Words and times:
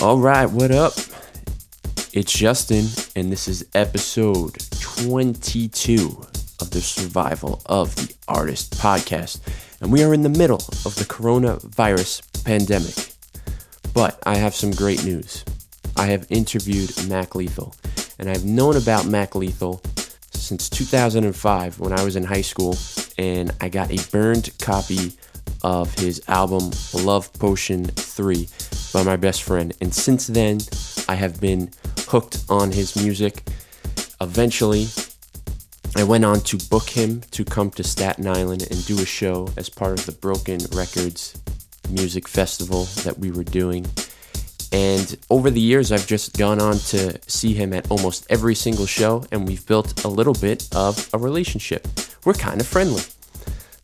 All 0.00 0.18
right, 0.18 0.46
what 0.46 0.70
up? 0.70 0.92
It's 2.12 2.32
Justin, 2.32 2.86
and 3.16 3.32
this 3.32 3.48
is 3.48 3.66
episode 3.74 4.56
22 4.78 6.24
of 6.60 6.70
the 6.70 6.80
Survival 6.80 7.60
of 7.66 7.96
the 7.96 8.14
Artist 8.28 8.78
podcast. 8.78 9.40
And 9.80 9.90
we 9.90 10.04
are 10.04 10.14
in 10.14 10.22
the 10.22 10.28
middle 10.28 10.62
of 10.86 10.94
the 10.94 11.04
coronavirus 11.04 12.44
pandemic. 12.44 13.12
But 13.92 14.22
I 14.24 14.36
have 14.36 14.54
some 14.54 14.70
great 14.70 15.04
news. 15.04 15.44
I 15.96 16.06
have 16.06 16.28
interviewed 16.30 16.92
Mac 17.08 17.34
Lethal, 17.34 17.74
and 18.20 18.30
I've 18.30 18.44
known 18.44 18.76
about 18.76 19.06
Mac 19.06 19.34
Lethal 19.34 19.82
since 20.30 20.70
2005 20.70 21.80
when 21.80 21.92
I 21.92 22.04
was 22.04 22.14
in 22.14 22.22
high 22.22 22.42
school, 22.42 22.78
and 23.18 23.50
I 23.60 23.68
got 23.68 23.90
a 23.90 24.10
burned 24.12 24.56
copy 24.60 25.14
of 25.62 25.94
his 25.94 26.22
album 26.28 26.70
Love 26.94 27.32
Potion 27.34 27.84
3 27.84 28.48
by 28.92 29.02
my 29.02 29.16
best 29.16 29.42
friend. 29.42 29.74
And 29.80 29.94
since 29.94 30.26
then, 30.26 30.58
I 31.08 31.14
have 31.14 31.40
been 31.40 31.70
hooked 32.06 32.44
on 32.48 32.72
his 32.72 32.96
music. 32.96 33.42
Eventually, 34.20 34.88
I 35.96 36.04
went 36.04 36.24
on 36.24 36.40
to 36.40 36.58
book 36.68 36.88
him 36.88 37.22
to 37.32 37.44
come 37.44 37.70
to 37.72 37.82
Staten 37.82 38.26
Island 38.26 38.66
and 38.70 38.86
do 38.86 39.00
a 39.00 39.06
show 39.06 39.48
as 39.56 39.68
part 39.68 39.98
of 39.98 40.06
the 40.06 40.12
Broken 40.12 40.58
Records 40.72 41.40
music 41.90 42.28
festival 42.28 42.84
that 43.04 43.18
we 43.18 43.30
were 43.30 43.44
doing. 43.44 43.86
And 44.70 45.16
over 45.30 45.50
the 45.50 45.60
years, 45.60 45.92
I've 45.92 46.06
just 46.06 46.36
gone 46.36 46.60
on 46.60 46.78
to 46.78 47.18
see 47.26 47.54
him 47.54 47.72
at 47.72 47.90
almost 47.90 48.26
every 48.28 48.54
single 48.54 48.86
show, 48.86 49.24
and 49.32 49.48
we've 49.48 49.64
built 49.66 50.04
a 50.04 50.08
little 50.08 50.34
bit 50.34 50.68
of 50.74 51.08
a 51.14 51.18
relationship. 51.18 51.88
We're 52.24 52.34
kind 52.34 52.60
of 52.60 52.66
friendly. 52.66 53.02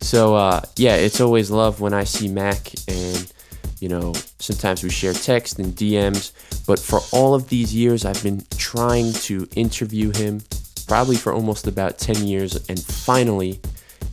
So, 0.05 0.35
uh, 0.35 0.61
yeah, 0.75 0.97
it's 0.97 1.19
always 1.19 1.49
love 1.49 1.81
when 1.81 1.91
I 1.91 2.03
see 2.03 2.27
Mac, 2.27 2.71
and, 2.87 3.33
you 3.79 3.89
know, 3.89 4.13
sometimes 4.37 4.83
we 4.83 4.91
share 4.91 5.13
text 5.13 5.57
and 5.57 5.73
DMs. 5.73 6.31
But 6.67 6.77
for 6.77 6.99
all 7.11 7.33
of 7.33 7.49
these 7.49 7.73
years, 7.73 8.05
I've 8.05 8.21
been 8.21 8.45
trying 8.55 9.13
to 9.13 9.47
interview 9.55 10.15
him, 10.15 10.43
probably 10.85 11.15
for 11.15 11.33
almost 11.33 11.65
about 11.65 11.97
10 11.97 12.27
years, 12.27 12.55
and 12.69 12.79
finally 12.79 13.59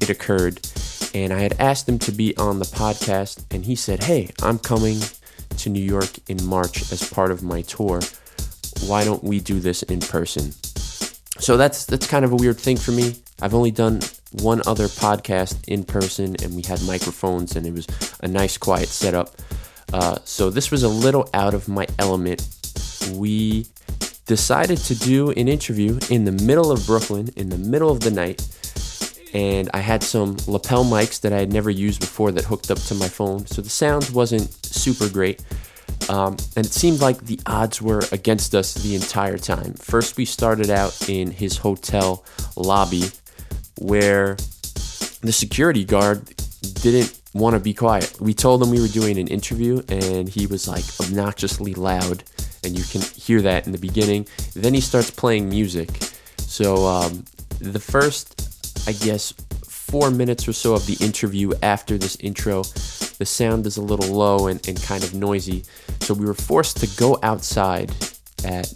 it 0.00 0.08
occurred. 0.08 0.67
And 1.12 1.30
I 1.30 1.41
had 1.41 1.61
asked 1.61 1.86
him 1.91 1.98
to 1.98 2.11
be 2.11 2.34
on 2.39 2.58
the 2.58 2.64
podcast, 2.64 3.45
and 3.50 3.62
he 3.62 3.74
said, 3.74 4.05
Hey, 4.05 4.30
I'm 4.41 4.58
coming 4.58 4.98
to 5.58 5.69
New 5.69 5.84
York 5.84 6.08
in 6.27 6.42
March 6.47 6.91
as 6.91 7.06
part 7.06 7.30
of 7.30 7.42
my 7.42 7.61
tour. 7.61 8.00
Why 8.86 9.05
don't 9.05 9.22
we 9.22 9.41
do 9.41 9.61
this 9.61 9.83
in 9.83 10.00
person? 10.00 10.52
So 11.39 11.58
that's 11.58 11.84
that's 11.84 12.06
kind 12.06 12.24
of 12.24 12.33
a 12.33 12.36
weird 12.36 12.58
thing 12.58 12.78
for 12.78 12.92
me. 12.92 13.17
I've 13.42 13.52
only 13.52 13.70
done 13.72 14.00
one 14.41 14.62
other 14.66 14.86
podcast 14.86 15.56
in 15.69 15.84
person, 15.84 16.36
and 16.42 16.55
we 16.55 16.62
had 16.62 16.83
microphones, 16.83 17.56
and 17.56 17.66
it 17.66 17.72
was 17.72 17.86
a 18.20 18.28
nice, 18.28 18.56
quiet 18.56 18.89
setup. 18.89 19.36
Uh, 19.92 20.16
so 20.24 20.50
this 20.50 20.70
was 20.70 20.83
a 20.83 20.89
little 20.89 21.28
out 21.34 21.55
of 21.55 21.69
my 21.69 21.86
element. 21.98 22.48
We 23.12 23.66
decided 24.27 24.78
to 24.78 24.94
do 24.94 25.30
an 25.30 25.48
interview 25.48 25.98
in 26.08 26.24
the 26.24 26.33
middle 26.33 26.70
of 26.70 26.86
Brooklyn, 26.86 27.28
in 27.36 27.50
the 27.50 27.58
middle 27.58 27.91
of 27.91 28.00
the 28.00 28.11
night, 28.11 28.47
and 29.34 29.69
I 29.74 29.78
had 29.78 30.02
some 30.02 30.36
lapel 30.46 30.84
mics 30.84 31.20
that 31.22 31.33
I 31.33 31.39
had 31.39 31.52
never 31.52 31.70
used 31.70 32.00
before 32.00 32.33
that 32.33 32.44
hooked 32.44 32.70
up 32.70 32.78
to 32.78 32.94
my 32.94 33.08
phone, 33.08 33.46
so 33.46 33.62
the 33.62 33.69
sound 33.69 34.11
wasn't 34.11 34.52
super 34.64 35.08
great. 35.08 35.42
Um, 36.08 36.36
and 36.56 36.67
it 36.67 36.72
seemed 36.72 37.00
like 37.00 37.19
the 37.19 37.39
odds 37.46 37.80
were 37.80 38.02
against 38.11 38.55
us 38.55 38.74
the 38.74 38.94
entire 38.94 39.39
time. 39.39 39.74
First, 39.74 40.17
we 40.17 40.24
started 40.24 40.69
out 40.69 41.08
in 41.08 41.30
his 41.30 41.58
hotel 41.58 42.24
lobby 42.56 43.11
where 43.78 44.37
the 45.23 45.33
security 45.33 45.84
guard 45.84 46.25
didn't 46.83 47.19
want 47.34 47.55
to 47.55 47.61
be 47.61 47.75
quiet. 47.75 48.20
We 48.20 48.34
told 48.34 48.62
him 48.62 48.70
we 48.70 48.81
were 48.81 48.89
doing 48.89 49.19
an 49.19 49.29
interview, 49.29 49.83
and 49.89 50.29
he 50.29 50.47
was 50.47 50.69
like 50.69 50.84
obnoxiously 51.01 51.75
loud, 51.75 52.25
and 52.64 52.77
you 52.77 52.84
can 52.84 53.01
hear 53.01 53.42
that 53.42 53.67
in 53.67 53.73
the 53.73 53.79
beginning. 53.79 54.27
Then 54.55 54.75
he 54.75 54.81
starts 54.81 55.11
playing 55.11 55.48
music. 55.48 55.89
So, 56.39 56.87
um, 56.87 57.25
the 57.61 57.81
first 57.81 58.42
I 58.87 58.92
guess, 58.92 59.33
four 59.64 60.11
minutes 60.11 60.48
or 60.48 60.52
so 60.52 60.75
of 60.75 60.86
the 60.86 60.96
interview 61.05 61.52
after 61.63 61.96
this 61.98 62.17
intro, 62.17 62.64
the 63.19 63.25
sound 63.25 63.67
is 63.67 63.77
a 63.77 63.83
little 63.83 64.13
low 64.13 64.48
and, 64.48 64.67
and 64.67 64.83
kind 64.83 65.05
of 65.05 65.14
noisy. 65.14 65.64
So 66.01 66.14
we 66.14 66.27
were 66.27 66.35
forced 66.35 66.79
to 66.79 66.89
go 66.98 67.19
outside 67.23 67.92
at 68.45 68.67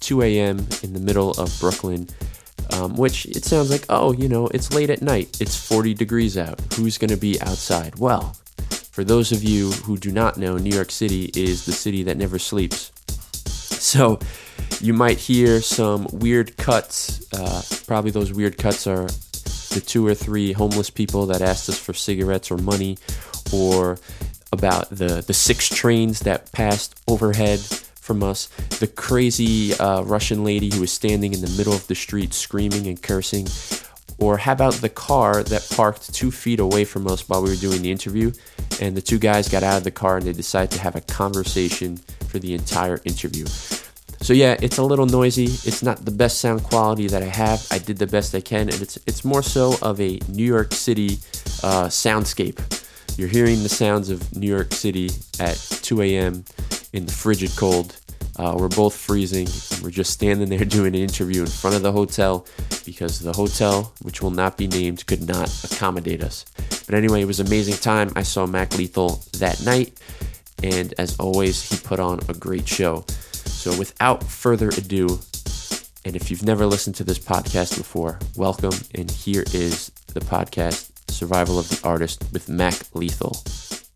2 0.00 0.22
a.m. 0.22 0.66
in 0.82 0.94
the 0.94 1.00
middle 1.00 1.32
of 1.32 1.54
Brooklyn, 1.60 2.08
um, 2.72 2.96
which 2.96 3.26
it 3.26 3.44
sounds 3.44 3.70
like, 3.70 3.84
oh, 3.88 4.12
you 4.12 4.28
know, 4.28 4.46
it's 4.48 4.72
late 4.72 4.90
at 4.90 5.02
night. 5.02 5.40
It's 5.40 5.56
40 5.56 5.94
degrees 5.94 6.38
out. 6.38 6.60
Who's 6.74 6.98
going 6.98 7.10
to 7.10 7.16
be 7.16 7.40
outside? 7.40 7.96
Well, 7.98 8.36
for 8.90 9.04
those 9.04 9.32
of 9.32 9.42
you 9.42 9.70
who 9.72 9.96
do 9.96 10.12
not 10.12 10.36
know, 10.36 10.56
New 10.56 10.74
York 10.74 10.90
City 10.90 11.30
is 11.34 11.64
the 11.64 11.72
city 11.72 12.02
that 12.04 12.16
never 12.16 12.38
sleeps. 12.38 12.92
So 13.46 14.18
you 14.80 14.92
might 14.92 15.18
hear 15.18 15.60
some 15.60 16.06
weird 16.12 16.56
cuts. 16.56 17.26
Uh, 17.32 17.62
probably 17.86 18.10
those 18.10 18.32
weird 18.32 18.58
cuts 18.58 18.86
are 18.86 19.06
the 19.06 19.82
two 19.84 20.06
or 20.06 20.14
three 20.14 20.52
homeless 20.52 20.90
people 20.90 21.26
that 21.26 21.40
asked 21.40 21.68
us 21.68 21.78
for 21.78 21.94
cigarettes 21.94 22.50
or 22.50 22.58
money, 22.58 22.98
or 23.52 23.98
about 24.52 24.90
the, 24.90 25.24
the 25.26 25.32
six 25.32 25.68
trains 25.68 26.20
that 26.20 26.52
passed 26.52 27.00
overhead 27.08 27.60
from 28.02 28.22
us, 28.22 28.48
the 28.80 28.88
crazy 28.88 29.74
uh, 29.74 30.02
Russian 30.02 30.42
lady 30.42 30.68
who 30.74 30.80
was 30.80 30.90
standing 30.90 31.32
in 31.32 31.40
the 31.40 31.54
middle 31.56 31.72
of 31.72 31.86
the 31.86 31.94
street 31.94 32.34
screaming 32.34 32.88
and 32.88 33.00
cursing, 33.00 33.46
or 34.18 34.36
how 34.36 34.52
about 34.52 34.74
the 34.74 34.88
car 34.88 35.44
that 35.44 35.68
parked 35.70 36.12
two 36.12 36.32
feet 36.32 36.58
away 36.58 36.84
from 36.84 37.06
us 37.06 37.28
while 37.28 37.42
we 37.42 37.50
were 37.50 37.56
doing 37.56 37.80
the 37.80 37.92
interview, 37.92 38.32
and 38.80 38.96
the 38.96 39.00
two 39.00 39.20
guys 39.20 39.48
got 39.48 39.62
out 39.62 39.78
of 39.78 39.84
the 39.84 39.92
car 39.92 40.16
and 40.16 40.26
they 40.26 40.32
decided 40.32 40.72
to 40.72 40.80
have 40.80 40.96
a 40.96 41.00
conversation 41.02 41.96
for 42.26 42.40
the 42.40 42.54
entire 42.54 43.00
interview. 43.04 43.46
So 43.46 44.32
yeah, 44.32 44.56
it's 44.60 44.78
a 44.78 44.82
little 44.82 45.06
noisy. 45.06 45.44
It's 45.44 45.82
not 45.82 46.04
the 46.04 46.10
best 46.10 46.40
sound 46.40 46.64
quality 46.64 47.06
that 47.06 47.22
I 47.22 47.26
have. 47.26 47.64
I 47.70 47.78
did 47.78 47.98
the 47.98 48.06
best 48.06 48.34
I 48.34 48.40
can, 48.40 48.68
and 48.68 48.82
it's 48.82 48.98
it's 49.06 49.24
more 49.24 49.42
so 49.42 49.76
of 49.80 50.00
a 50.00 50.18
New 50.28 50.44
York 50.44 50.72
City 50.72 51.18
uh, 51.62 51.86
soundscape. 51.86 52.58
You're 53.16 53.28
hearing 53.28 53.62
the 53.62 53.68
sounds 53.68 54.10
of 54.10 54.36
New 54.36 54.48
York 54.48 54.72
City 54.72 55.10
at 55.38 55.56
2 55.82 56.02
a.m. 56.02 56.44
in 56.92 57.06
the 57.06 57.12
frigid 57.12 57.50
cold. 57.56 57.96
Uh, 58.36 58.54
we're 58.58 58.68
both 58.68 58.96
freezing. 58.96 59.46
we're 59.82 59.90
just 59.90 60.12
standing 60.12 60.48
there 60.48 60.64
doing 60.64 60.94
an 60.94 61.00
interview 61.02 61.42
in 61.42 61.46
front 61.46 61.76
of 61.76 61.82
the 61.82 61.92
hotel 61.92 62.46
because 62.84 63.20
the 63.20 63.32
hotel, 63.32 63.92
which 64.02 64.22
will 64.22 64.30
not 64.30 64.56
be 64.56 64.66
named, 64.66 65.06
could 65.06 65.26
not 65.26 65.52
accommodate 65.64 66.22
us. 66.22 66.44
But 66.86 66.94
anyway, 66.94 67.22
it 67.22 67.26
was 67.26 67.40
amazing 67.40 67.76
time. 67.76 68.10
I 68.16 68.22
saw 68.22 68.46
Mac 68.46 68.76
Lethal 68.76 69.22
that 69.38 69.62
night, 69.64 69.98
and 70.62 70.94
as 70.98 71.18
always, 71.18 71.68
he 71.68 71.76
put 71.76 72.00
on 72.00 72.20
a 72.28 72.34
great 72.34 72.66
show. 72.66 73.04
So, 73.08 73.76
without 73.78 74.24
further 74.24 74.68
ado, 74.68 75.20
and 76.04 76.16
if 76.16 76.30
you've 76.30 76.42
never 76.42 76.66
listened 76.66 76.96
to 76.96 77.04
this 77.04 77.18
podcast 77.18 77.76
before, 77.76 78.18
welcome. 78.36 78.72
And 78.94 79.10
here 79.10 79.44
is 79.52 79.92
the 80.08 80.20
podcast, 80.20 80.90
Survival 81.08 81.58
of 81.58 81.68
the 81.68 81.80
Artist 81.86 82.24
with 82.32 82.48
Mac 82.48 82.74
Lethal. 82.94 83.36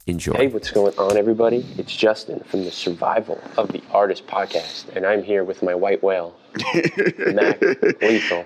Enjoy. 0.09 0.35
Hey, 0.35 0.47
what's 0.47 0.71
going 0.71 0.97
on, 0.99 1.17
everybody? 1.17 1.67
It's 1.79 1.97
Justin 1.97 2.39
from 2.45 2.63
the 2.63 2.71
Survival 2.71 3.41
of 3.57 3.73
the 3.73 3.83
Artist 3.91 4.25
podcast, 4.29 4.95
and 4.95 5.05
I'm 5.05 5.25
here 5.25 5.43
with 5.43 5.65
my 5.65 5.75
white 5.75 6.01
whale, 6.01 6.37
Mac 7.19 7.61
Lethal, 8.01 8.45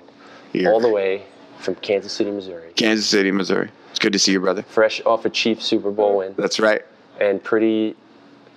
here. 0.54 0.72
all 0.72 0.80
the 0.80 0.88
way 0.88 1.22
from 1.58 1.74
Kansas 1.74 2.14
City, 2.14 2.30
Missouri. 2.30 2.72
Kansas 2.76 3.06
City, 3.06 3.30
Missouri. 3.30 3.68
It's 3.90 3.98
good 3.98 4.14
to 4.14 4.18
see 4.18 4.32
you, 4.32 4.40
brother. 4.40 4.62
Fresh 4.62 5.02
off 5.04 5.26
a 5.26 5.28
Chief 5.28 5.62
Super 5.62 5.90
Bowl 5.90 6.16
win. 6.16 6.34
That's 6.38 6.58
right. 6.58 6.80
And 7.20 7.44
pretty 7.44 7.94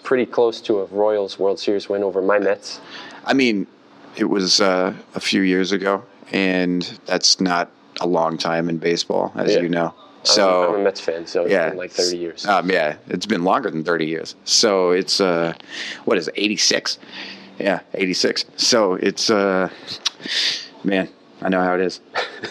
pretty 0.03 0.25
close 0.25 0.61
to 0.61 0.79
a 0.79 0.85
Royals 0.85 1.37
World 1.37 1.59
Series 1.59 1.89
win 1.89 2.03
over 2.03 2.21
my 2.21 2.39
Mets. 2.39 2.79
I 3.25 3.33
mean, 3.33 3.67
it 4.15 4.29
was 4.29 4.61
uh, 4.61 4.93
a 5.13 5.19
few 5.19 5.41
years 5.41 5.73
ago, 5.73 6.05
and 6.31 6.83
that's 7.05 7.41
not 7.41 7.69
a 7.99 8.07
long 8.07 8.37
time 8.37 8.69
in 8.69 8.77
baseball, 8.77 9.33
as 9.35 9.55
yeah. 9.55 9.59
you 9.59 9.67
know. 9.67 9.93
So 10.23 10.69
I'm, 10.69 10.75
I'm, 10.75 10.81
a 10.81 10.83
Mets 10.83 11.01
fan, 11.01 11.27
so 11.27 11.45
yeah, 11.45 11.73
like 11.75 11.91
30 11.91 12.17
years. 12.17 12.45
Um, 12.45 12.69
yeah, 12.69 12.95
it's 13.09 13.25
been 13.25 13.43
longer 13.43 13.69
than 13.69 13.83
30 13.83 14.05
years. 14.05 14.35
So 14.45 14.91
it's 14.91 15.19
uh, 15.19 15.53
what 16.05 16.17
is 16.17 16.27
it, 16.27 16.33
86? 16.37 16.97
Yeah, 17.59 17.81
86. 17.93 18.45
So 18.55 18.93
it's 18.93 19.29
uh, 19.29 19.69
man, 20.83 21.09
I 21.41 21.49
know 21.49 21.61
how 21.61 21.75
it 21.75 21.81
is. 21.81 21.99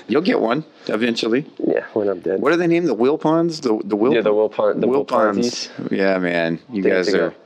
You'll 0.08 0.22
get 0.22 0.40
one 0.40 0.64
eventually. 0.88 1.46
Yeah, 1.58 1.84
when 1.94 2.08
I'm 2.08 2.20
dead. 2.20 2.40
What 2.40 2.52
are 2.52 2.56
they 2.56 2.66
named? 2.66 2.88
The 2.88 2.96
Wilpons? 2.96 3.62
The 3.62 3.80
the 3.86 3.96
Will. 3.96 4.14
Yeah, 4.14 4.20
the 4.20 4.32
Wilpon. 4.32 4.80
The 4.80 4.86
Wilpons. 4.86 5.70
Yeah, 5.90 6.18
man, 6.18 6.58
you 6.70 6.82
they 6.82 6.90
guys 6.90 7.12
are. 7.14 7.30
Go. 7.30 7.36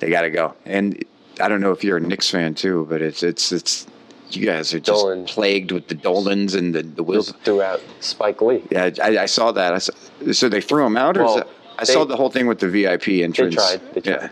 They 0.00 0.10
got 0.10 0.22
to 0.22 0.30
go. 0.30 0.54
And 0.66 1.02
I 1.40 1.48
don't 1.48 1.60
know 1.60 1.72
if 1.72 1.82
you're 1.82 1.96
a 1.96 2.00
Knicks 2.00 2.30
fan 2.30 2.54
too, 2.54 2.86
but 2.88 3.00
it's 3.00 3.22
it's 3.22 3.52
it's 3.52 3.86
you 4.36 4.46
guys 4.46 4.72
are 4.74 4.80
just 4.80 5.02
Dolan. 5.02 5.24
plagued 5.26 5.72
with 5.72 5.88
the 5.88 5.94
Dolans 5.94 6.54
and 6.54 6.74
the 6.74 6.82
the 6.82 7.02
Wills. 7.02 7.32
throughout 7.44 7.80
Spike 8.00 8.40
Lee. 8.42 8.62
Yeah, 8.70 8.90
I, 9.02 9.18
I 9.18 9.26
saw 9.26 9.52
that. 9.52 9.74
I 9.74 9.78
saw, 9.78 9.92
so 10.32 10.48
they 10.48 10.60
threw 10.60 10.84
him 10.86 10.96
out, 10.96 11.16
or 11.16 11.24
well, 11.24 11.36
that, 11.36 11.48
I 11.78 11.84
they, 11.84 11.92
saw 11.92 12.04
the 12.04 12.16
whole 12.16 12.30
thing 12.30 12.46
with 12.46 12.60
the 12.60 12.68
VIP 12.68 13.08
entrance. 13.08 13.54
They 13.54 13.60
tried. 13.60 13.94
They 13.94 14.00
tried. 14.00 14.22
Yeah 14.22 14.28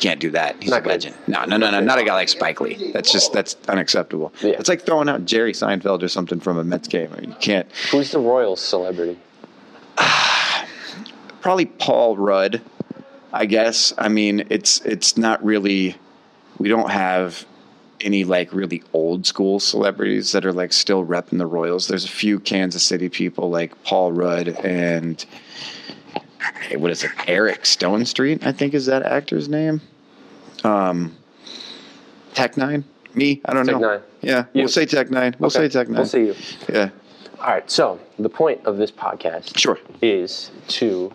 can't 0.00 0.20
do 0.20 0.30
that. 0.30 0.56
He's 0.60 0.70
not 0.70 0.84
a 0.84 0.88
legend. 0.88 1.14
No, 1.26 1.44
no, 1.44 1.56
no, 1.56 1.70
no, 1.70 1.80
not 1.80 1.98
a 1.98 2.04
guy 2.04 2.14
like 2.14 2.28
Spike 2.28 2.60
Lee. 2.60 2.90
That's 2.92 3.12
just 3.12 3.32
that's 3.32 3.56
unacceptable. 3.68 4.32
Yeah. 4.40 4.52
It's 4.52 4.68
like 4.68 4.82
throwing 4.82 5.08
out 5.08 5.24
Jerry 5.24 5.52
Seinfeld 5.52 6.02
or 6.02 6.08
something 6.08 6.40
from 6.40 6.58
a 6.58 6.64
Mets 6.64 6.88
game. 6.88 7.14
You 7.20 7.34
can't. 7.40 7.70
Who's 7.90 8.10
the 8.10 8.18
Royals 8.18 8.60
celebrity? 8.60 9.18
Probably 11.40 11.66
Paul 11.66 12.16
Rudd. 12.16 12.62
I 13.32 13.46
guess. 13.46 13.92
I 13.96 14.08
mean, 14.08 14.46
it's 14.50 14.80
it's 14.80 15.16
not 15.16 15.44
really 15.44 15.96
we 16.58 16.68
don't 16.68 16.90
have 16.90 17.46
any 18.00 18.24
like 18.24 18.52
really 18.52 18.82
old 18.92 19.26
school 19.26 19.60
celebrities 19.60 20.32
that 20.32 20.44
are 20.46 20.52
like 20.52 20.72
still 20.72 21.04
repping 21.04 21.38
the 21.38 21.46
Royals. 21.46 21.86
There's 21.88 22.04
a 22.04 22.08
few 22.08 22.40
Kansas 22.40 22.82
City 22.84 23.08
people 23.08 23.50
like 23.50 23.82
Paul 23.84 24.12
Rudd 24.12 24.48
and 24.48 25.24
what 26.76 26.90
is 26.90 27.04
it? 27.04 27.10
Eric 27.26 27.62
Stonestreet, 27.62 28.44
I 28.46 28.52
think 28.52 28.74
is 28.74 28.86
that 28.86 29.02
actor's 29.02 29.48
name. 29.48 29.80
Um, 30.64 31.16
Tech 32.34 32.54
N9ne. 32.54 32.84
Me, 33.14 33.40
I 33.44 33.52
don't 33.52 33.66
Tech 33.66 33.74
know. 33.74 33.80
Nine. 33.80 34.00
Yeah, 34.22 34.44
You. 34.52 34.62
we'll 34.62 34.68
say 34.68 34.86
Tech 34.86 35.08
N9ne. 35.08 35.38
We'll 35.40 35.48
Okay, 35.48 35.58
say 35.58 35.68
Tech 35.68 35.88
N9ne. 35.88 35.96
We'll 35.96 36.06
see 36.06 36.26
you. 36.26 36.34
Yeah, 36.72 36.90
All 37.40 37.46
right. 37.48 37.68
So 37.70 37.98
the 38.18 38.28
point 38.28 38.64
of 38.66 38.76
this 38.76 38.90
podcast 38.90 39.56
sure. 39.58 39.78
is 40.00 40.50
to. 40.68 41.12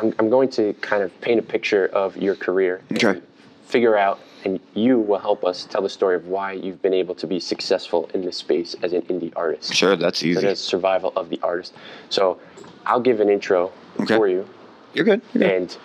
I'm, 0.00 0.14
I'm 0.18 0.28
going 0.30 0.48
to 0.50 0.74
kind 0.74 1.02
of 1.02 1.18
paint 1.20 1.38
a 1.40 1.42
picture 1.42 1.86
of 1.86 2.16
your 2.16 2.34
career. 2.36 2.82
Okay. 2.92 3.20
Figure 3.66 3.96
out, 3.96 4.20
and 4.48 4.60
you 4.74 4.98
will 4.98 5.18
help 5.18 5.44
us 5.44 5.64
tell 5.70 5.82
the 5.82 5.88
story 5.88 6.16
of 6.16 6.26
why 6.26 6.52
you've 6.52 6.80
been 6.80 6.94
able 6.94 7.14
to 7.16 7.26
be 7.26 7.38
successful 7.38 8.08
in 8.14 8.22
this 8.24 8.36
space 8.38 8.74
as 8.82 8.92
an 8.94 9.02
indie 9.02 9.32
artist. 9.36 9.74
Sure, 9.74 9.94
that's 9.96 10.20
So 10.20 10.26
easy. 10.26 10.40
that's 10.40 10.60
survival 10.60 11.12
of 11.16 11.28
the 11.28 11.38
artist. 11.42 11.74
So 12.08 12.38
I'll 12.86 13.00
give 13.00 13.20
an 13.20 13.28
intro 13.28 13.70
Okay. 14.00 14.16
for 14.16 14.26
you. 14.28 14.46
You're 14.94 15.04
good. 15.04 15.20
You're 15.34 15.42
good. 15.42 15.52
And 15.62 15.76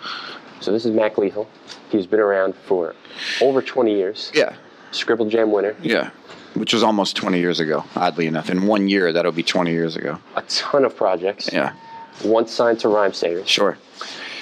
so 0.60 0.72
this 0.72 0.84
is 0.86 0.92
Mac 0.92 1.18
Lethal. 1.18 1.46
He's 1.90 2.06
been 2.06 2.20
around 2.20 2.54
for 2.54 2.94
over 3.42 3.60
20 3.60 3.94
years. 3.94 4.30
yeah, 4.34 4.54
Scribble 4.92 5.26
Jam 5.28 5.52
winner. 5.52 5.76
yeah. 5.82 6.10
Which 6.54 6.72
was 6.72 6.84
almost 6.84 7.16
20 7.16 7.40
years 7.40 7.58
ago, 7.58 7.82
oddly 7.96 8.26
enough. 8.28 8.48
In 8.48 8.66
one 8.68 8.86
year, 8.88 9.12
that'll 9.12 9.32
be 9.32 9.42
20 9.42 9.72
years 9.72 9.96
ago. 9.96 10.18
A 10.36 10.42
ton 10.42 10.84
of 10.84 10.94
projects. 10.96 11.50
Yeah, 11.52 11.72
Once 12.24 12.52
signed 12.52 12.78
to 12.80 12.88
Rhymesayers. 12.88 13.48
sure. 13.48 13.76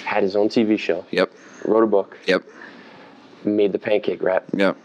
Had 0.05 0.23
his 0.23 0.37
own 0.37 0.51
TV 0.51 0.79
show. 0.79 1.07
Yep, 1.11 1.33
Wrote 1.65 1.85
a 1.85 1.87
book. 1.87 2.19
yep, 2.27 2.43
Made 3.45 3.73
the 3.73 3.79
pancake 3.79 4.23
rap. 4.23 4.45
yep. 4.55 4.77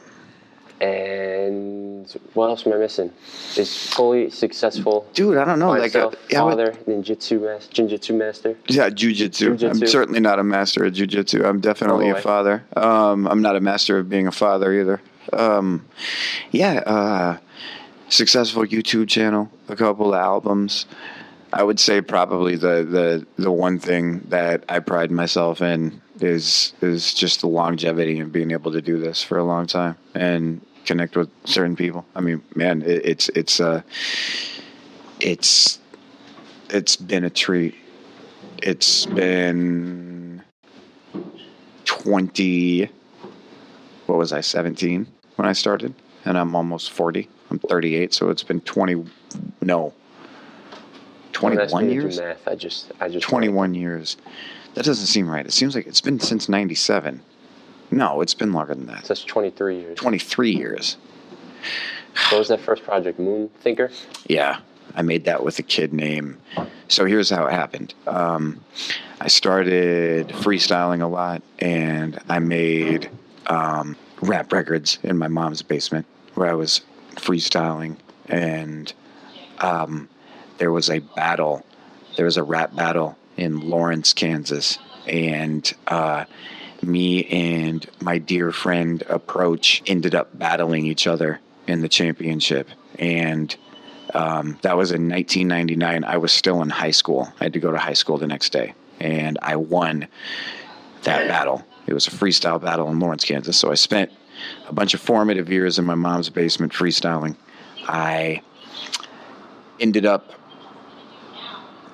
And 0.80 2.08
what 2.34 2.48
else 2.50 2.66
am 2.68 2.74
I 2.74 2.78
missing? 2.78 3.12
Is 3.56 3.76
fully 3.94 4.30
successful. 4.30 5.08
Dude, 5.14 5.38
I 5.38 5.44
don't 5.46 5.58
know. 5.60 5.70
by 5.70 5.80
Like, 5.80 5.96
uh, 5.96 6.10
himself, 6.10 6.16
yeah, 6.30 6.42
but- 6.42 6.50
father, 6.52 6.72
ninjutsu 6.88 7.42
master, 7.42 7.74
jinjutsu 7.84 8.16
master. 8.16 8.56
Yeah, 8.68 8.90
jujitsu. 8.90 9.62
I'm 9.70 9.88
certainly 9.88 10.20
not 10.20 10.38
a 10.40 10.44
master 10.44 10.86
of 10.86 10.94
jujitsu. 10.94 11.46
I'm 11.46 11.60
definitely 11.60 12.12
Oh, 12.12 12.16
a 12.16 12.22
father. 12.22 12.64
Um, 12.76 13.28
I'm 13.28 13.42
not 13.42 13.56
a 13.56 13.60
master 13.60 13.98
of 13.98 14.08
being 14.08 14.28
a 14.28 14.32
father 14.32 14.72
either. 14.72 15.02
Um, 15.34 15.86
yeah, 16.52 16.76
uh, 16.86 17.38
successful 18.10 18.64
YouTube 18.64 19.08
channel, 19.10 19.50
a 19.70 19.76
couple 19.76 20.14
of 20.14 20.20
albums. 20.20 20.86
I 21.52 21.64
would 21.64 21.80
say 21.80 22.02
probably 22.02 22.56
the, 22.56 22.86
the 23.38 23.42
the 23.42 23.52
one 23.52 23.80
thing 23.80 24.20
that 24.30 24.64
I 24.70 24.80
pride 24.80 25.12
myself 25.12 25.62
in 25.62 26.02
is 26.20 26.74
is 26.82 27.14
just 27.14 27.42
the 27.42 27.48
longevity 27.48 28.20
and 28.20 28.32
being 28.32 28.52
able 28.52 28.72
to 28.72 28.82
do 28.82 29.00
this 29.00 29.22
for 29.24 29.38
a 29.38 29.44
long 29.44 29.68
time 29.68 29.96
and 30.14 30.62
connect 30.86 31.16
with 31.16 31.30
certain 31.46 31.76
people. 31.76 32.06
I 32.16 32.22
mean, 32.22 32.42
man, 32.56 32.82
it, 32.82 33.06
it's 33.06 33.30
it's 33.30 33.60
uh, 33.60 33.82
it's 35.20 35.80
it's 36.70 36.96
been 36.96 37.24
a 37.24 37.30
treat 37.30 37.76
it's 38.62 39.06
been 39.06 40.42
20 41.86 42.90
what 44.06 44.18
was 44.18 44.34
i 44.34 44.42
17 44.42 45.08
when 45.36 45.48
i 45.48 45.54
started 45.54 45.94
and 46.26 46.38
i'm 46.38 46.56
almost 46.56 46.92
40 46.92 47.30
i'm 47.52 47.60
38 47.60 48.14
so 48.14 48.30
it's 48.30 48.44
been 48.44 48.62
20 48.62 49.06
no 49.62 49.94
21 51.34 51.88
me 51.88 51.94
to 51.94 52.00
do 52.00 52.02
years 52.02 52.20
Math. 52.20 52.48
I 52.48 52.56
just, 52.56 52.92
I 53.00 53.10
just. 53.10 53.28
21 53.28 53.76
years 53.76 54.18
that 54.78 54.86
doesn't 54.86 55.08
seem 55.08 55.28
right 55.30 55.46
it 55.46 55.52
seems 55.54 55.76
like 55.76 55.88
it's 55.88 56.02
been 56.02 56.20
since 56.20 56.48
97 56.48 57.22
no 57.92 58.22
it's 58.22 58.34
been 58.34 58.54
longer 58.54 58.76
than 58.76 58.86
that 58.88 59.04
That's 59.06 59.24
23 59.24 59.80
years. 59.80 59.98
23 59.98 60.52
years 60.52 60.98
What 62.30 62.40
was 62.40 62.48
that 62.50 62.60
first 62.62 62.84
project? 62.84 63.20
Moon 63.20 63.50
Thinker. 63.62 63.92
Yeah, 64.28 64.60
I 64.96 65.02
made 65.02 65.26
that 65.26 65.44
with 65.44 65.60
a 65.60 65.64
kid 65.64 65.94
named. 65.94 66.38
So 66.88 67.06
here's 67.06 67.30
how 67.30 67.46
it 67.46 67.52
happened. 67.52 67.94
Um, 68.08 68.62
I 69.22 69.28
started 69.28 70.30
freestyling 70.30 71.02
a 71.02 71.08
lot, 71.08 71.42
and 71.60 72.18
I 72.28 72.40
made 72.40 73.10
um, 73.48 73.96
rap 74.22 74.52
records 74.52 74.98
in 75.04 75.18
my 75.18 75.28
mom's 75.28 75.62
basement 75.62 76.06
where 76.34 76.50
I 76.50 76.54
was 76.54 76.82
freestyling, 77.16 77.98
and 78.28 78.92
um, 79.60 80.10
there 80.58 80.72
was 80.72 80.90
a 80.90 81.00
battle. 81.00 81.64
There 82.16 82.26
was 82.26 82.38
a 82.38 82.44
rap 82.44 82.76
battle 82.76 83.16
in 83.38 83.70
Lawrence, 83.70 84.14
Kansas, 84.14 84.78
and 85.08 85.72
uh, 85.88 86.26
me 86.82 87.26
and 87.26 87.88
my 88.02 88.18
dear 88.18 88.52
friend 88.52 89.04
Approach 89.10 89.84
ended 89.88 90.16
up 90.16 90.38
battling 90.38 90.86
each 90.86 91.08
other 91.08 91.40
in 91.68 91.82
the 91.82 91.90
championship, 91.90 92.70
and 93.00 93.56
um, 94.14 94.58
that 94.62 94.78
was 94.78 94.92
in 94.92 95.10
1999. 95.10 96.04
I 96.04 96.18
was 96.18 96.32
still 96.32 96.62
in 96.62 96.70
high 96.70 96.92
school. 96.92 97.32
I 97.40 97.46
had 97.46 97.54
to 97.54 97.60
go 97.60 97.72
to 97.72 97.78
high 97.78 97.94
school 97.94 98.18
the 98.18 98.28
next 98.28 98.52
day, 98.52 98.74
and 99.00 99.38
I 99.42 99.56
won 99.56 100.08
that 101.04 101.28
battle. 101.28 101.64
It 101.88 101.94
was 101.94 102.08
a 102.08 102.12
freestyle 102.12 102.62
battle 102.62 102.90
in 102.90 103.00
Lawrence, 103.00 103.24
Kansas. 103.24 103.58
So 103.58 103.72
I 103.72 103.76
spent 103.76 104.12
a 104.68 104.74
bunch 104.74 104.94
of 104.94 105.02
formative 105.02 105.50
years 105.50 105.80
in 105.80 105.86
my 105.86 105.96
mom's 105.96 106.30
basement 106.30 106.74
freestyling. 106.74 107.36
I 107.88 108.42
ended 109.80 110.06
up 110.06 110.34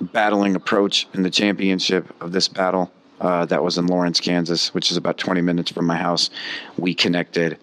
battling 0.04 0.56
approach 0.56 1.08
in 1.14 1.24
the 1.24 1.30
championship 1.30 2.14
of 2.22 2.32
this 2.32 2.48
battle. 2.48 2.92
Uh, 3.22 3.46
that 3.46 3.64
was 3.64 3.78
in 3.78 3.88
Lawrence, 3.88 4.20
Kansas, 4.20 4.74
which 4.74 4.92
is 4.92 4.98
about 4.98 5.18
20 5.18 5.40
minutes 5.40 5.72
from 5.72 5.86
my 5.86 5.96
house. 5.96 6.30
We 6.78 6.94
connected 6.94 7.58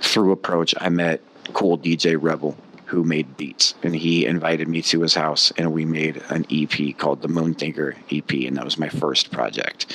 through 0.00 0.32
approach. 0.32 0.74
I 0.78 0.88
met 0.88 1.20
cool 1.52 1.76
DJ 1.78 2.16
Rebel 2.18 2.56
who 2.88 3.04
made 3.04 3.36
beats, 3.36 3.74
and 3.82 3.94
he 3.94 4.24
invited 4.24 4.66
me 4.66 4.80
to 4.80 5.02
his 5.02 5.14
house, 5.14 5.52
and 5.58 5.74
we 5.74 5.84
made 5.84 6.22
an 6.30 6.46
EP 6.50 6.96
called 6.96 7.20
the 7.20 7.28
Moon 7.28 7.52
Thinker 7.52 7.94
EP, 8.10 8.30
and 8.32 8.56
that 8.56 8.64
was 8.64 8.78
my 8.78 8.88
first 8.88 9.30
project. 9.30 9.94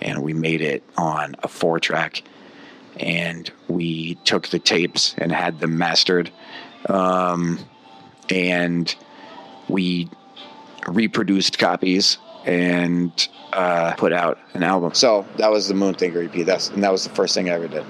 And 0.00 0.22
we 0.22 0.32
made 0.34 0.60
it 0.60 0.84
on 0.96 1.34
a 1.42 1.48
four 1.48 1.80
track, 1.80 2.22
and 2.96 3.50
we 3.66 4.14
took 4.24 4.46
the 4.48 4.60
tapes 4.60 5.16
and 5.18 5.32
had 5.32 5.58
them 5.58 5.78
mastered, 5.78 6.30
um, 6.88 7.58
and 8.30 8.94
we 9.68 10.08
reproduced 10.90 11.58
copies 11.58 12.18
and 12.44 13.28
uh, 13.52 13.94
put 13.96 14.12
out 14.12 14.38
an 14.54 14.62
album. 14.62 14.94
So 14.94 15.26
that 15.36 15.50
was 15.50 15.68
the 15.68 15.74
Moon 15.74 15.94
Thinker 15.94 16.22
EP. 16.22 16.44
That's 16.46 16.70
and 16.70 16.82
that 16.84 16.92
was 16.92 17.04
the 17.04 17.10
first 17.10 17.34
thing 17.34 17.48
I 17.50 17.54
ever 17.54 17.68
did. 17.68 17.84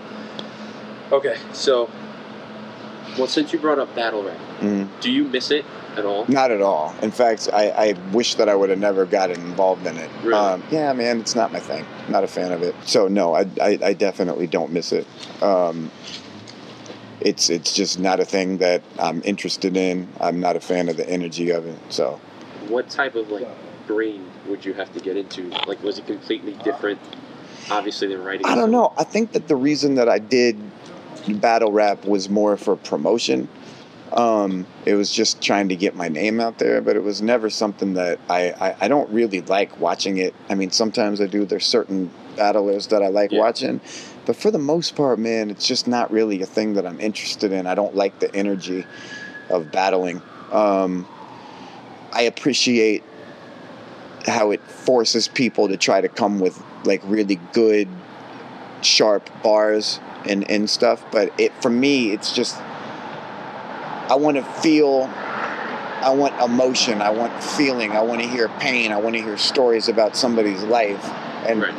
Okay, 1.13 1.37
so. 1.53 1.89
Well, 3.17 3.27
since 3.27 3.53
you 3.53 3.59
brought 3.59 3.81
up 3.81 3.93
battle 3.97 4.23
rap, 4.23 4.37
Mhm. 4.61 4.87
do 5.01 5.11
you 5.11 5.25
miss 5.25 5.51
it 5.51 5.65
at 5.97 6.05
all? 6.05 6.25
Not 6.29 6.53
at 6.53 6.61
all. 6.63 6.95
In 7.03 7.11
fact, 7.11 7.49
I, 7.53 7.71
I 7.71 7.95
wish 8.13 8.37
that 8.37 8.49
I 8.49 8.55
would 8.55 8.71
have 8.71 8.79
never 8.79 9.07
gotten 9.07 9.41
involved 9.41 9.85
in 9.89 9.97
it. 9.97 10.09
Really? 10.23 10.35
Um, 10.39 10.63
yeah, 10.71 10.93
man, 10.93 11.19
it's 11.19 11.35
not 11.35 11.51
my 11.53 11.59
thing. 11.59 11.85
Not 12.09 12.23
a 12.23 12.29
fan 12.29 12.53
of 12.53 12.63
it. 12.63 12.77
So 12.85 13.09
no, 13.09 13.35
I, 13.35 13.47
I, 13.61 13.79
I 13.83 13.93
definitely 13.95 14.47
don't 14.47 14.71
miss 14.73 14.93
it. 14.93 15.05
Um, 15.43 15.91
it's 17.21 17.51
it's 17.51 17.73
just 17.75 17.99
not 17.99 18.21
a 18.21 18.25
thing 18.25 18.59
that 18.59 18.83
I'm 19.01 19.21
interested 19.25 19.77
in. 19.77 20.07
I'm 20.21 20.39
not 20.39 20.55
a 20.55 20.61
fan 20.61 20.89
of 20.89 20.97
the 20.97 21.09
energy 21.09 21.51
of 21.51 21.67
it. 21.67 21.79
So 21.89 22.21
What 22.69 22.89
type 22.91 23.15
of 23.15 23.31
like 23.31 23.49
brain 23.87 24.31
would 24.47 24.65
you 24.65 24.75
have 24.75 24.93
to 24.95 25.01
get 25.01 25.17
into? 25.17 25.49
Like, 25.67 25.83
was 25.83 25.99
it 25.99 26.07
completely 26.07 26.53
different? 26.65 27.01
Obviously, 27.71 28.09
than 28.09 28.23
writing. 28.23 28.47
I 28.47 28.55
don't 28.55 28.71
know. 28.71 28.93
I 28.97 29.05
think 29.05 29.33
that 29.33 29.49
the 29.49 29.57
reason 29.57 29.97
that 29.97 30.09
I 30.09 30.19
did 30.19 30.59
battle 31.29 31.73
rap 31.73 32.05
was 32.07 32.29
more 32.29 32.57
for 32.57 32.77
promotion. 32.77 33.49
Um, 34.13 34.67
it 34.87 34.95
was 34.95 35.13
just 35.13 35.43
trying 35.43 35.69
to 35.69 35.77
get 35.77 35.95
my 35.95 36.09
name 36.09 36.41
out 36.41 36.59
there, 36.59 36.81
but 36.81 36.97
it 36.97 37.03
was 37.03 37.21
never 37.21 37.51
something 37.51 37.95
that 37.95 38.19
I, 38.31 38.53
I, 38.53 38.77
I 38.83 38.89
don't 38.89 39.11
really 39.11 39.43
like 39.43 39.79
watching 39.79 40.17
it. 40.17 40.35
I 40.49 40.55
mean, 40.55 40.71
sometimes 40.71 41.21
I 41.21 41.27
do. 41.27 41.45
There's 41.45 41.67
certain 41.67 42.11
battlers 42.37 42.87
that 42.87 43.03
I 43.03 43.09
like 43.09 43.33
Yeah. 43.33 43.41
watching, 43.41 43.83
but 44.25 44.37
for 44.37 44.51
the 44.51 44.59
most 44.59 44.97
part, 44.97 45.19
man, 45.19 45.51
it's 45.51 45.67
just 45.67 45.87
not 45.87 46.11
really 46.11 46.41
a 46.41 46.47
thing 46.47 46.75
that 46.75 46.87
I'm 46.87 47.01
interested 47.01 47.53
in. 47.53 47.67
I 47.67 47.75
don't 47.75 47.95
like 47.95 48.19
the 48.19 48.35
energy 48.35 48.87
of 49.51 49.71
battling. 49.71 50.23
Um, 50.53 51.07
I 52.19 52.23
appreciate 52.23 53.05
how 54.27 54.51
it 54.51 54.61
forces 54.61 55.29
people 55.29 55.69
to 55.69 55.77
try 55.77 56.01
to 56.01 56.09
come 56.09 56.41
with 56.41 56.61
like 56.85 57.01
really 57.05 57.37
good 57.53 57.87
sharp 58.83 59.31
bars 59.41 60.01
and, 60.29 60.51
and 60.51 60.69
stuff 60.69 61.05
but 61.13 61.33
it 61.39 61.53
for 61.63 61.71
me 61.71 62.11
it's 62.11 62.33
just 62.33 62.57
i 62.57 64.17
want 64.17 64.37
to 64.37 64.43
feel 64.43 65.05
i 66.03 66.13
want 66.13 66.35
emotion 66.43 67.01
i 67.01 67.11
want 67.11 67.33
feeling 67.43 67.93
i 67.93 68.01
want 68.03 68.21
to 68.21 68.27
hear 68.27 68.49
pain 68.61 68.91
i 68.91 68.97
want 68.97 69.15
to 69.15 69.23
hear 69.23 69.39
stories 69.39 69.89
about 69.89 70.17
somebody's 70.17 70.63
life 70.65 71.05
and 71.47 71.63
Right. 71.63 71.75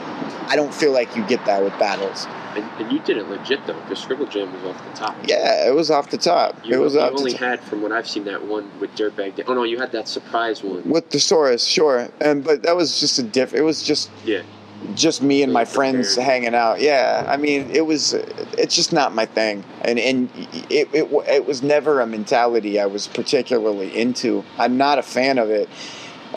i 0.50 0.56
don't 0.56 0.74
feel 0.74 0.94
like 0.94 1.14
you 1.18 1.24
get 1.26 1.46
that 1.46 1.62
with 1.62 1.78
battles 1.80 2.26
And, 2.56 2.64
and 2.82 2.92
you 2.92 3.00
did 3.00 3.18
it 3.18 3.28
legit 3.30 3.66
though, 3.68 3.80
because 3.82 4.00
Scribble 4.00 4.26
Jam 4.26 4.52
was 4.54 4.64
off 4.76 4.84
the 4.92 4.94
top. 5.00 5.16
yeah 5.28 5.68
it 5.68 5.74
was 5.76 5.92
off 5.92 6.10
the 6.10 6.18
top 6.18 6.58
You, 6.66 6.76
it 6.76 6.78
was 6.80 6.96
you 6.96 7.02
only 7.02 7.34
had, 7.34 7.60
from 7.62 7.82
what 7.82 7.92
I've 7.92 8.08
seen, 8.10 8.24
that 8.26 8.44
one 8.46 8.70
with 8.80 8.96
Dirtbag. 8.96 9.44
Oh 9.48 9.54
no, 9.54 9.64
you 9.64 9.78
had 9.80 9.92
that 9.92 10.08
surprise 10.08 10.64
one. 10.64 10.90
with 10.90 11.10
thesaurus 11.10 11.64
sure 11.66 12.10
and 12.20 12.44
but 12.44 12.64
that 12.64 12.76
was 12.76 13.00
just 13.00 13.20
a 13.20 13.24
diff 13.24 13.54
it 13.54 13.62
was 13.62 13.84
just 13.84 14.10
Yeah. 14.26 14.42
just 14.96 15.22
me 15.22 15.44
and 15.44 15.52
my 15.54 15.66
friends 15.66 16.16
hanging 16.16 16.56
out. 16.56 16.80
Yeah, 16.82 17.26
I 17.28 17.36
mean, 17.38 17.70
it 17.72 17.86
was. 17.86 18.14
It's 18.58 18.74
just 18.76 18.94
not 18.94 19.14
my 19.14 19.26
thing, 19.26 19.66
and 19.82 20.00
and 20.00 20.30
it 20.70 20.88
it 20.94 21.12
it 21.28 21.46
was 21.46 21.62
never 21.62 22.00
a 22.00 22.08
mentality 22.08 22.80
I 22.80 22.86
was 22.86 23.06
particularly 23.06 23.96
into. 23.96 24.46
I'm 24.58 24.78
not 24.78 24.98
a 24.98 25.02
fan 25.04 25.38
of 25.38 25.50
it. 25.50 25.68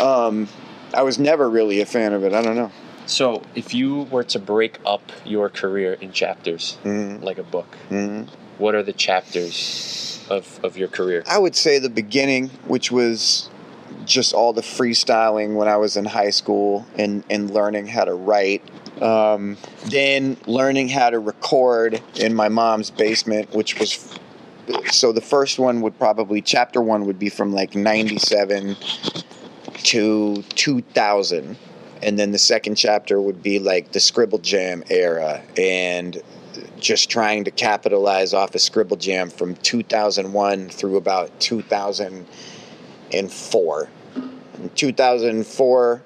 Um, 0.00 0.49
I 0.92 1.02
was 1.02 1.21
never 1.21 1.49
really 1.49 1.81
a 1.83 1.87
fan 1.87 2.12
of 2.12 2.25
it. 2.25 2.33
I 2.35 2.42
don't 2.42 2.57
know. 2.57 2.73
So, 3.06 3.42
if 3.54 3.75
you 3.75 4.02
were 4.11 4.25
to 4.25 4.38
break 4.38 4.78
up 4.87 5.02
your 5.25 5.49
career 5.49 5.94
in 5.94 6.12
chapters, 6.12 6.76
Mhm. 6.85 7.23
like 7.23 7.38
a 7.38 7.42
book, 7.42 7.76
Mhm. 7.90 8.28
what 8.59 8.75
are 8.75 8.82
the 8.82 8.92
chapters 8.92 10.21
of, 10.30 10.61
of 10.62 10.76
your 10.78 10.88
career? 10.88 11.25
I 11.26 11.38
would 11.38 11.56
say 11.56 11.78
the 11.78 11.90
beginning, 11.90 12.50
which 12.66 12.90
was 12.92 13.49
just 14.04 14.32
all 14.32 14.52
the 14.52 14.62
freestyling 14.62 15.54
when 15.56 15.68
I 15.68 15.76
was 15.76 15.97
in 15.97 16.04
high 16.06 16.30
school 16.30 16.87
and, 16.97 17.25
and 17.28 17.50
learning 17.50 17.88
how 17.88 18.04
to 18.04 18.14
write. 18.14 18.62
Um, 19.00 19.56
then 19.87 20.37
learning 20.47 20.88
how 20.88 21.11
to 21.11 21.18
record 21.18 22.00
in 22.14 22.35
my 22.35 22.49
mom's 22.49 22.90
basement, 22.90 23.52
which 23.52 23.78
was 23.78 23.99
so 24.92 25.11
the 25.12 25.21
first 25.21 25.59
one 25.59 25.80
would 25.80 25.99
probably 25.99 26.40
chapter 26.40 26.80
one 26.80 27.04
would 27.06 27.18
be 27.18 27.28
from 27.28 27.52
like 27.52 27.75
97 27.75 28.76
to 29.82 30.42
2000 30.54 31.56
and 32.02 32.18
then 32.18 32.32
the 32.32 32.38
second 32.38 32.75
chapter 32.75 33.21
would 33.21 33.42
be 33.42 33.59
like 33.59 33.92
the 33.92 34.00
scribble 34.00 34.38
jam 34.38 34.82
era 34.90 35.42
and 35.56 36.21
just 36.78 37.09
trying 37.09 37.44
to 37.44 37.50
capitalize 37.50 38.35
off 38.35 38.54
of 38.54 38.61
scribble 38.61 38.97
jam 38.97 39.30
from 39.30 39.54
2001 39.56 40.68
through 40.68 40.97
about 40.97 41.40
2004 41.40 43.88
in 44.62 44.71
2004 44.71 46.02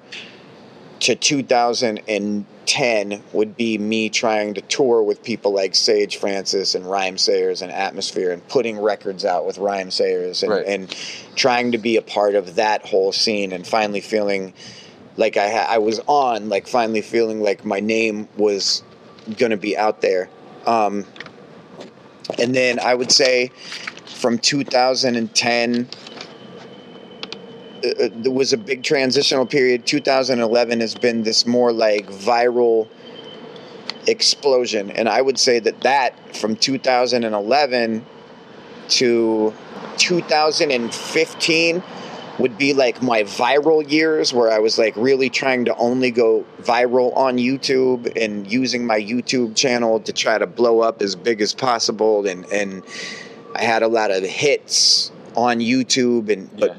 to 0.99 1.15
2010 1.15 3.23
would 3.31 3.55
be 3.55 3.77
me 3.77 4.09
trying 4.09 4.55
to 4.55 4.61
tour 4.61 5.03
with 5.03 5.21
people 5.23 5.53
like 5.53 5.75
Sage 5.75 6.17
Francis 6.17 6.73
and 6.73 6.85
Rhymesayers 6.85 7.61
and 7.61 7.71
Atmosphere 7.71 8.31
and 8.31 8.45
putting 8.47 8.79
records 8.79 9.23
out 9.23 9.45
with 9.45 9.57
Rhymesayers 9.57 10.41
and, 10.41 10.51
Right. 10.51 10.65
and 10.65 10.89
trying 11.35 11.73
to 11.73 11.77
be 11.77 11.97
a 11.97 12.01
part 12.01 12.33
of 12.33 12.55
that 12.55 12.87
whole 12.87 13.11
scene 13.11 13.51
and 13.51 13.67
finally 13.67 14.01
feeling 14.01 14.53
like 15.17 15.35
I, 15.35 15.49
ha- 15.49 15.67
I 15.67 15.79
was 15.79 15.99
on, 16.07 16.49
like 16.49 16.67
finally 16.67 17.01
feeling 17.01 17.41
like 17.41 17.65
my 17.65 17.79
name 17.79 18.27
was 18.37 18.83
going 19.37 19.51
to 19.51 19.57
be 19.57 19.75
out 19.77 20.01
there. 20.01 20.29
Um, 20.65 21.05
and 22.39 22.55
then 22.55 22.79
I 22.79 22.93
would 22.93 23.11
say 23.11 23.51
from 24.05 24.37
2010 24.37 25.89
uh, 27.77 28.09
there 28.11 28.31
was 28.31 28.53
a 28.53 28.57
big 28.57 28.83
transitional 28.83 29.45
period. 29.45 29.85
2011 29.85 30.79
has 30.79 30.95
been 30.95 31.23
this 31.23 31.45
more 31.45 31.71
like 31.71 32.07
viral 32.07 32.87
explosion, 34.07 34.89
and 34.91 35.07
I 35.07 35.21
would 35.21 35.37
say 35.37 35.59
that 35.59 35.81
that 35.81 36.35
from 36.35 36.55
2011 36.55 38.05
to 38.89 39.53
2015 39.97 41.83
would 42.39 42.57
be 42.57 42.73
like 42.73 43.01
my 43.01 43.23
viral 43.23 43.89
years 43.89 44.33
where 44.33 44.51
I 44.51 44.59
was 44.59 44.77
like 44.77 44.95
really 44.95 45.29
trying 45.29 45.65
to 45.65 45.75
only 45.77 46.11
go 46.11 46.45
viral 46.61 47.15
on 47.17 47.37
YouTube 47.37 48.11
and 48.21 48.49
using 48.51 48.85
my 48.85 48.99
YouTube 48.99 49.55
channel 49.55 49.99
to 50.01 50.13
try 50.13 50.37
to 50.37 50.45
blow 50.47 50.81
up 50.81 51.01
as 51.01 51.15
big 51.15 51.41
as 51.41 51.53
possible 51.53 52.27
and 52.27 52.45
and 52.51 52.83
I 53.55 53.63
had 53.63 53.81
a 53.81 53.87
lot 53.87 54.11
of 54.11 54.23
hits 54.23 55.11
on 55.35 55.59
YouTube 55.59 56.31
and 56.31 56.49
but 56.59 56.77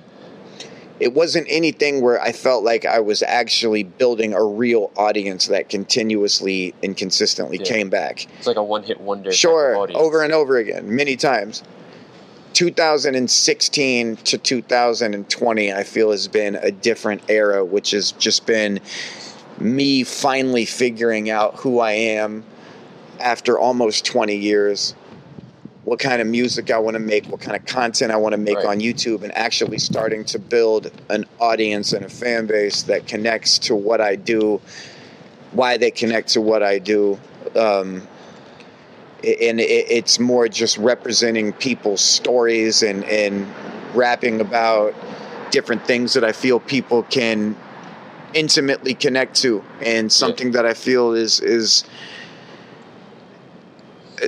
it 1.00 1.14
wasn't 1.14 1.46
anything 1.48 2.02
where 2.02 2.20
I 2.20 2.32
felt 2.32 2.64
like 2.64 2.84
I 2.84 2.98
was 3.00 3.22
actually 3.22 3.84
building 3.84 4.34
a 4.34 4.44
real 4.44 4.90
audience 4.96 5.46
that 5.46 5.68
continuously 5.68 6.74
and 6.82 6.96
consistently 6.96 7.58
Yeah. 7.58 7.66
came 7.66 7.88
back. 7.88 8.26
It's 8.38 8.46
like 8.48 8.56
a 8.56 8.62
one 8.64 8.82
hit 8.82 9.00
wonder. 9.00 9.30
Sure, 9.32 9.76
over 9.96 10.22
and 10.22 10.32
over 10.32 10.56
again, 10.56 10.94
many 10.94 11.16
times. 11.16 11.62
2016 12.58 14.16
to 14.16 14.36
2020, 14.36 15.72
I 15.72 15.84
feel 15.84 16.10
has 16.10 16.26
been 16.26 16.56
a 16.56 16.72
different 16.72 17.22
era, 17.28 17.64
which 17.64 17.92
has 17.92 18.10
just 18.10 18.46
been 18.46 18.80
me 19.60 20.02
finally 20.02 20.64
figuring 20.64 21.30
out 21.30 21.54
who 21.54 21.78
I 21.78 21.92
am 21.92 22.42
after 23.20 23.56
almost 23.56 24.04
20 24.06 24.34
years. 24.34 24.96
What 25.84 26.00
kind 26.00 26.20
of 26.20 26.26
music 26.26 26.72
I 26.72 26.80
want 26.80 26.94
to 26.94 26.98
make, 26.98 27.26
what 27.26 27.40
kind 27.40 27.56
of 27.56 27.64
content 27.64 28.10
I 28.10 28.16
want 28.16 28.32
to 28.32 28.38
make 28.38 28.56
Right. 28.56 28.66
on 28.66 28.80
YouTube, 28.80 29.22
and 29.22 29.32
actually 29.36 29.78
starting 29.78 30.24
to 30.24 30.40
build 30.40 30.90
an 31.10 31.26
audience 31.38 31.92
and 31.92 32.04
a 32.04 32.08
fan 32.08 32.46
base 32.46 32.82
that 32.82 33.06
connects 33.06 33.60
to 33.60 33.76
what 33.76 34.00
I 34.00 34.16
do, 34.16 34.60
why 35.52 35.76
they 35.76 35.92
connect 35.92 36.30
to 36.30 36.40
what 36.40 36.64
I 36.64 36.80
do. 36.80 37.20
Um, 37.54 38.02
and 39.24 39.60
it's 39.60 40.18
more 40.20 40.48
just 40.48 40.78
representing 40.78 41.52
people's 41.54 42.00
stories 42.00 42.82
and, 42.82 43.04
and 43.04 43.46
rapping 43.94 44.40
about 44.40 44.94
different 45.50 45.84
things 45.86 46.14
that 46.14 46.22
I 46.24 46.32
feel 46.32 46.60
people 46.60 47.02
can 47.04 47.56
intimately 48.34 48.94
connect 48.94 49.36
to, 49.42 49.64
and 49.80 50.12
something 50.12 50.52
that 50.52 50.66
I 50.66 50.74
feel 50.74 51.12
is 51.14 51.40
is. 51.40 51.84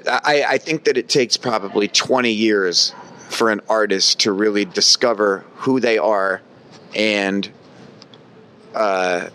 I, 0.06 0.44
I 0.49 0.59
think 0.59 0.85
that 0.85 0.97
it 0.97 1.09
takes 1.09 1.37
probably 1.37 1.88
20 1.88 2.30
years 2.30 2.94
for 3.28 3.50
an 3.50 3.61
artist 3.68 4.20
to 4.20 4.30
really 4.32 4.64
discover 4.64 5.44
who 5.56 5.80
they 5.80 5.99
are 5.99 6.40
and 6.94 7.50
uh, 8.75 9.28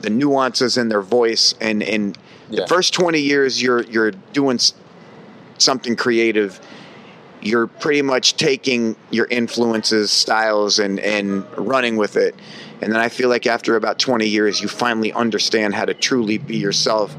the 0.00 0.08
nuances 0.08 0.78
in 0.78 0.88
their 0.88 1.02
voice 1.02 1.54
and, 1.60 1.82
and 1.82 2.16
Yeah. 2.50 2.62
the 2.62 2.66
first 2.68 2.94
20 2.94 3.20
years 3.20 3.60
you're 3.62 3.82
you're 3.82 4.12
doing 4.32 4.58
something 5.60 5.96
creative 5.96 6.60
you're 7.40 7.66
pretty 7.66 8.02
much 8.02 8.36
taking 8.36 8.96
your 9.10 9.26
influences 9.26 10.10
styles 10.10 10.78
and 10.78 10.98
and 11.00 11.44
running 11.56 11.96
with 11.96 12.16
it. 12.16 12.34
And 12.80 12.92
then 12.92 13.00
i 13.00 13.08
feel 13.08 13.28
like 13.28 13.46
after 13.46 13.76
about 13.76 13.98
20 13.98 14.26
years 14.26 14.60
you 14.60 14.68
finally 14.68 15.12
understand 15.12 15.74
how 15.74 15.84
to 15.84 15.94
truly 15.94 16.38
be 16.38 16.56
yourself 16.56 17.16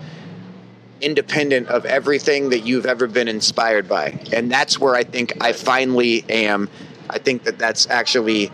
independent 1.01 1.67
of 1.69 1.85
everything 1.85 2.49
that 2.49 2.59
you've 2.59 2.85
ever 2.85 3.07
been 3.07 3.29
inspired 3.29 3.87
by. 3.87 4.19
And 4.33 4.51
that's 4.51 4.79
where 4.79 4.95
i 4.95 5.03
think 5.03 5.33
i 5.41 5.53
finally 5.53 6.25
am. 6.29 6.69
I 7.09 7.17
think 7.17 7.43
that 7.43 7.57
that's 7.57 7.89
actually 7.89 8.51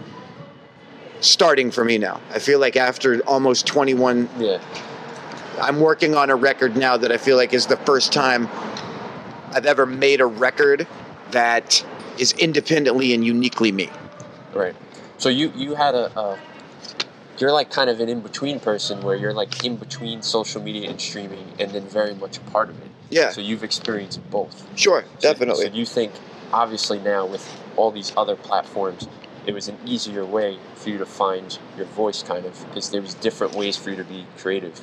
starting 1.22 1.72
for 1.72 1.84
me 1.84 1.98
now. 1.98 2.22
I 2.34 2.40
feel 2.40 2.60
like 2.60 2.76
after 2.76 3.22
almost 3.22 3.66
21 3.66 4.30
Yeah. 4.38 4.60
I'm 5.62 5.80
working 5.80 6.16
on 6.16 6.30
a 6.30 6.36
record 6.36 6.76
now 6.76 6.98
that 6.98 7.12
I 7.12 7.18
feel 7.18 7.38
like 7.38 7.54
is 7.54 7.66
the 7.66 7.78
first 7.78 8.12
time 8.12 8.50
I've 9.54 9.66
ever 9.66 9.86
made 9.86 10.22
a 10.22 10.26
record 10.26 10.88
that 11.32 11.84
is 12.18 12.34
independently 12.34 13.14
and 13.14 13.26
uniquely 13.26 13.72
me. 13.72 13.90
Right. 14.54 14.76
So 15.18 15.30
you 15.30 15.52
you 15.56 15.76
had 15.76 15.96
a, 15.96 16.18
a 16.20 16.40
you're 17.38 17.52
like 17.52 17.70
kind 17.70 17.90
of 17.90 18.00
an 18.00 18.10
in 18.10 18.22
between 18.22 18.60
person 18.60 19.02
where 19.02 19.16
you're 19.16 19.34
like 19.34 19.66
in 19.66 19.76
between 19.76 20.22
social 20.22 20.62
media 20.62 20.90
and 20.90 21.00
streaming, 21.00 21.46
and 21.60 21.72
then 21.72 21.84
very 21.88 22.16
much 22.16 22.38
a 22.38 22.42
part 22.42 22.70
of 22.70 22.82
it. 22.82 22.88
Yeah, 23.10 23.30
So 23.30 23.42
you've 23.42 23.64
experienced 23.64 24.20
both. 24.32 24.66
sure, 24.78 25.06
So- 25.20 25.32
definitely. 25.34 25.66
So, 25.66 25.72
you 25.74 25.86
think, 25.86 26.12
obviously, 26.52 27.00
now 27.00 27.26
with 27.26 27.46
all 27.76 27.92
these 27.92 28.12
other 28.18 28.36
platforms, 28.36 29.08
it 29.46 29.54
was 29.54 29.68
an 29.68 29.78
easier 29.86 30.26
way 30.26 30.58
for 30.76 30.90
you 30.90 30.98
to 30.98 31.06
find 31.06 31.58
your 31.78 31.86
voice, 31.86 32.24
kind 32.24 32.46
of, 32.46 32.66
because 32.70 32.90
there 32.90 33.02
was 33.02 33.14
different 33.14 33.54
ways 33.54 33.78
for 33.78 33.92
you 33.92 33.96
to 33.98 34.04
be 34.04 34.26
creative. 34.38 34.82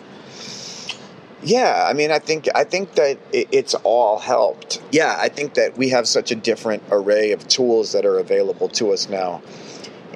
Yeah, 1.43 1.87
I 1.89 1.93
mean, 1.93 2.11
I 2.13 2.19
think 2.21 2.49
I 2.55 2.65
think 2.65 2.95
that 2.95 3.19
it's 3.33 3.75
all 3.83 4.19
helped. 4.19 4.81
Yeah, 4.93 5.17
I 5.19 5.29
think 5.29 5.55
that 5.55 5.77
we 5.77 5.89
have 5.89 6.07
such 6.07 6.31
a 6.31 6.37
different 6.37 6.83
array 6.91 7.33
of 7.33 7.49
tools 7.49 7.93
that 7.93 8.07
are 8.07 8.19
available 8.19 8.69
to 8.71 8.93
us 8.93 9.09
now, 9.09 9.43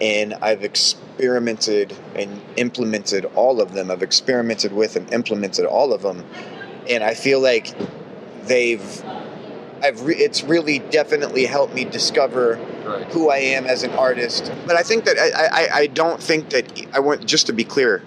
and 0.00 0.34
I've 0.34 0.62
experimented 0.62 1.96
and 2.14 2.40
implemented 2.56 3.24
all 3.34 3.60
of 3.60 3.72
them. 3.72 3.90
I've 3.90 4.04
experimented 4.04 4.72
with 4.72 4.94
and 4.94 5.12
implemented 5.12 5.64
all 5.66 5.92
of 5.92 6.02
them, 6.02 6.24
and 6.88 7.02
I 7.02 7.14
feel 7.14 7.40
like 7.40 7.74
they've. 8.44 9.04
I've 9.82 10.02
re- 10.06 10.16
it's 10.16 10.42
really 10.42 10.78
definitely 10.78 11.44
helped 11.44 11.74
me 11.74 11.84
discover 11.84 12.58
Right. 12.86 13.04
who 13.12 13.30
I 13.30 13.38
am 13.38 13.66
as 13.66 13.82
an 13.82 13.90
artist. 13.90 14.52
But 14.64 14.76
I 14.76 14.82
think 14.82 15.04
that 15.06 15.18
I, 15.18 15.64
I, 15.64 15.68
I 15.80 15.86
don't 15.88 16.22
think 16.22 16.50
that 16.50 16.86
I 16.94 17.00
want 17.00 17.26
just 17.26 17.46
to 17.48 17.52
be 17.52 17.64
clear. 17.64 18.00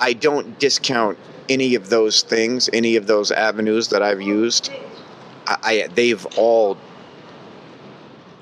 I 0.00 0.12
don't 0.12 0.58
discount 0.58 1.18
any 1.48 1.74
of 1.74 1.88
those 1.90 2.22
things, 2.22 2.68
any 2.72 2.96
of 2.96 3.06
those 3.06 3.30
avenues 3.30 3.88
that 3.88 4.02
I've 4.02 4.22
used. 4.22 4.70
I, 5.46 5.56
I 5.62 5.88
they've 5.88 6.24
all 6.36 6.76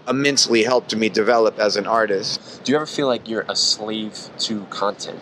immensely 0.08 0.62
helped 0.62 0.94
me 0.94 1.08
develop 1.08 1.58
as 1.58 1.76
an 1.76 1.86
artist. 1.86 2.62
Do 2.64 2.72
you 2.72 2.76
ever 2.76 2.86
feel 2.86 3.06
like 3.06 3.28
you're 3.28 3.44
a 3.48 3.56
slave 3.56 4.30
to 4.40 4.64
content? 4.70 5.20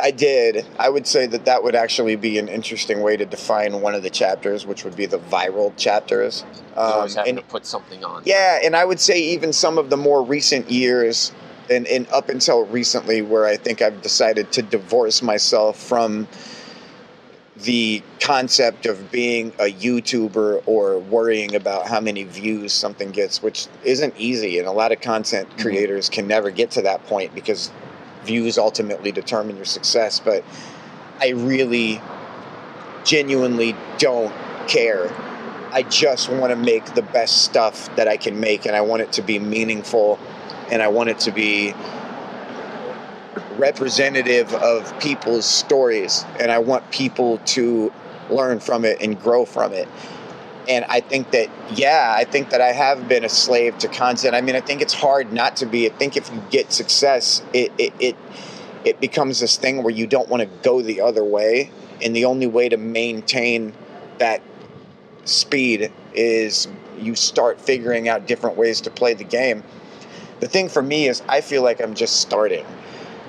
I 0.00 0.10
did. 0.10 0.66
I 0.78 0.90
would 0.90 1.06
say 1.06 1.26
that 1.26 1.44
that 1.44 1.62
would 1.62 1.74
actually 1.74 2.16
be 2.16 2.38
an 2.38 2.48
interesting 2.48 3.00
way 3.00 3.16
to 3.16 3.24
define 3.24 3.80
one 3.80 3.94
of 3.94 4.02
the 4.02 4.10
chapters, 4.10 4.66
which 4.66 4.84
would 4.84 4.96
be 4.96 5.06
the 5.06 5.18
viral 5.18 5.74
chapters. 5.76 6.44
You 6.52 6.80
always 6.82 7.12
Um, 7.12 7.18
having 7.18 7.38
and 7.38 7.38
to 7.38 7.44
put 7.44 7.64
something 7.64 8.04
on. 8.04 8.22
Yeah, 8.26 8.58
and 8.62 8.74
I 8.74 8.84
would 8.84 9.00
say 9.00 9.18
even 9.20 9.52
some 9.52 9.78
of 9.78 9.90
the 9.90 9.96
more 9.96 10.22
recent 10.22 10.70
years, 10.70 11.32
and, 11.70 11.86
and 11.86 12.06
up 12.08 12.28
until 12.28 12.64
recently, 12.66 13.22
where 13.22 13.46
I 13.46 13.56
think 13.56 13.82
I've 13.82 14.02
decided 14.02 14.52
to 14.52 14.62
divorce 14.62 15.22
myself 15.22 15.78
from 15.78 16.28
the 17.56 18.02
concept 18.20 18.84
of 18.84 19.12
being 19.12 19.52
a 19.60 19.72
YouTuber 19.72 20.64
or 20.66 20.98
worrying 20.98 21.54
about 21.54 21.86
how 21.86 22.00
many 22.00 22.24
views 22.24 22.72
something 22.72 23.10
gets, 23.12 23.42
which 23.42 23.68
isn't 23.84 24.14
easy. 24.18 24.58
And 24.58 24.66
a 24.66 24.72
lot 24.72 24.90
of 24.90 25.00
content 25.00 25.48
Mhm. 25.50 25.62
creators 25.62 26.08
can 26.08 26.26
never 26.26 26.50
get 26.50 26.72
to 26.72 26.82
that 26.82 27.06
point 27.06 27.32
because 27.34 27.70
views 28.24 28.58
ultimately 28.58 29.12
determine 29.12 29.56
your 29.56 29.64
success. 29.64 30.20
But 30.22 30.42
I 31.20 31.28
really 31.28 32.00
genuinely 33.04 33.76
don't 33.98 34.32
care. 34.66 35.08
I 35.72 35.82
just 35.82 36.28
want 36.28 36.50
to 36.50 36.56
make 36.56 36.94
the 36.94 37.02
best 37.02 37.42
stuff 37.42 37.94
that 37.96 38.08
I 38.08 38.16
can 38.16 38.40
make, 38.40 38.66
and 38.66 38.74
I 38.74 38.80
want 38.80 39.02
it 39.02 39.12
to 39.12 39.22
be 39.22 39.38
meaningful, 39.38 40.18
and 40.70 40.82
I 40.82 40.88
want 40.88 41.10
it 41.10 41.20
to 41.20 41.32
be 41.32 41.74
representative 43.58 44.52
of 44.54 44.98
people's 45.00 45.44
stories, 45.44 46.24
and 46.40 46.50
I 46.50 46.58
want 46.58 46.90
people 46.90 47.38
to 47.38 47.92
learn 48.30 48.60
from 48.60 48.84
it 48.84 49.00
and 49.00 49.20
grow 49.20 49.44
from 49.44 49.72
it. 49.72 49.88
And 50.68 50.84
I 50.86 51.00
think 51.00 51.30
that, 51.32 51.50
yeah, 51.76 52.14
I 52.16 52.24
think 52.24 52.50
that 52.50 52.60
I 52.60 52.72
have 52.72 53.06
been 53.06 53.24
a 53.24 53.28
slave 53.28 53.76
to 53.78 53.88
content. 53.88 54.34
I 54.34 54.40
mean, 54.40 54.56
I 54.56 54.60
think 54.60 54.80
it's 54.80 54.94
hard 54.94 55.32
not 55.32 55.56
to 55.56 55.66
be. 55.66 55.86
I 55.86 55.92
think 55.92 56.16
if 56.16 56.32
you 56.32 56.42
get 56.50 56.72
success, 56.72 57.42
it 57.52 57.70
it 57.78 57.92
it, 58.00 58.16
it 58.84 59.00
becomes 59.00 59.40
this 59.40 59.56
thing 59.56 59.82
where 59.82 59.92
you 59.92 60.06
don't 60.06 60.28
want 60.28 60.42
to 60.42 60.48
go 60.62 60.80
the 60.80 61.02
other 61.02 61.22
way, 61.22 61.70
and 62.02 62.16
the 62.16 62.24
only 62.24 62.46
way 62.46 62.68
to 62.70 62.78
maintain 62.78 63.74
that 64.18 64.40
speed 65.24 65.92
is 66.14 66.68
you 66.98 67.14
start 67.14 67.60
figuring 67.60 68.08
out 68.08 68.26
different 68.26 68.56
ways 68.56 68.80
to 68.82 68.90
play 68.90 69.14
the 69.14 69.24
game. 69.24 69.62
The 70.44 70.50
thing 70.50 70.68
for 70.68 70.82
me 70.82 71.08
is, 71.08 71.22
I 71.26 71.40
feel 71.40 71.62
like 71.62 71.80
I'm 71.80 71.94
just 71.94 72.16
starting. 72.16 72.66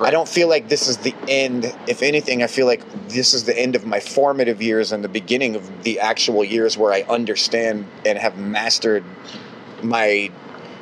I 0.02 0.12
don't 0.12 0.28
feel 0.28 0.50
like 0.50 0.68
this 0.68 0.90
is 0.90 0.98
the 0.98 1.16
end. 1.30 1.74
If 1.88 2.04
anything, 2.04 2.44
I 2.44 2.48
feel 2.48 2.66
like 2.66 2.82
this 3.08 3.34
is 3.34 3.46
the 3.46 3.58
end 3.58 3.78
of 3.78 3.86
my 3.86 4.02
formative 4.02 4.62
years 4.62 4.92
and 4.92 5.02
the 5.02 5.08
beginning 5.08 5.56
of 5.56 5.84
the 5.84 6.02
actual 6.02 6.44
years 6.44 6.78
where 6.78 6.92
I 6.92 7.04
understand 7.04 7.88
and 8.06 8.18
have 8.18 8.38
mastered 8.38 9.06
my 9.82 10.30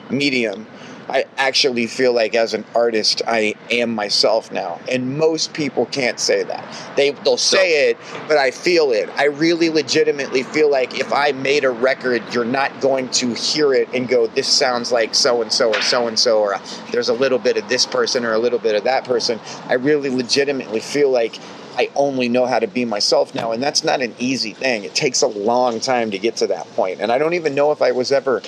medium. 0.09 0.65
I 1.09 1.25
actually 1.37 1.87
feel 1.87 2.13
like 2.13 2.33
as 2.33 2.53
an 2.53 2.65
artist, 2.73 3.21
I 3.27 3.55
am 3.69 3.93
myself 3.93 4.51
now, 4.51 4.79
and 4.89 5.17
most 5.17 5.53
people 5.53 5.85
can't 5.87 6.19
say 6.19 6.43
that. 6.43 6.65
They 6.95 7.11
they'll 7.11 7.37
say 7.37 7.89
it, 7.89 7.97
but 8.27 8.37
I 8.37 8.51
feel 8.51 8.91
it. 8.91 9.09
I 9.17 9.25
really 9.25 9.69
legitimately 9.69 10.43
feel 10.43 10.71
like 10.71 10.99
if 10.99 11.11
I 11.11 11.33
made 11.33 11.65
a 11.65 11.71
record, 11.71 12.23
you're 12.33 12.45
not 12.45 12.79
going 12.79 13.09
to 13.09 13.33
hear 13.33 13.73
it 13.73 13.89
and 13.93 14.07
go, 14.07 14.27
"This 14.27 14.47
sounds 14.47 14.91
like 14.91 15.13
so 15.13 15.41
and 15.41 15.51
so 15.51 15.73
or 15.73 15.81
so 15.81 16.07
and 16.07 16.17
so," 16.17 16.39
or 16.39 16.59
"There's 16.91 17.09
a 17.09 17.13
little 17.13 17.39
bit 17.39 17.57
of 17.57 17.67
this 17.67 17.85
person 17.85 18.23
or 18.23 18.33
a 18.33 18.39
little 18.39 18.59
bit 18.59 18.75
of 18.75 18.85
that 18.85 19.03
person." 19.03 19.39
I 19.67 19.73
really 19.73 20.09
legitimately 20.09 20.79
feel 20.79 21.09
like 21.09 21.37
I 21.77 21.89
only 21.95 22.29
know 22.29 22.45
how 22.45 22.59
to 22.59 22.67
be 22.67 22.85
myself 22.85 23.33
now, 23.33 23.51
and 23.51 23.61
that's 23.61 23.83
not 23.83 24.01
an 24.01 24.15
easy 24.19 24.53
thing. 24.53 24.83
It 24.83 24.95
takes 24.95 25.21
a 25.21 25.27
long 25.27 25.79
time 25.79 26.11
to 26.11 26.19
get 26.19 26.37
to 26.37 26.47
that 26.47 26.67
point, 26.75 27.01
and 27.01 27.11
I 27.11 27.17
don't 27.17 27.33
even 27.33 27.55
know 27.55 27.71
if 27.71 27.81
I 27.81 27.91
was 27.91 28.11
ever 28.11 28.41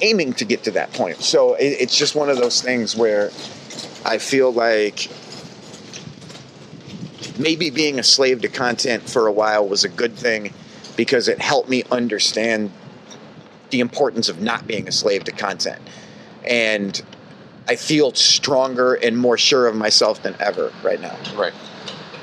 aiming 0.00 0.34
to 0.34 0.44
get 0.44 0.64
to 0.64 0.70
that 0.72 0.92
point. 0.92 1.22
So 1.22 1.54
it, 1.54 1.64
it's 1.80 1.96
just 1.96 2.14
one 2.14 2.28
of 2.28 2.36
those 2.36 2.60
things 2.60 2.96
where 2.96 3.30
I 4.04 4.18
feel 4.18 4.52
like 4.52 5.10
maybe 7.38 7.70
being 7.70 7.98
a 7.98 8.02
slave 8.02 8.42
to 8.42 8.48
content 8.48 9.08
for 9.08 9.26
a 9.26 9.32
while 9.32 9.66
was 9.66 9.84
a 9.84 9.88
good 9.88 10.14
thing 10.14 10.52
because 10.96 11.28
it 11.28 11.40
helped 11.40 11.68
me 11.68 11.84
understand 11.90 12.70
the 13.70 13.80
importance 13.80 14.28
of 14.28 14.40
not 14.40 14.66
being 14.66 14.88
a 14.88 14.92
slave 14.92 15.24
to 15.24 15.32
content. 15.32 15.82
And 16.44 17.00
I 17.68 17.76
feel 17.76 18.12
stronger 18.14 18.94
and 18.94 19.18
more 19.18 19.36
sure 19.36 19.66
of 19.66 19.74
myself 19.74 20.22
than 20.22 20.36
ever 20.38 20.72
right 20.82 21.00
now. 21.00 21.16
Right. 21.36 21.52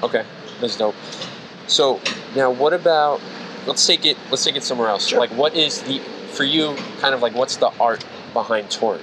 Okay. 0.01 0.25
That's 0.61 0.77
dope. 0.77 0.95
So 1.67 1.99
now, 2.35 2.51
what 2.51 2.73
about? 2.73 3.21
Let's 3.65 3.85
take 3.85 4.05
it. 4.05 4.17
Let's 4.29 4.43
take 4.43 4.55
it 4.55 4.63
somewhere 4.63 4.89
else. 4.89 5.07
Sure. 5.07 5.19
Like, 5.19 5.31
what 5.31 5.55
is 5.55 5.81
the 5.83 6.01
for 6.33 6.43
you? 6.43 6.75
Kind 6.99 7.13
of 7.13 7.21
like, 7.21 7.35
what's 7.35 7.57
the 7.57 7.71
art 7.79 8.05
behind 8.33 8.69
touring? 8.69 9.01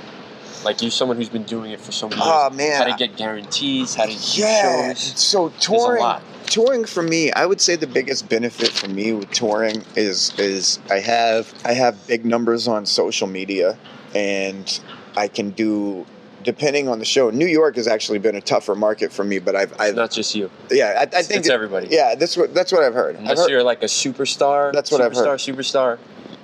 Like, 0.64 0.82
you're 0.82 0.90
someone 0.90 1.16
who's 1.16 1.28
been 1.28 1.44
doing 1.44 1.70
it 1.70 1.80
for 1.80 1.92
so 1.92 2.08
many 2.08 2.20
ah, 2.22 2.48
years. 2.48 2.52
Oh 2.52 2.56
man. 2.56 2.82
How 2.82 2.96
to 2.96 3.06
get 3.06 3.16
guarantees? 3.16 3.94
How 3.94 4.06
to 4.06 4.12
yeah. 4.12 4.92
shows? 4.92 5.18
So 5.18 5.48
touring 5.60 6.02
lot. 6.02 6.22
touring 6.46 6.84
for 6.84 7.02
me, 7.02 7.32
I 7.32 7.46
would 7.46 7.60
say 7.60 7.76
the 7.76 7.86
biggest 7.86 8.28
benefit 8.28 8.68
for 8.68 8.88
me 8.88 9.12
with 9.12 9.30
touring 9.30 9.84
is 9.96 10.38
is 10.38 10.78
I 10.90 10.98
have 11.00 11.54
I 11.64 11.72
have 11.72 12.06
big 12.06 12.26
numbers 12.26 12.68
on 12.68 12.84
social 12.84 13.26
media 13.26 13.78
and 14.14 14.80
I 15.16 15.28
can 15.28 15.50
do 15.50 16.04
depending 16.42 16.88
on 16.88 16.98
the 16.98 17.04
show. 17.04 17.30
New 17.30 17.46
York 17.46 17.76
has 17.76 17.86
actually 17.86 18.18
been 18.18 18.34
a 18.34 18.40
tougher 18.40 18.74
market 18.74 19.12
for 19.12 19.24
me, 19.24 19.38
but 19.38 19.54
I've, 19.54 19.78
I've 19.78 19.94
not 19.94 20.10
just 20.10 20.34
you. 20.34 20.50
yeah, 20.70 20.94
I, 20.98 21.02
I 21.02 21.22
think 21.22 21.40
it's 21.40 21.48
it- 21.48 21.52
everybody. 21.52 21.88
yeah, 21.90 22.14
that's 22.14 22.36
what 22.36 22.54
that's 22.54 22.72
what 22.72 22.82
I've 22.82 22.94
heard. 22.94 23.16
I've 23.16 23.22
Unless 23.22 23.40
heard 23.40 23.50
you're 23.50 23.62
like 23.62 23.82
a 23.82 23.86
superstar. 23.86 24.72
That's 24.72 24.90
what 24.90 25.00
I've 25.00 25.14
heard. 25.14 25.26
Superstar, 25.38 25.54
superstar. 25.54 25.98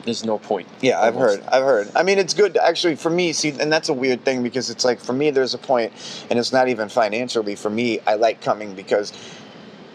There's 0.07 0.25
no 0.25 0.39
point. 0.39 0.69
Yeah, 0.81 1.01
I've 1.01 1.17
Almost. 1.17 1.41
heard. 1.41 1.49
I've 1.49 1.65
heard. 1.65 1.91
I 1.97 2.05
mean, 2.05 2.19
it's 2.19 2.33
good 2.33 2.55
to 2.55 2.65
actually 2.65 2.95
for 2.95 3.11
me. 3.11 3.33
See, 3.33 3.51
and 3.51 3.71
that's 3.73 3.89
a 3.89 3.93
weird 3.93 4.25
thing 4.25 4.43
because 4.45 4.71
it's 4.71 4.85
like 4.85 5.01
for 5.01 5.13
me, 5.13 5.31
there's 5.31 5.53
a 5.53 5.59
point, 5.59 5.93
and 6.31 6.39
it's 6.39 6.53
not 6.53 6.69
even 6.69 6.89
financially. 6.89 7.57
For 7.57 7.69
me, 7.69 7.99
I 8.07 8.15
like 8.15 8.41
coming 8.41 8.75
because 8.75 9.13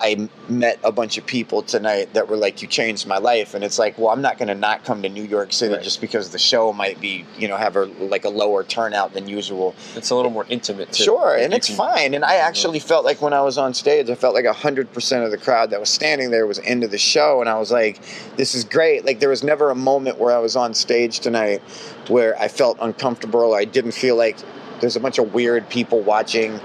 I 0.02 0.28
met 0.50 0.80
a 0.84 0.92
bunch 0.92 1.18
of 1.20 1.26
people 1.26 1.62
tonight 1.62 2.14
that 2.16 2.28
were 2.28 2.36
like, 2.36 2.62
"You 2.62 2.68
changed 2.68 3.06
my 3.06 3.20
life," 3.20 3.54
and 3.54 3.64
it's 3.64 3.78
like, 3.78 3.98
well, 3.98 4.10
I'm 4.10 4.22
not 4.22 4.38
going 4.40 4.48
to 4.48 4.56
not 4.56 4.84
come 4.84 5.04
to 5.04 5.10
New 5.10 5.24
York 5.24 5.54
City 5.54 5.76
Right. 5.76 5.84
just 5.84 6.02
because 6.02 6.32
the 6.32 6.40
show 6.40 6.74
might 6.74 7.00
be, 7.00 7.26
you 7.38 7.48
know, 7.48 7.56
have 7.56 7.76
a 7.76 7.86
like 7.86 8.26
a 8.26 8.30
lower 8.30 8.64
turnout 8.64 9.14
than 9.14 9.28
usual. 9.30 9.76
It's 9.96 10.10
a 10.10 10.16
little 10.16 10.32
more 10.32 10.46
intimate. 10.50 10.92
Too. 10.92 11.04
Sure, 11.04 11.36
and 11.36 11.54
it's 11.54 11.68
can- 11.68 11.76
fine. 11.76 12.14
And 12.16 12.26
I 12.26 12.36
actually 12.38 12.80
felt 12.80 13.06
like 13.06 13.22
when 13.22 13.34
I 13.34 13.42
was 13.42 13.58
on 13.58 13.74
stage, 13.74 14.10
I 14.10 14.16
felt 14.16 14.34
like 14.34 14.46
hundred 14.48 14.92
percent 14.92 15.24
of 15.24 15.32
the 15.32 15.38
crowd 15.38 15.70
that 15.70 15.80
was 15.80 15.90
standing 15.90 16.32
there 16.32 16.48
was 16.48 16.58
into 16.58 16.88
the 16.88 16.98
show, 16.98 17.40
and 17.40 17.48
I 17.50 17.60
was 17.60 17.72
like, 17.72 18.00
"This 18.38 18.56
is 18.56 18.64
great." 18.64 19.06
Like 19.06 19.20
there 19.20 19.30
was 19.30 19.44
never 19.44 19.70
a 19.70 19.76
moment 19.76 20.18
where 20.18 20.36
I 20.36 20.40
was 20.40 20.56
on 20.56 20.74
stage 20.74 21.20
tonight 21.20 21.62
where 22.08 22.38
I 22.42 22.48
felt 22.48 22.78
uncomfortable. 22.82 23.42
Or 23.42 23.58
I 23.60 23.66
didn't 23.66 23.92
feel 23.94 24.16
like 24.16 24.38
there's 24.80 24.96
a 24.96 25.00
bunch 25.00 25.20
of 25.20 25.34
weird 25.34 25.70
people 25.70 26.02
watching. 26.02 26.60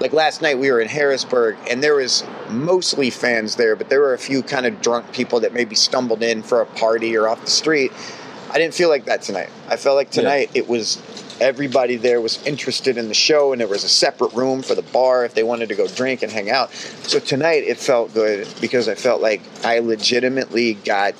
Like 0.00 0.12
last 0.12 0.42
night, 0.42 0.58
we 0.58 0.70
were 0.70 0.80
in 0.80 0.88
Harrisburg, 0.88 1.56
and 1.68 1.82
there 1.82 1.96
was 1.96 2.22
mostly 2.48 3.10
fans 3.10 3.56
there, 3.56 3.74
but 3.74 3.88
there 3.88 4.00
were 4.00 4.14
a 4.14 4.18
few 4.18 4.42
kind 4.42 4.64
of 4.64 4.80
drunk 4.80 5.12
people 5.12 5.40
that 5.40 5.52
maybe 5.52 5.74
stumbled 5.74 6.22
in 6.22 6.42
for 6.42 6.60
a 6.60 6.66
party 6.66 7.16
or 7.16 7.28
off 7.28 7.44
the 7.44 7.50
street. 7.50 7.92
I 8.50 8.58
didn't 8.58 8.74
feel 8.74 8.88
like 8.88 9.06
that 9.06 9.22
tonight. 9.22 9.50
I 9.68 9.76
felt 9.76 9.96
like 9.96 10.08
Yeah. 10.14 10.22
tonight 10.22 10.50
it 10.54 10.68
was 10.68 10.98
everybody 11.40 11.96
there 11.96 12.20
was 12.20 12.44
interested 12.46 12.96
in 12.96 13.08
the 13.08 13.14
show 13.14 13.52
and 13.52 13.60
there 13.60 13.68
was 13.68 13.84
a 13.84 13.88
separate 13.88 14.32
room 14.32 14.60
for 14.62 14.74
the 14.74 14.82
bar 14.82 15.24
if 15.24 15.34
they 15.34 15.42
wanted 15.44 15.68
to 15.68 15.74
go 15.76 15.86
drink 15.86 16.22
and 16.22 16.32
hang 16.32 16.50
out. 16.50 16.72
So 16.72 17.18
tonight 17.20 17.62
it 17.64 17.78
felt 17.78 18.12
good 18.14 18.48
because 18.60 18.88
I 18.88 18.94
felt 18.96 19.20
like 19.20 19.40
I 19.64 19.78
legitimately 19.80 20.74
got 20.74 21.14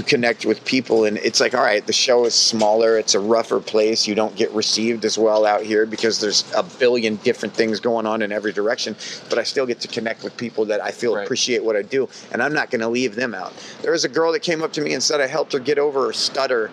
to 0.00 0.08
connect 0.08 0.46
with 0.46 0.64
people 0.64 1.04
and 1.04 1.18
it's 1.18 1.40
like 1.40 1.54
all 1.54 1.62
right 1.62 1.86
the 1.86 1.92
show 1.92 2.24
is 2.24 2.34
smaller 2.34 2.98
it's 2.98 3.14
a 3.14 3.20
rougher 3.20 3.60
place 3.60 4.06
you 4.06 4.14
don't 4.14 4.34
get 4.34 4.50
received 4.52 5.04
as 5.04 5.18
well 5.18 5.44
out 5.44 5.62
here 5.62 5.84
because 5.84 6.20
there's 6.20 6.50
a 6.56 6.62
billion 6.78 7.16
different 7.16 7.54
things 7.54 7.80
going 7.80 8.06
on 8.06 8.22
in 8.22 8.32
every 8.32 8.52
direction 8.52 8.96
but 9.28 9.38
i 9.38 9.42
still 9.42 9.66
get 9.66 9.78
to 9.80 9.88
connect 9.88 10.24
with 10.24 10.34
people 10.36 10.64
that 10.64 10.82
i 10.82 10.90
feel 10.90 11.14
Right. 11.14 11.24
appreciate 11.24 11.62
what 11.62 11.76
i 11.76 11.82
do 11.82 12.08
and 12.32 12.42
i'm 12.42 12.52
not 12.54 12.70
going 12.70 12.80
to 12.80 12.88
leave 12.88 13.14
them 13.14 13.34
out 13.34 13.52
there 13.82 13.92
was 13.92 14.04
a 14.04 14.08
girl 14.08 14.32
that 14.32 14.40
came 14.40 14.62
up 14.62 14.72
to 14.74 14.80
me 14.80 14.94
and 14.94 15.02
said 15.02 15.20
i 15.20 15.26
helped 15.26 15.52
her 15.52 15.58
get 15.58 15.78
over 15.78 16.06
her 16.06 16.12
stutter 16.12 16.70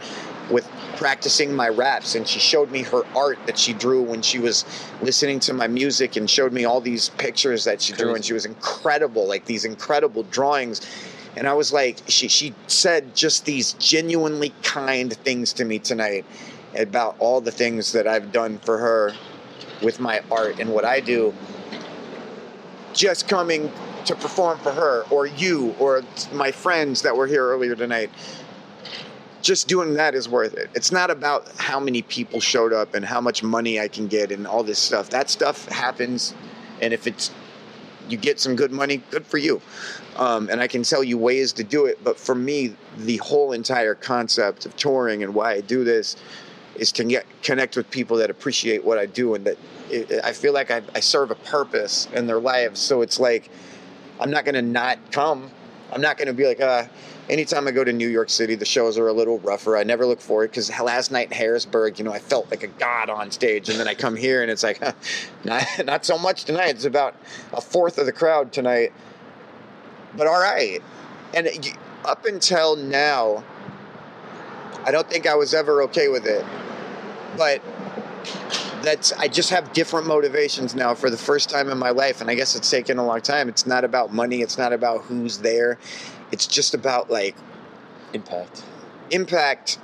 with 0.49 0.65
practicing 0.95 1.53
my 1.53 1.67
raps 1.67 2.15
and 2.15 2.25
she 2.27 2.39
showed 2.39 2.71
me 2.71 2.81
her 2.81 3.03
art 3.15 3.37
that 3.45 3.57
she 3.57 3.73
drew 3.73 4.01
when 4.01 4.21
she 4.21 4.39
was 4.39 4.63
listening 5.01 5.39
to 5.41 5.53
my 5.53 5.67
music 5.67 6.15
and 6.15 6.29
showed 6.29 6.53
me 6.53 6.63
all 6.63 6.79
these 6.79 7.09
pictures 7.09 7.65
that 7.65 7.81
she 7.81 7.91
drew 7.93 8.15
and 8.15 8.23
she 8.23 8.31
was 8.33 8.45
incredible 8.45 9.27
like 9.27 9.43
these 9.45 9.65
incredible 9.65 10.23
drawings 10.23 10.81
and 11.35 11.47
I 11.47 11.53
was 11.53 11.71
like, 11.73 11.97
she 12.07 12.27
she 12.27 12.53
said 12.67 13.15
just 13.15 13.45
these 13.45 13.73
genuinely 13.73 14.53
kind 14.63 15.13
things 15.13 15.53
to 15.53 15.65
me 15.65 15.79
tonight 15.79 16.25
about 16.75 17.15
all 17.19 17.41
the 17.41 17.51
things 17.51 17.91
that 17.93 18.07
I've 18.07 18.31
done 18.31 18.59
for 18.59 18.77
her 18.77 19.13
with 19.81 19.99
my 19.99 20.21
art 20.31 20.59
and 20.59 20.73
what 20.73 20.85
I 20.85 20.99
do. 20.99 21.33
Just 22.93 23.27
coming 23.27 23.71
to 24.05 24.15
perform 24.15 24.57
for 24.59 24.71
her 24.71 25.03
or 25.11 25.27
you 25.27 25.75
or 25.79 26.03
my 26.31 26.51
friends 26.51 27.01
that 27.01 27.15
were 27.15 27.27
here 27.27 27.45
earlier 27.45 27.75
tonight. 27.75 28.09
Just 29.41 29.67
doing 29.67 29.93
that 29.95 30.15
is 30.15 30.27
worth 30.27 30.55
it. 30.55 30.69
It's 30.73 30.91
not 30.91 31.11
about 31.11 31.47
how 31.57 31.79
many 31.79 32.01
people 32.01 32.39
showed 32.39 32.73
up 32.73 32.95
and 32.95 33.05
how 33.05 33.21
much 33.21 33.43
money 33.43 33.79
I 33.79 33.87
can 33.87 34.07
get 34.07 34.31
and 34.31 34.47
all 34.47 34.63
this 34.63 34.79
stuff. 34.79 35.09
That 35.11 35.29
stuff 35.29 35.67
happens, 35.67 36.33
and 36.81 36.93
if 36.93 37.05
it's 37.05 37.31
you 38.09 38.17
get 38.17 38.39
some 38.39 38.55
good 38.55 38.71
money, 38.71 39.03
good 39.11 39.25
for 39.25 39.37
you. 39.37 39.61
Um, 40.17 40.49
and 40.49 40.60
I 40.62 40.67
can 40.67 40.84
tell 40.84 41.03
you 41.03 41.17
ways 41.17 41.53
to 41.53 41.63
do 41.63 41.86
it. 41.86 42.03
But 42.03 42.19
for 42.19 42.36
me, 42.36 42.75
the 42.97 43.17
whole 43.17 43.51
entire 43.51 43.95
concept 43.95 44.65
of 44.65 44.75
touring 44.75 45.23
and 45.23 45.34
why 45.34 45.53
I 45.53 45.62
do 45.62 45.84
this 45.84 46.15
is 46.75 46.91
to 46.93 47.03
get 47.03 47.25
connect 47.43 47.75
with 47.75 47.89
people 47.89 48.17
that 48.17 48.30
appreciate 48.30 48.84
what 48.84 48.97
I 48.97 49.06
do 49.06 49.36
and 49.36 49.45
that 49.45 49.58
it, 49.89 50.23
I 50.23 50.34
feel 50.34 50.53
like 50.53 50.71
I, 50.71 50.82
I 50.93 50.99
serve 50.99 51.32
a 51.32 51.36
purpose 51.36 52.08
in 52.13 52.27
their 52.27 52.39
lives. 52.39 52.80
So 52.80 53.01
it's 53.01 53.19
like 53.19 53.49
I'm 54.19 54.32
not 54.32 54.45
going 54.45 54.56
to 54.56 54.62
not 54.62 54.99
come. 55.12 55.51
I'm 55.91 56.01
not 56.01 56.17
going 56.17 56.27
to 56.27 56.34
be 56.34 56.45
like, 56.45 56.60
uh, 56.60 56.86
anytime 57.30 57.67
I 57.67 57.71
go 57.71 57.84
to 57.84 57.93
New 57.93 58.08
York 58.08 58.30
City, 58.30 58.56
the 58.56 58.65
shows 58.65 58.97
are 58.97 59.08
a 59.08 59.13
little 59.13 59.39
rougher. 59.39 59.77
I 59.77 59.84
never 59.84 60.06
look 60.06 60.19
forward 60.19 60.51
because 60.51 60.69
last 60.82 61.12
night 61.12 61.27
in 61.27 61.38
Harrisburg, 61.38 61.99
you 61.99 62.06
know, 62.06 62.12
I 62.12 62.19
felt 62.19 62.49
like 62.51 62.63
a 62.63 62.67
god 62.67 63.10
on 63.10 63.32
stage, 63.32 63.69
and 63.69 63.80
then 63.80 63.88
I 63.88 63.93
come 63.93 64.15
here 64.15 64.41
and 64.41 64.51
it's 64.51 64.63
like, 64.63 64.80
huh, 64.80 64.93
not 65.43 65.63
not 65.86 66.06
so 66.06 66.17
much 66.17 66.45
tonight. 66.45 66.69
It's 66.69 66.86
about 66.86 67.15
a 67.53 67.62
fourth 67.62 67.97
of 67.97 68.06
the 68.06 68.12
crowd 68.12 68.51
tonight 68.51 68.91
but 70.17 70.27
all 70.27 70.39
right. 70.39 70.82
And 71.34 71.49
up 72.06 72.25
until 72.25 72.75
now, 72.75 73.43
I 74.86 74.91
don't 74.91 75.10
think 75.10 75.27
I 75.27 75.36
was 75.36 75.53
ever 75.53 75.84
okay 75.84 76.08
with 76.08 76.25
it. 76.25 76.45
But 77.38 77.62
that's 78.82 79.12
I 79.13 79.27
just 79.27 79.49
have 79.49 79.73
different 79.73 80.08
motivations 80.08 80.75
now 80.75 80.93
for 80.95 81.10
the 81.10 81.17
first 81.17 81.49
time 81.49 81.69
in 81.69 81.77
my 81.77 81.89
life, 81.91 82.21
and 82.21 82.30
I 82.30 82.36
guess 82.36 82.56
it's 82.56 82.69
taken 82.69 82.97
a 82.97 83.06
long 83.06 83.21
time. 83.21 83.49
It's 83.49 83.65
not 83.67 83.84
about 83.84 84.13
money. 84.13 84.41
It's 84.41 84.58
not 84.58 84.73
about 84.73 85.03
who's 85.03 85.39
there. 85.39 85.77
It's 86.32 86.47
just 86.47 86.73
about 86.73 87.10
like 87.10 87.36
Impact. 88.13 88.63
impact, 89.12 89.80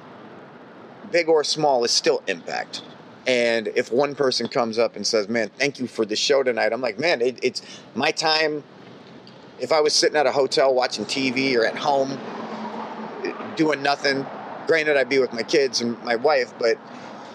big 1.11 1.27
or 1.29 1.43
small, 1.43 1.83
is 1.83 1.91
still 1.91 2.23
impact. 2.27 2.81
And 3.27 3.67
if 3.69 3.91
one 3.91 4.15
person 4.15 4.47
comes 4.47 4.77
up 4.79 4.95
and 4.95 5.05
says, 5.05 5.27
"Man, 5.29 5.49
thank 5.59 5.79
you 5.79 5.87
for 5.87 6.05
the 6.05 6.15
show 6.15 6.43
tonight," 6.43 6.73
I'm 6.73 6.81
like, 6.81 6.99
"Man, 6.99 7.21
it, 7.21 7.39
it's 7.41 7.61
my 7.95 8.11
time." 8.11 8.63
If 9.59 9.71
I 9.71 9.79
was 9.81 9.93
sitting 9.93 10.17
at 10.17 10.25
a 10.25 10.31
hotel 10.31 10.73
watching 10.73 11.05
TV 11.05 11.55
or 11.55 11.65
at 11.65 11.75
home 11.77 12.17
doing 13.55 13.81
nothing, 13.81 14.25
granted 14.67 14.97
I'd 14.97 15.09
be 15.09 15.19
with 15.19 15.33
my 15.33 15.43
kids 15.43 15.81
and 15.81 16.01
my 16.03 16.15
wife, 16.15 16.53
but 16.59 16.77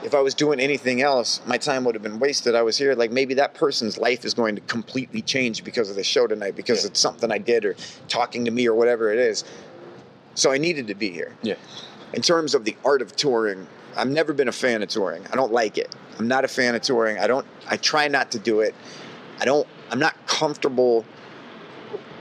if 0.05 0.15
I 0.15 0.21
was 0.21 0.35
doing 0.35 0.61
anything 0.61 1.03
else, 1.03 1.41
my 1.47 1.59
time 1.59 1.85
would 1.85 1.95
have 1.95 2.03
been 2.03 2.19
wasted. 2.19 2.55
I 2.55 2.63
was 2.63 2.77
here, 2.79 2.95
like 2.95 3.11
maybe 3.11 3.35
that 3.35 3.55
person's 3.55 3.99
life 3.99 4.25
is 4.25 4.35
going 4.35 4.55
to 4.57 4.61
completely 4.63 5.23
change 5.23 5.65
because 5.65 5.91
of 5.91 5.97
the 5.97 6.05
show 6.05 6.27
tonight, 6.27 6.55
because 6.55 6.85
Yeah. 6.85 6.91
it's 6.91 7.01
something 7.01 7.33
I 7.33 7.39
did 7.39 7.65
or 7.65 7.75
talking 8.09 8.45
to 8.45 8.51
me 8.51 8.67
or 8.69 8.75
whatever 8.75 9.13
it 9.13 9.19
is. 9.19 9.45
So 10.35 10.53
I 10.53 10.59
needed 10.59 10.87
to 10.89 10.95
be 10.95 11.11
here 11.11 11.35
Yeah. 11.43 11.55
in 12.13 12.23
terms 12.23 12.55
of 12.55 12.65
the 12.65 12.77
art 12.85 13.03
of 13.03 13.17
touring, 13.17 13.67
I've 13.97 14.09
never 14.09 14.33
been 14.33 14.47
a 14.49 14.53
fan 14.53 14.83
of 14.83 14.89
touring. 14.89 15.25
I 15.33 15.35
don't 15.37 15.53
like 15.53 15.79
it. 15.79 15.95
I'm 16.19 16.29
not 16.29 16.45
a 16.45 16.49
fan 16.49 16.75
of 16.77 16.83
touring. 16.83 17.19
I 17.19 17.27
don't 17.27 17.47
I 17.69 17.77
try 17.77 18.07
not 18.09 18.31
to 18.33 18.39
do 18.39 18.61
it. 18.61 18.75
I 19.41 19.45
don't 19.45 19.67
I'm 19.91 19.99
not 19.99 20.15
comfortable 20.29 21.05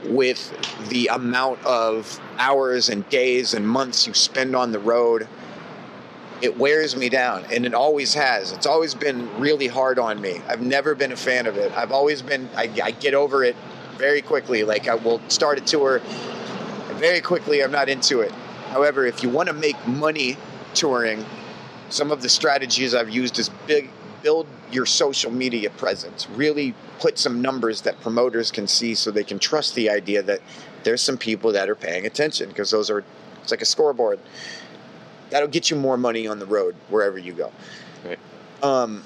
with 0.04 0.52
the 0.88 1.08
amount 1.08 1.64
of 1.64 2.20
hours 2.38 2.88
and 2.88 3.08
days 3.08 3.54
and 3.54 3.66
months 3.66 4.06
you 4.06 4.14
spend 4.14 4.54
on 4.54 4.72
the 4.72 4.78
road. 4.78 5.28
It 6.40 6.56
wears 6.56 6.96
me 6.96 7.08
down 7.08 7.44
and 7.52 7.66
it 7.66 7.74
always 7.74 8.14
has. 8.14 8.52
It's 8.52 8.66
always 8.66 8.94
been 8.94 9.28
really 9.40 9.66
hard 9.66 9.98
on 9.98 10.20
me. 10.20 10.40
I've 10.46 10.62
never 10.62 10.94
been 10.94 11.10
a 11.10 11.16
fan 11.16 11.46
of 11.46 11.56
it. 11.56 11.76
I've 11.76 11.90
always 11.90 12.22
been 12.22 12.48
I, 12.56 12.70
I 12.82 12.90
get 12.92 13.14
over 13.14 13.42
it 13.42 13.56
very 13.96 14.22
quickly. 14.22 14.62
Like 14.62 14.86
I 14.86 14.94
will 14.94 15.20
start 15.28 15.58
a 15.58 15.62
tour 15.62 16.00
very 16.94 17.20
quickly 17.20 17.62
I'm 17.62 17.72
not 17.72 17.88
into 17.88 18.20
it. 18.20 18.32
However, 18.70 19.06
if 19.06 19.22
you 19.22 19.28
want 19.28 19.48
to 19.48 19.52
make 19.52 19.86
money 19.86 20.36
touring, 20.74 21.24
some 21.90 22.12
of 22.12 22.22
the 22.22 22.28
strategies 22.28 22.94
I've 22.94 23.10
used 23.10 23.38
is 23.38 23.48
big 23.66 23.90
build 24.22 24.46
your 24.72 24.86
social 24.86 25.30
media 25.30 25.70
presence. 25.70 26.28
Really 26.30 26.74
put 26.98 27.18
some 27.18 27.40
numbers 27.40 27.82
that 27.82 28.00
promoters 28.00 28.50
can 28.50 28.66
see 28.66 28.94
so 28.94 29.10
they 29.10 29.24
can 29.24 29.38
trust 29.38 29.74
the 29.74 29.88
idea 29.90 30.22
that 30.22 30.40
there's 30.84 31.02
some 31.02 31.16
people 31.18 31.52
that 31.52 31.68
are 31.68 31.74
paying 31.74 32.06
attention 32.06 32.48
because 32.48 32.70
those 32.70 32.90
are 32.90 33.04
it's 33.42 33.50
like 33.50 33.62
a 33.62 33.66
scoreboard. 33.66 34.18
That'll 35.30 35.48
get 35.48 35.70
you 35.70 35.76
more 35.76 35.96
money 35.96 36.26
on 36.26 36.38
the 36.38 36.46
road 36.46 36.74
wherever 36.88 37.18
you 37.18 37.32
go. 37.32 37.52
Right. 38.04 38.18
Um, 38.62 39.02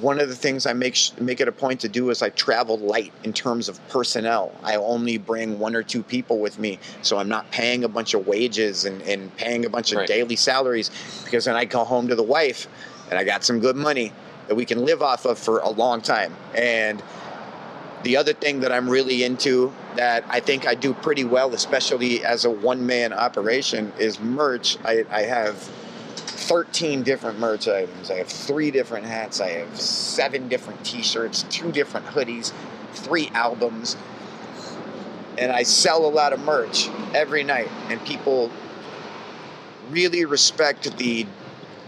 one 0.00 0.18
of 0.20 0.28
the 0.28 0.34
things 0.36 0.64
I 0.66 0.72
make 0.72 0.94
sh- 0.94 1.10
make 1.20 1.40
it 1.40 1.48
a 1.48 1.52
point 1.52 1.80
to 1.80 1.88
do 1.88 2.08
is 2.10 2.22
I 2.22 2.30
travel 2.30 2.78
light 2.78 3.12
in 3.24 3.32
terms 3.32 3.68
of 3.68 3.86
personnel. 3.88 4.52
I 4.62 4.76
only 4.76 5.18
bring 5.18 5.58
one 5.58 5.74
or 5.76 5.82
two 5.82 6.02
people 6.02 6.38
with 6.38 6.58
me, 6.58 6.78
so 7.02 7.18
I'm 7.18 7.28
not 7.28 7.50
paying 7.50 7.84
a 7.84 7.88
bunch 7.88 8.14
of 8.14 8.26
wages 8.26 8.86
and, 8.86 9.02
and 9.02 9.34
paying 9.36 9.66
a 9.66 9.68
bunch 9.70 9.92
of 9.92 9.98
Right. 9.98 10.08
daily 10.08 10.36
salaries 10.36 10.90
because 11.24 11.44
then 11.44 11.56
I 11.56 11.66
go 11.66 11.84
home 11.84 12.08
to 12.08 12.14
the 12.14 12.22
wife 12.22 12.68
and 13.10 13.18
I 13.18 13.24
got 13.24 13.44
some 13.44 13.60
good 13.60 13.76
money 13.76 14.12
that 14.48 14.54
we 14.54 14.64
can 14.64 14.84
live 14.84 15.02
off 15.02 15.26
of 15.26 15.38
for 15.38 15.58
a 15.58 15.68
long 15.68 16.00
time. 16.00 16.34
And 16.54 17.02
the 18.02 18.16
other 18.16 18.32
thing 18.32 18.60
that 18.60 18.72
I'm 18.72 18.88
really 18.88 19.24
into 19.24 19.72
that 19.96 20.24
I 20.28 20.40
think 20.40 20.66
I 20.66 20.74
do 20.74 20.94
pretty 20.94 21.24
well, 21.24 21.52
especially 21.52 22.24
as 22.24 22.44
a 22.44 22.50
one 22.50 22.86
man 22.86 23.12
operation, 23.12 23.92
is 23.98 24.18
merch. 24.20 24.78
I, 24.84 25.04
I 25.10 25.22
have 25.22 25.56
13 25.56 27.02
different 27.02 27.38
merch 27.38 27.68
items. 27.68 28.10
I 28.10 28.14
have 28.14 28.28
three 28.28 28.70
different 28.70 29.06
hats. 29.06 29.40
I 29.40 29.50
have 29.50 29.80
seven 29.80 30.48
different 30.48 30.84
t 30.84 31.02
shirts, 31.02 31.44
two 31.50 31.70
different 31.70 32.06
hoodies, 32.06 32.52
three 32.92 33.30
albums. 33.34 33.96
And 35.36 35.52
I 35.52 35.62
sell 35.62 36.04
a 36.06 36.10
lot 36.10 36.32
of 36.32 36.40
merch 36.40 36.88
every 37.14 37.44
night. 37.44 37.68
And 37.88 38.04
people 38.04 38.50
really 39.90 40.24
respect 40.24 40.96
the 40.96 41.26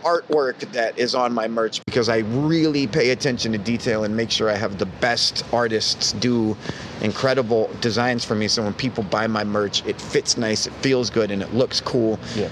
artwork 0.05 0.59
that 0.73 0.99
is 0.99 1.15
on 1.15 1.33
my 1.33 1.49
merch 1.49 1.81
because 1.87 2.09
I 2.09 2.19
really 2.19 2.87
pay 2.87 3.11
attention 3.11 3.53
to 3.53 3.59
detail 3.59 4.05
and 4.05 4.17
make 4.17 4.31
sure 4.31 4.49
I 4.51 4.57
have 4.57 4.79
the 4.79 4.87
best 4.87 5.45
artists 5.53 6.13
do 6.13 6.57
incredible 7.01 7.71
designs 7.81 8.25
for 8.25 8.35
me. 8.35 8.49
So 8.49 8.63
when 8.63 8.75
people 8.75 9.05
buy 9.05 9.27
my 9.27 9.45
merch, 9.45 9.85
it 9.87 10.01
fits 10.01 10.37
nice, 10.37 10.67
it 10.67 10.73
feels 10.75 11.11
good, 11.11 11.31
and 11.31 11.43
it 11.43 11.53
looks 11.55 11.81
cool 11.81 12.19
Yeah. 12.37 12.49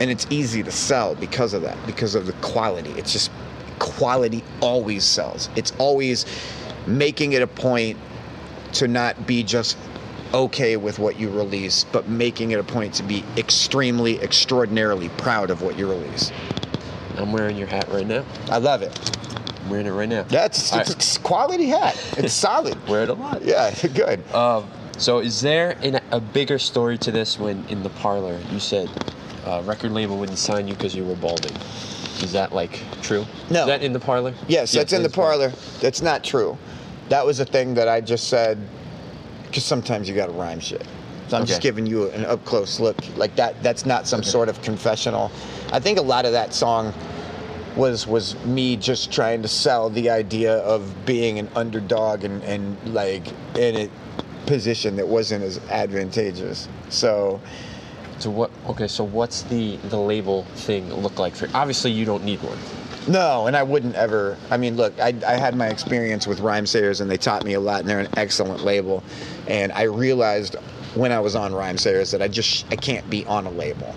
and 0.00 0.10
it's 0.10 0.26
easy 0.30 0.62
to 0.62 0.70
sell 0.70 1.14
because 1.16 1.54
of 1.54 1.62
that 1.62 1.76
because 1.86 2.14
of 2.14 2.26
the 2.26 2.32
quality 2.34 2.90
it's 2.92 3.12
just 3.12 3.30
quality 3.80 4.44
always 4.60 5.04
sells 5.04 5.48
it's 5.56 5.72
always 5.78 6.24
making 6.86 7.32
it 7.32 7.42
a 7.42 7.46
point 7.46 7.98
to 8.72 8.86
not 8.86 9.26
be 9.26 9.42
just 9.42 9.76
okay 10.34 10.76
with 10.76 10.98
what 10.98 11.18
you 11.18 11.30
release 11.30 11.84
but 11.84 12.08
making 12.08 12.50
it 12.50 12.58
a 12.58 12.64
point 12.64 12.92
to 12.94 13.02
be 13.02 13.24
extremely 13.36 14.20
extraordinarily 14.20 15.08
proud 15.10 15.50
of 15.50 15.62
what 15.62 15.78
you 15.78 15.88
release 15.88 16.30
I'm 17.16 17.32
wearing 17.32 17.56
your 17.56 17.66
hat 17.66 17.88
right 17.88 18.06
now. 18.06 18.24
i 18.50 18.58
love 18.58 18.82
it 18.82 18.92
I'm 19.62 19.70
wearing 19.70 19.86
it 19.86 19.90
right 19.90 20.08
now. 20.08 20.22
that's 20.24 20.74
it's 20.74 21.16
a 21.16 21.20
quality 21.20 21.66
hat 21.66 21.96
it's 22.18 22.32
solid 22.48 22.76
Wear 22.88 23.04
it 23.04 23.08
a 23.08 23.14
lot. 23.14 23.42
yeah 23.42 23.74
good 23.94 24.22
Um, 24.34 24.68
so 24.98 25.18
is 25.20 25.40
there 25.40 25.78
an, 25.82 26.00
a 26.10 26.20
bigger 26.20 26.58
story 26.58 26.98
to 26.98 27.10
this 27.10 27.38
when 27.38 27.64
in 27.68 27.82
the 27.82 27.90
parlor 27.90 28.38
you 28.50 28.58
said 28.60 28.90
uh, 29.46 29.62
record 29.64 29.92
label 29.92 30.18
wouldn't 30.18 30.38
sign 30.38 30.68
you 30.68 30.74
because 30.74 30.94
you 30.94 31.04
were 31.04 31.14
balding? 31.14 31.56
Is 32.20 32.32
that 32.32 32.52
like 32.52 32.80
true? 33.00 33.24
No. 33.48 33.60
Is 33.60 33.66
that 33.68 33.82
in 33.82 33.92
the 33.94 34.00
parlor? 34.00 34.34
Yes, 34.48 34.72
that's 34.72 34.92
in 34.92 35.02
the 35.02 35.08
right. 35.08 35.14
parlor. 35.14 35.52
That's 35.80 36.02
not 36.02 36.22
true. 36.24 36.58
That 37.08 37.24
was 37.24 37.40
a 37.40 37.46
thing 37.46 37.72
that 37.74 37.88
I 37.88 38.00
just 38.02 38.26
said 38.28 38.58
because 39.48 39.64
sometimes 39.64 40.08
you 40.08 40.14
got 40.14 40.26
to 40.26 40.32
rhyme 40.32 40.60
shit. 40.60 40.86
So 41.28 41.36
I'm 41.36 41.44
just 41.44 41.60
giving 41.60 41.84
you 41.86 42.10
an 42.10 42.24
up 42.24 42.44
close 42.46 42.80
look 42.80 42.96
like 43.16 43.36
that. 43.36 43.62
That's 43.62 43.84
not 43.84 44.06
some 44.06 44.22
sort 44.22 44.48
of 44.48 44.62
confessional. 44.62 45.30
I 45.72 45.80
think 45.80 45.98
a 45.98 46.02
lot 46.02 46.24
of 46.24 46.32
that 46.32 46.54
song 46.54 46.94
was 47.76 48.06
was 48.06 48.34
me 48.44 48.76
just 48.76 49.12
trying 49.12 49.42
to 49.42 49.48
sell 49.48 49.90
the 49.90 50.08
idea 50.08 50.56
of 50.58 51.04
being 51.04 51.38
an 51.38 51.48
underdog 51.54 52.24
and 52.24 52.42
and 52.44 52.94
like 52.94 53.26
in 53.56 53.76
a 53.76 53.90
position 54.46 54.96
that 54.96 55.06
wasn't 55.06 55.44
as 55.44 55.58
advantageous. 55.68 56.68
So 56.88 57.40
So 58.18 58.30
what? 58.30 58.50
Okay, 58.66 58.88
so 58.88 59.04
what's 59.04 59.42
the 59.42 59.76
the 59.76 59.98
label 59.98 60.44
thing 60.56 60.92
look 60.92 61.18
like 61.18 61.36
for? 61.36 61.48
Obviously, 61.54 61.92
you 61.92 62.04
don't 62.04 62.24
need 62.24 62.42
one. 62.42 62.58
No, 63.08 63.46
and 63.46 63.56
I 63.56 63.62
wouldn't 63.62 63.94
ever. 63.94 64.36
I 64.50 64.56
mean, 64.58 64.76
look, 64.76 64.98
I, 65.00 65.14
I 65.26 65.34
had 65.34 65.56
my 65.56 65.68
experience 65.68 66.26
with 66.26 66.40
Rhymesayers, 66.40 67.00
and 67.00 67.10
they 67.10 67.16
taught 67.16 67.44
me 67.44 67.54
a 67.54 67.60
lot, 67.60 67.80
and 67.80 67.88
they're 67.88 68.00
an 68.00 68.08
excellent 68.16 68.64
label. 68.64 69.02
And 69.46 69.72
I 69.72 69.84
realized 69.84 70.56
when 70.94 71.10
I 71.12 71.20
was 71.20 71.34
on 71.34 71.52
Rhymesayers 71.52 72.12
that 72.12 72.20
I 72.22 72.28
just 72.28 72.66
I 72.70 72.76
can't 72.76 73.08
be 73.08 73.24
on 73.26 73.46
a 73.46 73.50
label. 73.50 73.94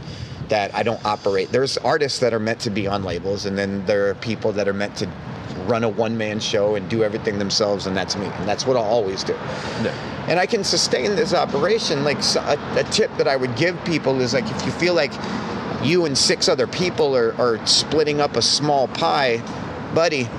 That 0.47 0.74
I 0.76 0.84
don't 0.84 1.04
operate. 1.06 1.50
There's 1.52 1.78
artists 1.78 2.19
that 2.19 2.34
are 2.34 2.39
meant 2.39 2.60
to 2.62 2.69
be 2.69 2.88
on 2.88 3.04
labels, 3.04 3.45
and 3.45 3.58
then 3.58 3.86
there 3.86 4.10
are 4.10 4.15
people 4.15 4.52
that 4.54 4.67
are 4.67 4.74
meant 4.74 4.95
to 4.97 5.10
run 5.65 5.84
a 5.84 5.89
one 5.89 6.17
man 6.17 6.39
show 6.39 6.76
and 6.76 6.89
do 6.89 7.04
everything 7.04 7.38
themselves, 7.39 7.88
and 7.88 7.95
that's 7.95 8.15
me. 8.17 8.26
And 8.26 8.47
that's 8.47 8.65
what 8.65 8.76
I'll 8.78 8.84
always 8.84 9.24
do 9.24 9.34
No. 9.84 9.89
and 10.28 10.39
I 10.39 10.45
can 10.45 10.63
sustain 10.63 11.15
this 11.15 11.34
operation. 11.34 12.04
Like 12.04 12.17
a, 12.36 12.58
a 12.78 12.84
tip 12.91 13.15
that 13.17 13.28
I 13.28 13.36
would 13.36 13.56
give 13.56 13.82
people 13.86 14.19
is 14.21 14.34
like 14.34 14.50
if 14.50 14.65
you 14.65 14.71
feel 14.74 14.93
like 14.93 15.12
you 15.84 16.06
and 16.06 16.17
six 16.17 16.48
other 16.48 16.67
people 16.67 17.15
are, 17.15 17.34
are 17.39 17.65
splitting 17.65 18.22
up 18.22 18.36
a 18.36 18.41
small 18.41 18.88
pie, 18.88 19.41
buddy, 19.94 20.30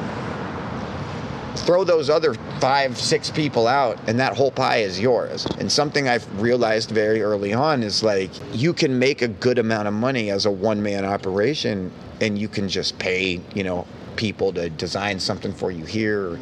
throw 1.56 1.84
those 1.84 2.08
other 2.08 2.34
five, 2.60 2.98
six 2.98 3.30
people 3.30 3.66
out, 3.66 3.98
and 4.08 4.18
that 4.18 4.36
whole 4.36 4.50
pie 4.50 4.78
is 4.78 4.98
yours. 4.98 5.46
And 5.58 5.70
something 5.70 6.08
I've 6.08 6.40
realized 6.40 6.90
very 6.90 7.22
early 7.22 7.52
on 7.52 7.82
is 7.82 8.02
like 8.02 8.30
you 8.52 8.72
can 8.72 8.98
make 8.98 9.22
a 9.22 9.28
good 9.28 9.58
amount 9.58 9.88
of 9.88 9.94
money 9.94 10.30
as 10.30 10.46
a 10.46 10.50
one 10.50 10.82
man 10.82 11.04
operation, 11.04 11.92
and 12.20 12.38
you 12.38 12.48
can 12.48 12.68
just 12.68 12.98
pay, 12.98 13.40
you 13.54 13.64
know, 13.64 13.86
people 14.16 14.52
to 14.52 14.70
design 14.70 15.18
something 15.20 15.52
for 15.52 15.70
you 15.70 15.84
here. 15.84 16.32
Or, 16.32 16.38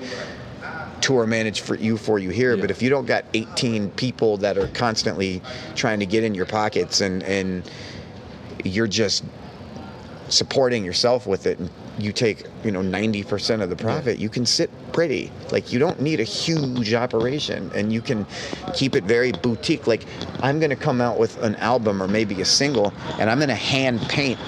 tour 1.00 1.26
manage 1.26 1.62
for 1.62 1.76
you 1.76 1.96
for 1.96 2.18
you 2.18 2.28
here 2.28 2.54
Yeah. 2.56 2.60
but 2.60 2.70
if 2.70 2.82
you 2.82 2.90
don't 2.90 3.06
got 3.06 3.24
18 3.32 3.88
people 3.92 4.36
that 4.36 4.58
are 4.58 4.68
constantly 4.68 5.40
trying 5.74 5.98
to 6.00 6.04
get 6.04 6.24
in 6.24 6.34
your 6.34 6.44
pockets 6.44 7.00
and 7.00 7.22
and 7.22 7.62
you're 8.64 8.86
just 8.86 9.24
supporting 10.28 10.84
yourself 10.84 11.26
with 11.26 11.46
it 11.46 11.58
and 11.58 11.68
you 11.98 12.12
take 12.12 12.44
you 12.64 12.70
know 12.70 12.80
90% 12.80 13.62
of 13.62 13.68
the 13.68 13.76
profit 13.76 14.18
you 14.18 14.28
can 14.28 14.46
sit 14.46 14.70
pretty. 14.92 15.30
Like 15.50 15.72
you 15.72 15.78
don't 15.78 16.00
need 16.00 16.20
a 16.20 16.24
huge 16.24 16.94
operation 16.94 17.70
and 17.74 17.92
you 17.92 18.00
can 18.00 18.26
keep 18.74 18.94
it 18.94 19.04
very 19.04 19.32
boutique. 19.32 19.86
Like 19.86 20.04
i'm 20.42 20.58
going 20.60 20.70
to 20.70 20.76
come 20.76 21.00
out 21.00 21.18
with 21.18 21.42
an 21.42 21.56
album 21.56 22.02
or 22.02 22.08
maybe 22.08 22.40
a 22.40 22.44
single 22.44 22.92
and 23.18 23.28
i'm 23.28 23.38
going 23.38 23.48
to 23.48 23.54
hand 23.54 24.00
paint 24.02 24.38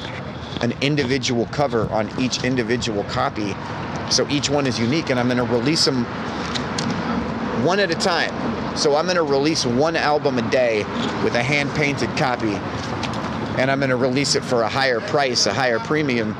an 0.60 0.72
individual 0.80 1.46
cover 1.46 1.90
on 1.90 2.08
each 2.20 2.44
individual 2.44 3.04
copy. 3.04 3.54
So 4.10 4.28
each 4.28 4.48
one 4.48 4.66
is 4.66 4.78
unique 4.78 5.10
and 5.10 5.18
i'm 5.18 5.26
going 5.26 5.38
to 5.38 5.44
release 5.44 5.84
them 5.84 6.06
one 7.64 7.78
at 7.78 7.90
a 7.90 7.94
time. 7.94 8.76
So 8.76 8.96
I'm 8.96 9.04
going 9.04 9.16
to 9.16 9.22
release 9.22 9.64
one 9.64 9.96
album 9.96 10.38
a 10.38 10.50
day 10.50 10.78
with 11.22 11.34
a 11.34 11.42
hand 11.42 11.70
painted 11.70 12.08
copy, 12.16 12.54
and 13.58 13.70
I'm 13.70 13.78
going 13.78 13.90
to 13.90 13.96
release 13.96 14.34
it 14.34 14.44
for 14.44 14.62
a 14.62 14.68
higher 14.68 15.00
price, 15.00 15.46
a 15.46 15.52
higher 15.52 15.78
premium. 15.78 16.34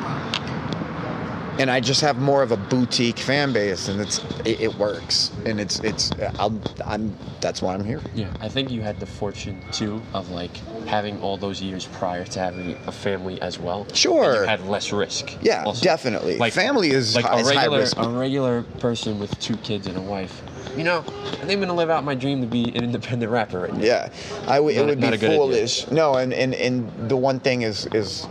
And 1.59 1.71
I 1.71 1.81
just 1.81 2.01
have 2.01 2.17
more 2.19 2.43
of 2.43 2.51
a 2.51 2.57
boutique 2.57 3.19
fan 3.19 3.53
base, 3.53 3.89
and 3.89 4.01
it's 4.01 4.25
it, 4.47 4.59
it 4.63 4.75
works, 4.77 5.31
and 5.45 5.61
it's 5.61 5.81
it's 5.81 6.11
I'm, 6.39 6.63
I'm 6.87 7.15
that's 7.43 7.61
why 7.61 7.75
I'm 7.75 7.85
here. 7.85 8.01
Yeah, 8.15 8.33
I 8.41 8.49
think 8.49 8.71
you 8.71 8.81
had 8.81 8.99
the 8.99 9.05
fortune 9.07 9.61
too 9.71 10.01
of 10.15 10.31
like 10.31 10.57
having 10.87 11.21
all 11.21 11.37
those 11.37 11.61
years 11.61 11.85
prior 11.87 12.25
to 12.25 12.39
having 12.41 12.75
a 12.87 12.91
family 12.93 13.41
as 13.43 13.59
well. 13.59 13.83
and 13.83 13.95
Sure. 13.97 14.41
you 14.41 14.47
had 14.49 14.67
less 14.67 14.93
risk. 14.93 15.37
Yeah, 15.43 15.65
also. 15.65 15.85
definitely. 15.85 16.39
Family 16.51 16.89
is 16.91 17.15
like 17.15 17.27
hi- 17.27 17.37
a 17.37 17.41
is 17.41 17.49
high 17.51 17.55
regular 17.57 17.79
risk. 17.81 17.99
a 17.99 18.09
regular 18.09 18.63
person 18.81 19.19
with 19.21 19.39
two 19.39 19.59
kids 19.59 19.87
and 19.87 19.99
a 19.99 20.03
wife. 20.03 20.43
You 20.77 20.85
know, 20.85 21.01
I 21.01 21.03
think 21.47 21.53
I'm 21.53 21.61
gonna 21.61 21.75
live 21.75 21.91
out 21.91 22.03
my 22.05 22.15
dream 22.15 22.41
to 22.41 22.47
be 22.47 22.69
an 22.75 22.83
independent 22.85 23.31
rapper 23.31 23.61
right 23.61 23.75
now. 23.75 23.83
Yeah, 23.85 24.09
I 24.47 24.57
w- 24.57 24.75
it 24.77 24.81
Not 24.81 24.85
a- 24.85 24.87
would 24.89 25.01
be 25.01 25.07
good 25.09 25.15
idea. 25.15 25.37
foolish. 25.37 25.91
No, 25.91 26.15
and, 26.15 26.33
and 26.33 26.55
and 26.55 27.11
the 27.11 27.17
one 27.17 27.41
thing 27.41 27.63
is 27.63 27.87
is 27.93 28.27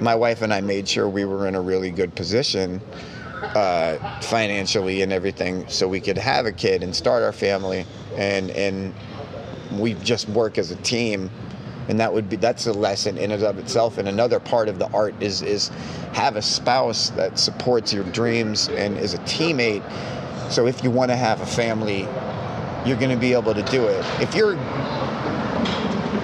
my 0.00 0.14
wife 0.14 0.42
and 0.42 0.52
I 0.52 0.60
made 0.60 0.86
sure 0.88 1.08
we 1.08 1.24
were 1.24 1.46
in 1.48 1.54
a 1.54 1.60
really 1.60 1.90
good 1.90 2.14
position 2.14 2.82
uh, 3.54 3.96
financially 4.20 5.00
and 5.02 5.10
everything, 5.12 5.64
so 5.68 5.88
we 5.88 6.00
could 6.00 6.18
have 6.18 6.44
a 6.44 6.52
kid 6.52 6.82
and 6.82 6.94
start 6.94 7.22
our 7.22 7.32
family, 7.32 7.86
and 8.16 8.50
and 8.50 8.92
we 9.72 9.94
just 9.94 10.28
work 10.28 10.58
as 10.58 10.70
a 10.70 10.76
team. 10.76 11.30
And 11.88 12.00
that 12.00 12.12
would 12.12 12.28
be 12.28 12.34
that's 12.36 12.66
a 12.66 12.72
lesson 12.72 13.16
in 13.16 13.30
and 13.30 13.42
of 13.44 13.58
itself. 13.58 13.96
And 13.96 14.08
another 14.08 14.40
part 14.40 14.68
of 14.68 14.78
the 14.80 14.88
art 14.92 15.14
is 15.20 15.40
is 15.40 15.68
have 16.12 16.34
a 16.36 16.42
spouse 16.42 17.10
that 17.10 17.38
supports 17.38 17.92
your 17.92 18.02
dreams 18.04 18.68
and 18.68 18.98
is 18.98 19.14
a 19.14 19.18
teammate. 19.18 19.84
So 20.50 20.66
if 20.66 20.82
you 20.82 20.90
want 20.90 21.10
to 21.10 21.16
have 21.16 21.40
a 21.40 21.46
family, 21.46 22.02
you're 22.86 22.96
going 22.96 23.10
to 23.10 23.16
be 23.16 23.32
able 23.32 23.54
to 23.54 23.62
do 23.64 23.86
it. 23.86 24.04
If 24.20 24.34
you're 24.34 24.54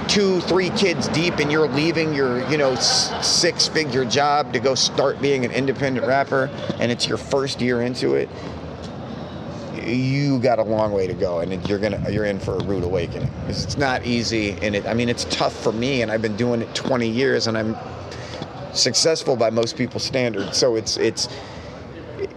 two, 0.08 0.40
three 0.42 0.70
kids 0.70 1.08
deep 1.08 1.38
and 1.38 1.50
you're 1.50 1.68
leaving 1.68 2.14
your, 2.14 2.48
you 2.50 2.56
know, 2.56 2.74
six 2.76 3.68
figure 3.68 4.04
job 4.04 4.52
to 4.52 4.60
go 4.60 4.74
start 4.74 5.20
being 5.20 5.44
an 5.44 5.50
independent 5.50 6.06
rapper 6.06 6.50
and 6.78 6.92
it's 6.92 7.06
your 7.06 7.18
first 7.18 7.60
year 7.60 7.82
into 7.82 8.14
it, 8.14 8.28
you 9.84 10.38
got 10.38 10.58
a 10.58 10.62
long 10.62 10.92
way 10.92 11.06
to 11.06 11.14
go 11.14 11.40
and 11.40 11.68
you're 11.68 11.78
to 11.78 12.12
you're 12.12 12.24
in 12.24 12.38
for 12.38 12.56
a 12.56 12.64
rude 12.64 12.84
awakening 12.84 13.28
It's 13.48 13.76
not 13.76 14.06
easy 14.06 14.52
and 14.62 14.76
it 14.76 14.86
I 14.86 14.94
mean 14.94 15.08
it's 15.08 15.24
tough 15.24 15.60
for 15.60 15.72
me 15.72 16.02
and 16.02 16.10
I've 16.10 16.22
been 16.22 16.36
doing 16.36 16.62
it 16.62 16.72
20 16.74 17.08
years 17.08 17.48
and 17.48 17.58
I'm 17.58 17.76
successful 18.72 19.36
by 19.36 19.50
most 19.50 19.76
people's 19.76 20.04
standards. 20.04 20.56
So 20.56 20.76
it's 20.76 20.96
it's 20.96 21.28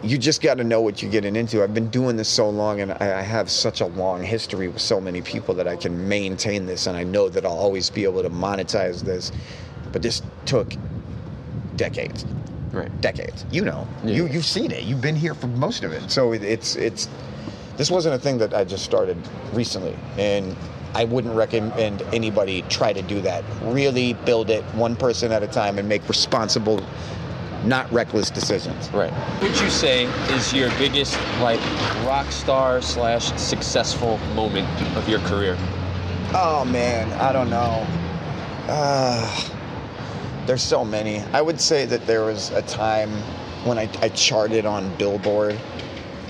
you 0.06 0.18
just 0.18 0.42
got 0.42 0.58
to 0.58 0.64
know 0.64 0.82
what 0.82 1.02
you're 1.02 1.12
getting 1.12 1.36
into. 1.36 1.64
I've 1.64 1.74
been 1.74 1.90
doing 1.90 2.16
this 2.16 2.30
so 2.30 2.50
long, 2.50 2.82
and 2.82 2.92
I, 2.92 3.20
I 3.20 3.22
have 3.22 3.50
such 3.50 3.82
a 3.82 3.88
long 3.88 4.24
history 4.24 4.68
with 4.68 4.82
so 4.82 5.02
many 5.02 5.22
people 5.22 5.56
that 5.56 5.68
I 5.68 5.76
can 5.76 6.08
maintain 6.08 6.66
this, 6.66 6.88
and 6.88 6.96
I 6.96 7.04
know 7.04 7.28
that 7.30 7.46
I'll 7.46 7.52
always 7.58 7.90
be 7.90 8.04
able 8.04 8.22
to 8.22 8.30
monetize 8.30 9.02
this. 9.04 9.32
But 9.92 10.02
this 10.02 10.22
took 10.46 10.74
decades, 11.76 12.26
Right. 12.72 12.90
decades. 13.02 13.46
You 13.52 13.66
know, 13.66 13.88
Yeah. 14.04 14.16
you 14.16 14.28
you've 14.28 14.46
seen 14.46 14.72
it. 14.72 14.84
You've 14.84 15.02
been 15.02 15.16
here 15.16 15.34
for 15.34 15.48
most 15.48 15.84
of 15.84 15.92
it. 15.92 16.12
So 16.12 16.34
it, 16.34 16.44
it's 16.44 16.76
it's 16.76 17.08
this 17.78 17.90
wasn't 17.90 18.16
a 18.16 18.20
thing 18.20 18.38
that 18.40 18.54
I 18.54 18.64
just 18.64 18.84
started 18.84 19.18
recently, 19.54 19.96
and 20.18 20.56
I 20.94 21.06
wouldn't 21.06 21.36
recommend 21.36 22.04
anybody 22.14 22.62
try 22.70 22.94
to 22.94 23.02
do 23.02 23.22
that. 23.22 23.44
Really 23.64 24.14
build 24.14 24.50
it 24.50 24.64
one 24.76 24.96
person 24.96 25.32
at 25.32 25.44
a 25.44 25.48
time 25.48 25.78
and 25.80 25.88
make 25.90 26.08
responsible, 26.08 26.82
not 27.66 27.92
reckless 27.92 28.30
decisions. 28.30 28.90
Right. 28.92 29.12
What 29.12 29.52
would 29.52 29.60
you 29.60 29.70
say 29.70 30.06
is 30.36 30.54
your 30.54 30.70
biggest 30.78 31.18
like 31.40 31.60
rock 32.06 32.32
star 32.32 32.82
slash 32.82 33.36
successful 33.40 34.18
moment 34.36 34.68
of 34.96 35.10
your 35.10 35.20
career? 35.20 35.58
Oh 36.34 36.66
man, 36.66 37.12
I 37.14 37.32
don't 37.32 37.50
know. 37.50 37.86
Uh, 38.68 39.50
there's 40.46 40.64
so 40.64 40.86
many. 40.86 41.20
I 41.34 41.42
would 41.42 41.60
say 41.60 41.86
that 41.86 42.06
there 42.06 42.24
was 42.24 42.52
a 42.52 42.62
time 42.64 43.10
when 43.66 43.78
I, 43.78 43.90
I 44.02 44.10
charted 44.10 44.66
on 44.66 44.96
Billboard 44.98 45.60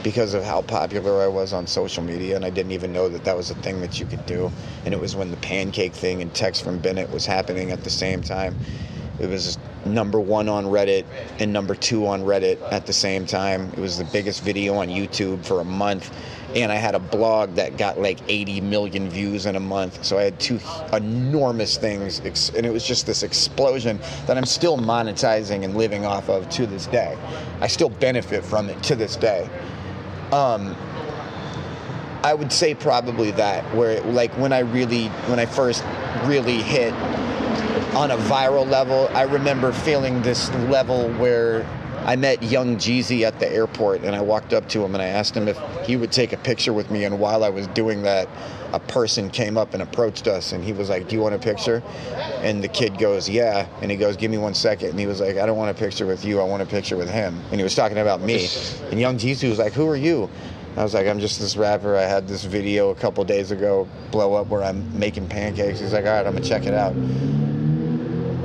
because 0.03 0.35
of 0.35 0.43
how 0.43 0.61
popular 0.61 1.23
I 1.23 1.27
was 1.27 1.51
on 1.51 1.65
social 1.65 2.03
media, 2.03 2.35
and 2.35 2.45
I 2.45 2.51
didn't 2.51 2.71
even 2.71 2.93
know 2.93 3.09
that 3.09 3.23
that 3.23 3.35
was 3.35 3.49
a 3.49 3.55
thing 3.55 3.81
that 3.81 3.99
you 3.99 4.05
could 4.05 4.23
do. 4.27 4.51
And 4.85 4.93
it 4.93 4.99
was 4.99 5.15
when 5.15 5.31
the 5.31 5.37
pancake 5.37 5.93
thing 5.93 6.21
and 6.21 6.33
text 6.33 6.63
from 6.63 6.77
Bennett 6.77 7.09
was 7.09 7.25
happening 7.25 7.71
at 7.71 7.83
the 7.83 7.89
same 7.89 8.21
time. 8.21 8.55
It 9.19 9.27
was 9.27 9.57
number 9.85 10.19
one 10.19 10.49
on 10.49 10.65
Reddit 10.65 11.05
and 11.39 11.51
number 11.51 11.75
two 11.75 12.07
on 12.07 12.21
Reddit 12.21 12.59
at 12.71 12.85
the 12.85 12.93
same 12.93 13.25
time. 13.25 13.69
It 13.73 13.79
was 13.79 13.97
the 13.97 14.05
biggest 14.05 14.43
video 14.43 14.75
on 14.75 14.87
YouTube 14.87 15.45
for 15.45 15.61
a 15.61 15.63
month. 15.63 16.13
And 16.55 16.71
I 16.71 16.75
had 16.75 16.95
a 16.95 16.99
blog 16.99 17.55
that 17.55 17.77
got 17.77 17.99
like 17.99 18.19
80 18.29 18.61
million 18.61 19.09
views 19.09 19.45
in 19.45 19.55
a 19.55 19.59
month. 19.59 20.05
So 20.05 20.17
I 20.17 20.23
had 20.23 20.39
two 20.39 20.59
enormous 20.93 21.77
things. 21.77 22.19
And 22.49 22.65
it 22.65 22.71
was 22.71 22.85
just 22.87 23.05
this 23.05 23.23
explosion 23.23 23.99
that 24.25 24.37
I'm 24.37 24.45
still 24.45 24.77
monetizing 24.77 25.63
and 25.65 25.75
living 25.75 26.05
off 26.05 26.29
of 26.29 26.49
to 26.51 26.65
this 26.65 26.87
day. 26.87 27.17
I 27.61 27.67
still 27.67 27.89
benefit 27.89 28.43
from 28.43 28.69
it 28.69 28.81
to 28.83 28.95
this 28.95 29.15
day. 29.15 29.49
Um, 30.31 30.75
I 32.23 32.33
would 32.33 32.51
say 32.51 32.73
probably 32.73 33.31
that, 33.31 33.63
where 33.75 34.01
like 34.01 34.31
when 34.37 34.51
I 34.51 34.59
really, 34.59 35.09
when 35.27 35.39
I 35.39 35.45
first 35.45 35.83
really 36.23 36.59
hit 36.59 36.91
on 37.95 38.11
a 38.11 38.17
viral 38.17 38.69
level, 38.69 39.09
I 39.13 39.21
remember 39.21 39.71
feeling 39.71 40.21
this 40.21 40.53
level 40.69 41.09
where 41.13 41.65
I 42.03 42.17
met 42.17 42.43
young 42.43 42.75
Jeezy 42.75 43.21
at 43.21 43.39
the 43.39 43.49
airport 43.49 44.01
and 44.01 44.13
I 44.13 44.21
walked 44.21 44.51
up 44.51 44.67
to 44.69 44.83
him 44.83 44.93
and 44.95 45.01
I 45.01 45.07
asked 45.07 45.35
him 45.35 45.47
if 45.47 45.57
he 45.85 45.95
would 45.95 46.11
take 46.11 46.33
a 46.33 46.37
picture 46.37 46.73
with 46.73 46.91
me. 46.91 47.05
And 47.05 47.19
while 47.19 47.43
I 47.43 47.49
was 47.49 47.67
doing 47.67 48.03
that, 48.03 48.27
a 48.73 48.79
person 48.79 49.29
came 49.29 49.57
up 49.57 49.73
and 49.73 49.81
approached 49.81 50.27
us 50.27 50.51
and 50.51 50.61
he 50.61 50.73
was 50.73 50.89
like, 50.89 51.07
Do 51.07 51.15
you 51.15 51.21
want 51.21 51.35
a 51.35 51.39
picture? 51.39 51.81
And 52.41 52.61
the 52.61 52.67
kid 52.67 52.97
goes, 52.97 53.29
Yeah. 53.29 53.65
And 53.81 53.89
he 53.89 53.95
goes, 53.95 54.17
Give 54.17 54.29
me 54.29 54.37
one 54.37 54.53
second. 54.53 54.89
And 54.89 54.99
he 54.99 55.07
was 55.07 55.21
like, 55.21 55.37
I 55.37 55.45
don't 55.45 55.57
want 55.57 55.71
a 55.71 55.79
picture 55.79 56.05
with 56.05 56.25
you. 56.25 56.41
I 56.41 56.43
want 56.43 56.61
a 56.61 56.65
picture 56.65 56.97
with 56.97 57.09
him. 57.09 57.41
And 57.49 57.55
he 57.61 57.63
was 57.63 57.75
talking 57.75 57.97
about 57.97 58.21
me. 58.21 58.49
And 58.91 58.99
young 58.99 59.17
Jeezy 59.17 59.49
was 59.49 59.57
like, 59.57 59.71
Who 59.71 59.87
are 59.87 59.95
you? 59.95 60.29
I 60.75 60.83
was 60.83 60.93
like, 60.93 61.07
I'm 61.07 61.21
just 61.21 61.39
this 61.39 61.55
rapper. 61.55 61.95
I 61.95 62.01
had 62.01 62.27
this 62.27 62.43
video 62.43 62.89
a 62.89 62.95
couple 62.95 63.23
days 63.23 63.51
ago 63.51 63.87
blow 64.11 64.33
up 64.33 64.47
where 64.47 64.61
I'm 64.61 64.99
making 64.99 65.29
pancakes. 65.29 65.79
He's 65.79 65.93
like, 65.93 66.05
All 66.05 66.11
right, 66.11 66.27
I'm 66.27 66.35
to 66.35 66.41
check 66.41 66.65
it 66.65 66.73
out 66.73 66.93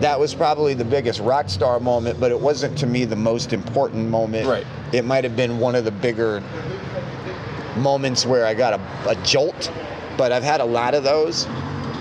that 0.00 0.18
was 0.18 0.34
probably 0.34 0.74
the 0.74 0.84
biggest 0.84 1.20
rock 1.20 1.48
star 1.48 1.78
moment, 1.78 2.18
but 2.18 2.30
it 2.30 2.40
wasn't 2.40 2.76
to 2.78 2.86
me 2.86 3.04
the 3.04 3.16
most 3.16 3.52
important 3.52 4.08
moment. 4.08 4.46
Right. 4.46 4.66
It 4.92 5.04
might 5.04 5.24
have 5.24 5.36
been 5.36 5.58
one 5.58 5.74
of 5.74 5.84
the 5.84 5.90
bigger 5.90 6.42
moments 7.76 8.26
where 8.26 8.46
I 8.46 8.54
got 8.54 8.74
a, 8.74 9.10
a 9.10 9.14
jolt, 9.24 9.70
but 10.16 10.32
I've 10.32 10.42
had 10.42 10.60
a 10.60 10.64
lot 10.64 10.94
of 10.94 11.04
those. 11.04 11.46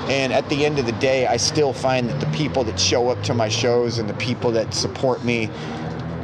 And 0.09 0.33
at 0.33 0.47
the 0.49 0.65
end 0.65 0.79
of 0.79 0.85
the 0.85 0.93
day, 0.93 1.27
I 1.27 1.38
still 1.38 1.73
find 1.73 2.09
that 2.09 2.19
the 2.19 2.38
people 2.38 2.63
that 2.63 2.79
show 2.79 3.09
up 3.09 3.21
to 3.23 3.33
my 3.33 3.47
shows 3.47 3.99
and 3.99 4.09
the 4.09 4.15
people 4.15 4.51
that 4.51 4.73
support 4.73 5.23
me, 5.23 5.49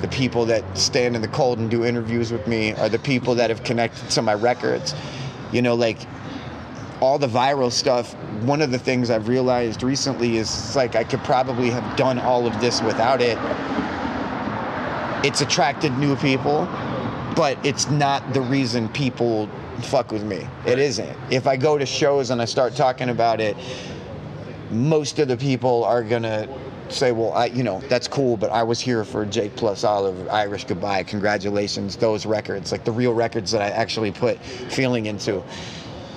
the 0.01 0.07
people 0.07 0.45
that 0.45 0.77
stand 0.77 1.15
in 1.15 1.21
the 1.21 1.27
cold 1.27 1.59
and 1.59 1.69
do 1.69 1.85
interviews 1.85 2.31
with 2.31 2.47
me, 2.47 2.73
are 2.73 2.89
the 2.89 2.99
people 2.99 3.35
that 3.35 3.49
have 3.49 3.63
connected 3.63 4.09
to 4.11 4.21
my 4.21 4.33
records. 4.33 4.95
You 5.51 5.61
know, 5.61 5.75
like 5.75 5.99
all 7.01 7.19
the 7.19 7.27
viral 7.27 7.71
stuff, 7.71 8.13
one 8.43 8.61
of 8.61 8.71
the 8.71 8.79
things 8.79 9.09
I've 9.09 9.27
realized 9.27 9.83
recently 9.83 10.37
is 10.37 10.47
it's 10.47 10.75
like 10.75 10.95
I 10.95 11.03
could 11.03 11.23
probably 11.23 11.69
have 11.69 11.97
done 11.97 12.19
all 12.19 12.47
of 12.47 12.59
this 12.61 12.81
without 12.81 13.21
it. 13.21 13.37
It's 15.25 15.41
attracted 15.41 15.97
new 15.97 16.15
people, 16.15 16.65
but 17.35 17.57
it's 17.65 17.89
not 17.89 18.33
the 18.33 18.41
reason 18.41 18.87
people 18.89 19.49
fuck 19.81 20.11
with 20.11 20.23
me. 20.23 20.47
It 20.65 20.79
isn't. 20.79 21.17
If 21.29 21.47
I 21.47 21.57
go 21.57 21.77
to 21.77 21.85
shows 21.85 22.29
and 22.29 22.41
I 22.41 22.45
start 22.45 22.75
talking 22.75 23.09
about 23.09 23.41
it, 23.41 23.57
most 24.71 25.19
of 25.19 25.27
the 25.27 25.37
people 25.37 25.83
are 25.83 26.03
gonna 26.03 26.47
say, 26.89 27.11
well, 27.11 27.33
I, 27.33 27.47
you 27.47 27.63
know, 27.63 27.81
that's 27.89 28.07
cool, 28.07 28.37
but 28.37 28.51
I 28.51 28.63
was 28.63 28.79
here 28.79 29.03
for 29.03 29.25
Jake 29.25 29.55
Plus 29.55 29.83
Olive, 29.83 30.29
Irish 30.29 30.65
Goodbye, 30.65 31.03
congratulations, 31.03 31.95
those 31.95 32.25
records, 32.25 32.71
like 32.71 32.85
the 32.85 32.91
real 32.91 33.13
records 33.13 33.51
that 33.51 33.61
I 33.61 33.69
actually 33.69 34.11
put 34.11 34.39
feeling 34.39 35.07
into. 35.07 35.43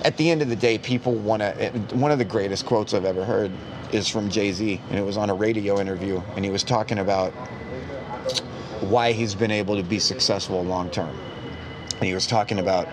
At 0.03 0.17
the 0.17 0.29
end 0.29 0.41
of 0.41 0.49
the 0.49 0.55
day, 0.55 0.77
people 0.77 1.13
want 1.13 1.41
to. 1.41 1.69
One 1.93 2.11
of 2.11 2.19
the 2.19 2.25
greatest 2.25 2.65
quotes 2.65 2.93
I've 2.93 3.05
ever 3.05 3.25
heard 3.25 3.51
is 3.91 4.07
from 4.07 4.29
Jay 4.29 4.51
Z, 4.51 4.81
and 4.89 4.97
it 4.97 5.03
was 5.03 5.17
on 5.17 5.29
a 5.29 5.33
radio 5.33 5.79
interview, 5.79 6.21
and 6.35 6.45
he 6.45 6.51
was 6.51 6.63
talking 6.63 6.99
about 6.99 7.31
why 8.81 9.11
he's 9.11 9.35
been 9.35 9.51
able 9.51 9.75
to 9.75 9.83
be 9.83 9.99
successful 9.99 10.63
long 10.63 10.89
term. 10.89 11.15
And 11.95 12.05
he 12.05 12.13
was 12.13 12.27
talking 12.27 12.59
about 12.59 12.87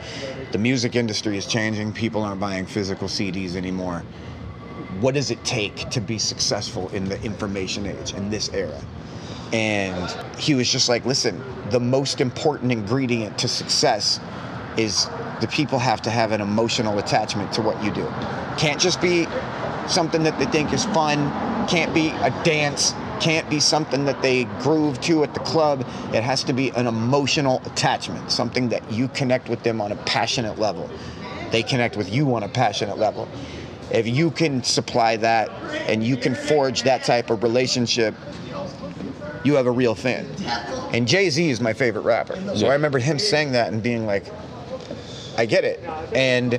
the 0.50 0.58
music 0.58 0.96
industry 0.96 1.38
is 1.38 1.46
changing, 1.46 1.92
people 1.92 2.22
aren't 2.22 2.40
buying 2.40 2.66
physical 2.66 3.06
CDs 3.06 3.54
anymore 3.54 4.04
what 5.00 5.14
does 5.14 5.30
it 5.30 5.42
take 5.44 5.76
to 5.90 6.00
be 6.00 6.18
successful 6.18 6.88
in 6.90 7.04
the 7.04 7.20
information 7.22 7.86
age 7.86 8.14
in 8.14 8.30
this 8.30 8.48
era 8.50 8.80
and 9.52 10.10
he 10.38 10.54
was 10.54 10.70
just 10.70 10.88
like 10.88 11.04
listen 11.04 11.42
the 11.70 11.80
most 11.80 12.20
important 12.20 12.72
ingredient 12.72 13.36
to 13.38 13.46
success 13.46 14.20
is 14.78 15.08
the 15.40 15.48
people 15.48 15.78
have 15.78 16.00
to 16.02 16.10
have 16.10 16.32
an 16.32 16.40
emotional 16.40 16.98
attachment 16.98 17.52
to 17.52 17.62
what 17.62 17.82
you 17.82 17.90
do 17.92 18.06
can't 18.58 18.80
just 18.80 19.00
be 19.00 19.26
something 19.88 20.22
that 20.22 20.38
they 20.38 20.46
think 20.46 20.72
is 20.72 20.84
fun 20.86 21.30
can't 21.68 21.92
be 21.94 22.08
a 22.08 22.30
dance 22.44 22.94
can't 23.20 23.48
be 23.48 23.58
something 23.58 24.04
that 24.04 24.20
they 24.20 24.44
groove 24.60 25.00
to 25.00 25.22
at 25.22 25.32
the 25.34 25.40
club 25.40 25.80
it 26.12 26.22
has 26.22 26.44
to 26.44 26.52
be 26.52 26.70
an 26.70 26.86
emotional 26.86 27.62
attachment 27.66 28.30
something 28.30 28.68
that 28.68 28.90
you 28.90 29.08
connect 29.08 29.48
with 29.48 29.62
them 29.62 29.80
on 29.80 29.92
a 29.92 29.96
passionate 29.96 30.58
level 30.58 30.90
they 31.50 31.62
connect 31.62 31.96
with 31.96 32.12
you 32.12 32.34
on 32.34 32.42
a 32.42 32.48
passionate 32.48 32.98
level. 32.98 33.28
If 33.90 34.06
you 34.06 34.30
can 34.30 34.62
supply 34.62 35.16
that 35.18 35.48
and 35.88 36.02
you 36.02 36.16
can 36.16 36.34
forge 36.34 36.82
that 36.82 37.04
type 37.04 37.30
of 37.30 37.42
relationship, 37.42 38.14
you 39.44 39.54
have 39.54 39.66
a 39.66 39.70
real 39.70 39.94
fan. 39.94 40.26
And 40.92 41.06
Jay 41.06 41.30
Z 41.30 41.48
is 41.48 41.60
my 41.60 41.72
favorite 41.72 42.02
rapper. 42.02 42.36
So. 42.56 42.66
I 42.66 42.72
remember 42.72 42.98
him 42.98 43.18
saying 43.18 43.52
that 43.52 43.72
and 43.72 43.82
being 43.82 44.06
like, 44.06 44.26
I 45.36 45.46
get 45.46 45.64
it. 45.64 45.82
And 46.14 46.58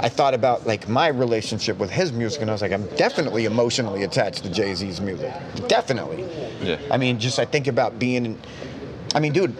I 0.00 0.08
thought 0.08 0.34
about 0.34 0.66
like 0.66 0.88
my 0.88 1.08
relationship 1.08 1.78
with 1.78 1.90
his 1.90 2.12
music, 2.12 2.42
and 2.42 2.50
I 2.50 2.54
was 2.54 2.62
like, 2.62 2.72
I'm 2.72 2.86
definitely 2.96 3.44
emotionally 3.44 4.02
attached 4.02 4.42
to 4.44 4.50
Jay 4.50 4.74
Z's 4.74 5.00
music. 5.00 5.32
Definitely. 5.68 6.26
Yeah. 6.60 6.78
I 6.90 6.96
mean, 6.96 7.18
just 7.18 7.38
I 7.38 7.44
think 7.44 7.68
about 7.68 7.98
being. 7.98 8.38
I 9.14 9.20
mean, 9.20 9.32
dude, 9.32 9.56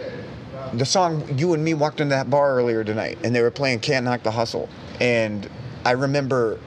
the 0.73 0.85
song 0.85 1.37
you 1.37 1.53
and 1.53 1.63
me 1.63 1.73
walked 1.73 2.01
into 2.01 2.15
that 2.15 2.29
bar 2.29 2.55
earlier 2.55 2.83
tonight, 2.83 3.19
and 3.23 3.33
they 3.35 3.41
were 3.41 3.51
playing 3.51 3.79
"Can't 3.79 4.03
Knock 4.03 4.23
the 4.23 4.31
Hustle," 4.31 4.67
and 4.99 5.49
I 5.85 5.91
remember 5.91 6.59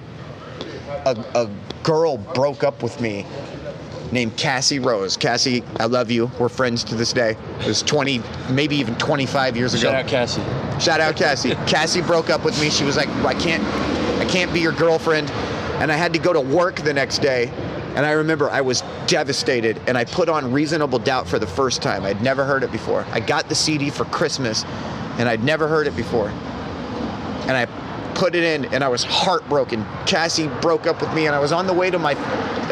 a, 1.04 1.24
a 1.34 1.50
girl 1.82 2.16
broke 2.16 2.64
up 2.64 2.82
with 2.82 3.00
me 3.00 3.26
named 4.12 4.36
Cassie 4.36 4.78
Rose. 4.78 5.16
Cassie, 5.16 5.62
I 5.78 5.86
love 5.86 6.10
you. 6.10 6.30
We're 6.38 6.48
friends 6.48 6.84
to 6.84 6.94
this 6.94 7.12
day. 7.12 7.36
It 7.60 7.66
was 7.66 7.82
20, 7.82 8.22
maybe 8.50 8.76
even 8.76 8.94
25 8.96 9.56
years 9.56 9.74
ago. 9.74 9.82
Shout 9.82 9.94
out 9.94 10.06
Cassie. 10.06 10.42
Shout 10.80 11.00
out 11.00 11.16
Cassie. 11.16 11.54
Cassie 11.66 12.02
broke 12.02 12.30
up 12.30 12.44
with 12.44 12.60
me. 12.60 12.70
She 12.70 12.84
was 12.84 12.96
like, 12.96 13.08
I 13.08 13.34
can't, 13.34 13.62
I 14.20 14.24
can't 14.30 14.52
be 14.52 14.60
your 14.60 14.72
girlfriend, 14.72 15.30
and 15.80 15.90
I 15.90 15.96
had 15.96 16.12
to 16.12 16.18
go 16.18 16.32
to 16.32 16.40
work 16.40 16.76
the 16.76 16.92
next 16.92 17.18
day. 17.18 17.48
And 17.96 18.04
I 18.04 18.12
remember 18.12 18.50
I 18.50 18.60
was 18.60 18.82
devastated, 19.06 19.80
and 19.86 19.96
I 19.96 20.04
put 20.04 20.28
on 20.28 20.52
Reasonable 20.52 20.98
Doubt 20.98 21.26
for 21.26 21.38
the 21.38 21.46
first 21.46 21.80
time. 21.80 22.04
I'd 22.04 22.20
never 22.20 22.44
heard 22.44 22.62
it 22.62 22.70
before. 22.70 23.06
I 23.10 23.20
got 23.20 23.48
the 23.48 23.54
CD 23.54 23.88
for 23.88 24.04
Christmas, 24.06 24.64
and 25.18 25.28
I'd 25.28 25.42
never 25.42 25.66
heard 25.66 25.86
it 25.86 25.96
before. 25.96 26.28
And 26.28 27.52
I 27.52 27.64
put 28.14 28.34
it 28.34 28.42
in, 28.42 28.66
and 28.74 28.84
I 28.84 28.88
was 28.88 29.02
heartbroken. 29.02 29.86
Cassie 30.04 30.48
broke 30.60 30.86
up 30.86 31.00
with 31.00 31.12
me, 31.14 31.26
and 31.26 31.34
I 31.34 31.38
was 31.38 31.52
on 31.52 31.66
the 31.66 31.72
way 31.72 31.90
to 31.90 31.98
my 31.98 32.12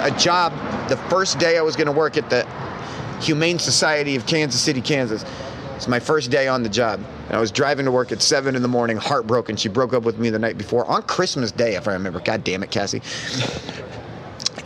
a 0.05 0.11
job 0.19 0.53
the 0.89 0.97
first 1.09 1.39
day 1.39 1.59
I 1.59 1.63
was 1.63 1.77
going 1.77 1.87
to 1.87 1.93
work 1.93 2.17
at 2.17 2.31
the 2.31 2.47
Humane 3.21 3.59
Society 3.59 4.17
of 4.17 4.27
Kansas 4.27 4.61
City, 4.61 4.81
Kansas. 4.81 5.25
It's 5.77 5.89
my 5.89 5.99
first 5.99 6.31
day 6.31 6.47
on 6.47 6.63
the 6.63 6.69
job. 6.69 7.01
And 7.27 7.37
I 7.37 7.41
was 7.41 7.51
driving 7.51 7.85
to 7.87 7.91
work 7.91 8.13
at 8.13 8.23
seven 8.23 8.55
in 8.55 8.63
the 8.63 8.69
morning, 8.69 8.97
heartbroken. 8.97 9.57
She 9.57 9.69
broke 9.69 9.93
up 9.93 10.03
with 10.03 10.19
me 10.19 10.31
the 10.31 10.39
night 10.39 10.59
before 10.59 10.87
on 10.87 11.03
Christmas 11.03 11.51
Day, 11.51 11.75
if 11.75 11.89
I 11.89 11.95
remember. 11.95 12.21
God 12.21 12.45
damn 12.45 12.63
it, 12.63 12.71
Cassie. 12.71 13.03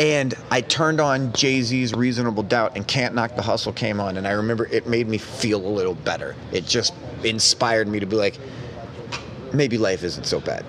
And 0.00 0.34
I 0.50 0.60
turned 0.60 1.00
on 1.00 1.32
Jay 1.32 1.60
Z's 1.62 1.92
Reasonable 1.92 2.44
Doubt, 2.44 2.76
and 2.76 2.86
Can't 2.86 3.14
Knock 3.14 3.34
the 3.34 3.42
Hustle 3.42 3.72
came 3.72 4.00
on. 4.00 4.16
And 4.16 4.28
I 4.28 4.32
remember 4.32 4.66
it 4.66 4.86
made 4.86 5.08
me 5.08 5.18
feel 5.18 5.64
a 5.64 5.68
little 5.68 5.94
better. 5.94 6.36
It 6.52 6.66
just 6.66 6.94
inspired 7.24 7.88
me 7.88 8.00
to 8.00 8.06
be 8.06 8.16
like, 8.16 8.38
maybe 9.52 9.78
life 9.78 10.04
isn't 10.04 10.24
so 10.24 10.40
bad. 10.40 10.64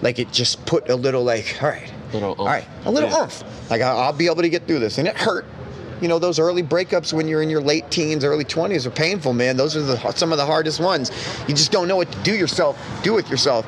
Like 0.00 0.18
it 0.18 0.32
just 0.32 0.64
put 0.64 0.88
a 0.88 0.96
little 0.96 1.22
like, 1.22 1.58
all 1.62 1.68
right, 1.68 1.92
Little 2.12 2.34
all 2.38 2.46
right, 2.46 2.66
a 2.84 2.90
little 2.90 3.08
Yeah. 3.08 3.22
oomph. 3.22 3.70
Like 3.70 3.80
I'll, 3.82 3.98
I'll 3.98 4.12
be 4.12 4.26
able 4.26 4.42
to 4.42 4.48
get 4.48 4.66
through 4.66 4.80
this, 4.80 4.98
and 4.98 5.08
it 5.08 5.16
hurt. 5.16 5.46
You 6.00 6.08
know, 6.08 6.18
those 6.18 6.40
early 6.40 6.64
breakups 6.64 7.12
when 7.12 7.28
you're 7.28 7.42
in 7.42 7.48
your 7.48 7.60
late 7.60 7.88
teens, 7.92 8.24
early 8.24 8.44
20s 8.44 8.86
are 8.86 8.90
painful, 8.90 9.34
man. 9.34 9.56
Those 9.56 9.76
are 9.76 9.82
the, 9.82 10.10
some 10.14 10.32
of 10.32 10.38
the 10.38 10.44
hardest 10.44 10.80
ones. 10.80 11.12
You 11.46 11.54
just 11.54 11.70
don't 11.70 11.86
know 11.86 11.94
what 11.94 12.10
to 12.10 12.18
do 12.24 12.34
yourself, 12.34 12.76
do 13.04 13.12
with 13.12 13.30
yourself. 13.30 13.64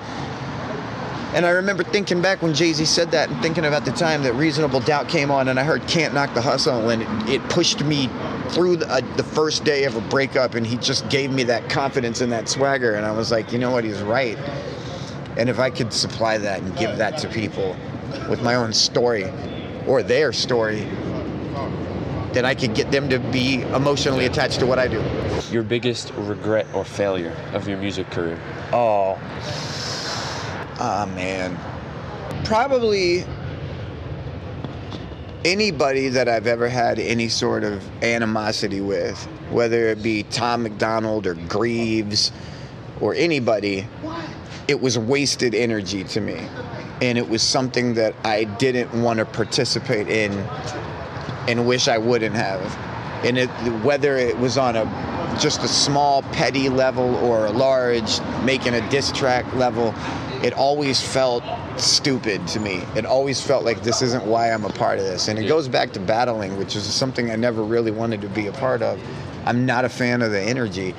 And 1.33 1.47
I 1.47 1.51
remember 1.51 1.85
thinking 1.85 2.21
back 2.21 2.43
when 2.43 2.53
Jay 2.53 2.73
Z 2.73 2.85
said 2.87 3.13
that 3.13 3.29
and 3.29 3.41
thinking 3.41 3.65
about 3.65 3.85
the 3.85 3.93
time 3.93 4.25
that 4.25 4.33
Reasonable 4.35 4.81
Doubt 4.81 5.09
came 5.09 5.31
on 5.31 5.47
and 5.49 5.61
I 5.61 5.65
heard 5.65 5.87
Can't 5.87 6.13
Knock 6.13 6.35
the 6.35 6.41
Hustle 6.41 6.91
and 6.91 7.03
it, 7.03 7.35
it 7.35 7.49
pushed 7.51 7.85
me 7.85 8.09
through 8.51 8.77
the, 8.79 8.89
uh, 8.89 9.01
the 9.17 9.23
first 9.25 9.65
day 9.65 9.85
of 9.85 9.95
a 9.95 10.01
breakup 10.01 10.55
and 10.55 10.67
he 10.67 10.77
just 10.77 11.09
gave 11.09 11.31
me 11.33 11.45
that 11.45 11.69
confidence 11.71 12.21
and 12.21 12.33
that 12.33 12.49
swagger. 12.49 12.95
And 12.95 13.07
I 13.07 13.13
was 13.13 13.31
like, 13.31 13.53
you 13.53 13.59
know 13.61 13.71
what, 13.71 13.85
he's 13.85 14.01
right. 14.03 14.39
And 15.37 15.49
if 15.49 15.59
I 15.61 15.71
could 15.71 15.93
supply 15.93 16.39
that 16.39 16.63
and 16.63 16.77
give 16.77 16.99
that 16.99 17.19
to 17.19 17.29
people 17.29 17.77
with 18.29 18.43
my 18.43 18.55
own 18.55 18.73
story 18.73 19.31
or 19.87 20.03
their 20.03 20.33
story, 20.33 20.87
then 22.33 22.45
I 22.45 22.55
could 22.55 22.75
get 22.75 22.91
them 22.91 23.09
to 23.11 23.19
be 23.19 23.63
emotionally 23.63 24.27
attached 24.27 24.59
to 24.61 24.67
what 24.67 24.79
I 24.79 24.89
do. 24.89 25.03
Your 25.51 25.63
biggest 25.63 26.13
regret 26.17 26.67
or 26.75 26.85
failure 26.85 27.37
of 27.53 27.69
your 27.69 27.79
music 27.79 28.11
career? 28.11 28.39
Oh. 28.73 29.19
Ah, 30.81 31.09
man. 31.15 31.57
Probably 32.45 33.25
anybody 35.45 36.09
that 36.09 36.29
I've 36.29 36.47
ever 36.47 36.69
had 36.69 36.99
any 36.99 37.29
sort 37.29 37.63
of 37.65 37.85
animosity 38.03 38.81
with, 38.81 39.23
whether 39.51 39.89
it 39.89 40.03
be 40.03 40.25
Tom 40.25 40.65
MacDonald 40.65 41.27
or 41.27 41.35
Grieves 41.35 42.33
or 43.01 43.15
anybody, 43.15 43.87
it 44.67 44.81
was 44.81 44.99
wasted 44.99 45.55
energy 45.55 46.05
to 46.05 46.21
me. 46.21 46.49
And 47.03 47.19
it 47.19 47.29
was 47.29 47.43
something 47.43 47.95
that 47.95 48.15
I 48.25 48.45
didn't 48.45 49.03
want 49.03 49.19
to 49.19 49.25
participate 49.25 50.09
in 50.09 50.33
and 51.49 51.67
wish 51.67 51.89
I 51.89 51.99
wouldn't 51.99 52.35
have. 52.35 52.61
And 53.25 53.39
it, 53.39 53.49
whether 53.83 54.17
it 54.17 54.39
was 54.39 54.59
on 54.59 54.77
a 54.77 54.85
just 55.41 55.63
a 55.63 55.69
small 55.69 56.23
petty 56.23 56.69
level 56.69 57.17
or 57.17 57.47
a 57.47 57.51
large 57.51 58.21
making 58.45 58.75
a 58.75 58.91
diss 58.91 59.11
track 59.11 59.53
level, 59.55 59.95
it 60.45 60.53
always 60.53 61.01
felt 61.01 61.43
stupid 61.79 62.47
to 62.49 62.61
me. 62.61 62.83
It 62.95 63.07
always 63.07 63.41
felt 63.41 63.65
like 63.65 63.83
this 63.83 64.03
isn't 64.03 64.25
why 64.25 64.53
I'm 64.53 64.65
a 64.65 64.71
part 64.71 64.99
of 64.99 65.05
this. 65.05 65.29
And 65.29 65.39
it 65.39 65.49
goes 65.49 65.69
back 65.69 65.93
to 65.95 66.01
battling, 66.01 66.57
which 66.57 66.77
is 66.77 66.85
something 66.85 67.31
I 67.31 67.37
never 67.37 67.63
really 67.63 67.91
wanted 67.91 68.21
to 68.21 68.29
be 68.29 68.47
a 68.47 68.53
part 68.53 68.83
of. 68.83 69.01
I'm 69.47 69.67
not 69.67 69.85
a 69.85 69.89
fan 69.89 70.23
of 70.23 70.31
the 70.31 70.41
energy. 70.41 70.95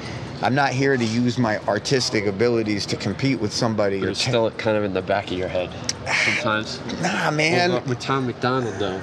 I'm 0.46 0.54
not 0.54 0.74
here 0.74 0.96
to 0.96 1.04
use 1.04 1.40
my 1.40 1.58
artistic 1.62 2.28
abilities 2.28 2.86
to 2.88 2.96
compete 2.96 3.40
with 3.40 3.52
somebody. 3.52 4.00
But 4.00 4.10
it's 4.10 4.24
ta- 4.24 4.30
still 4.30 4.52
kind 4.52 4.78
of 4.78 4.84
in 4.84 4.94
the 4.94 5.02
back 5.02 5.32
of 5.32 5.40
your 5.40 5.48
head 5.48 5.72
sometimes. 6.24 6.80
nah, 7.02 7.32
man. 7.32 7.72
Well, 7.72 7.82
with 7.88 8.00
Tom 8.00 8.28
MacDonald 8.28 8.76
though, 8.76 9.02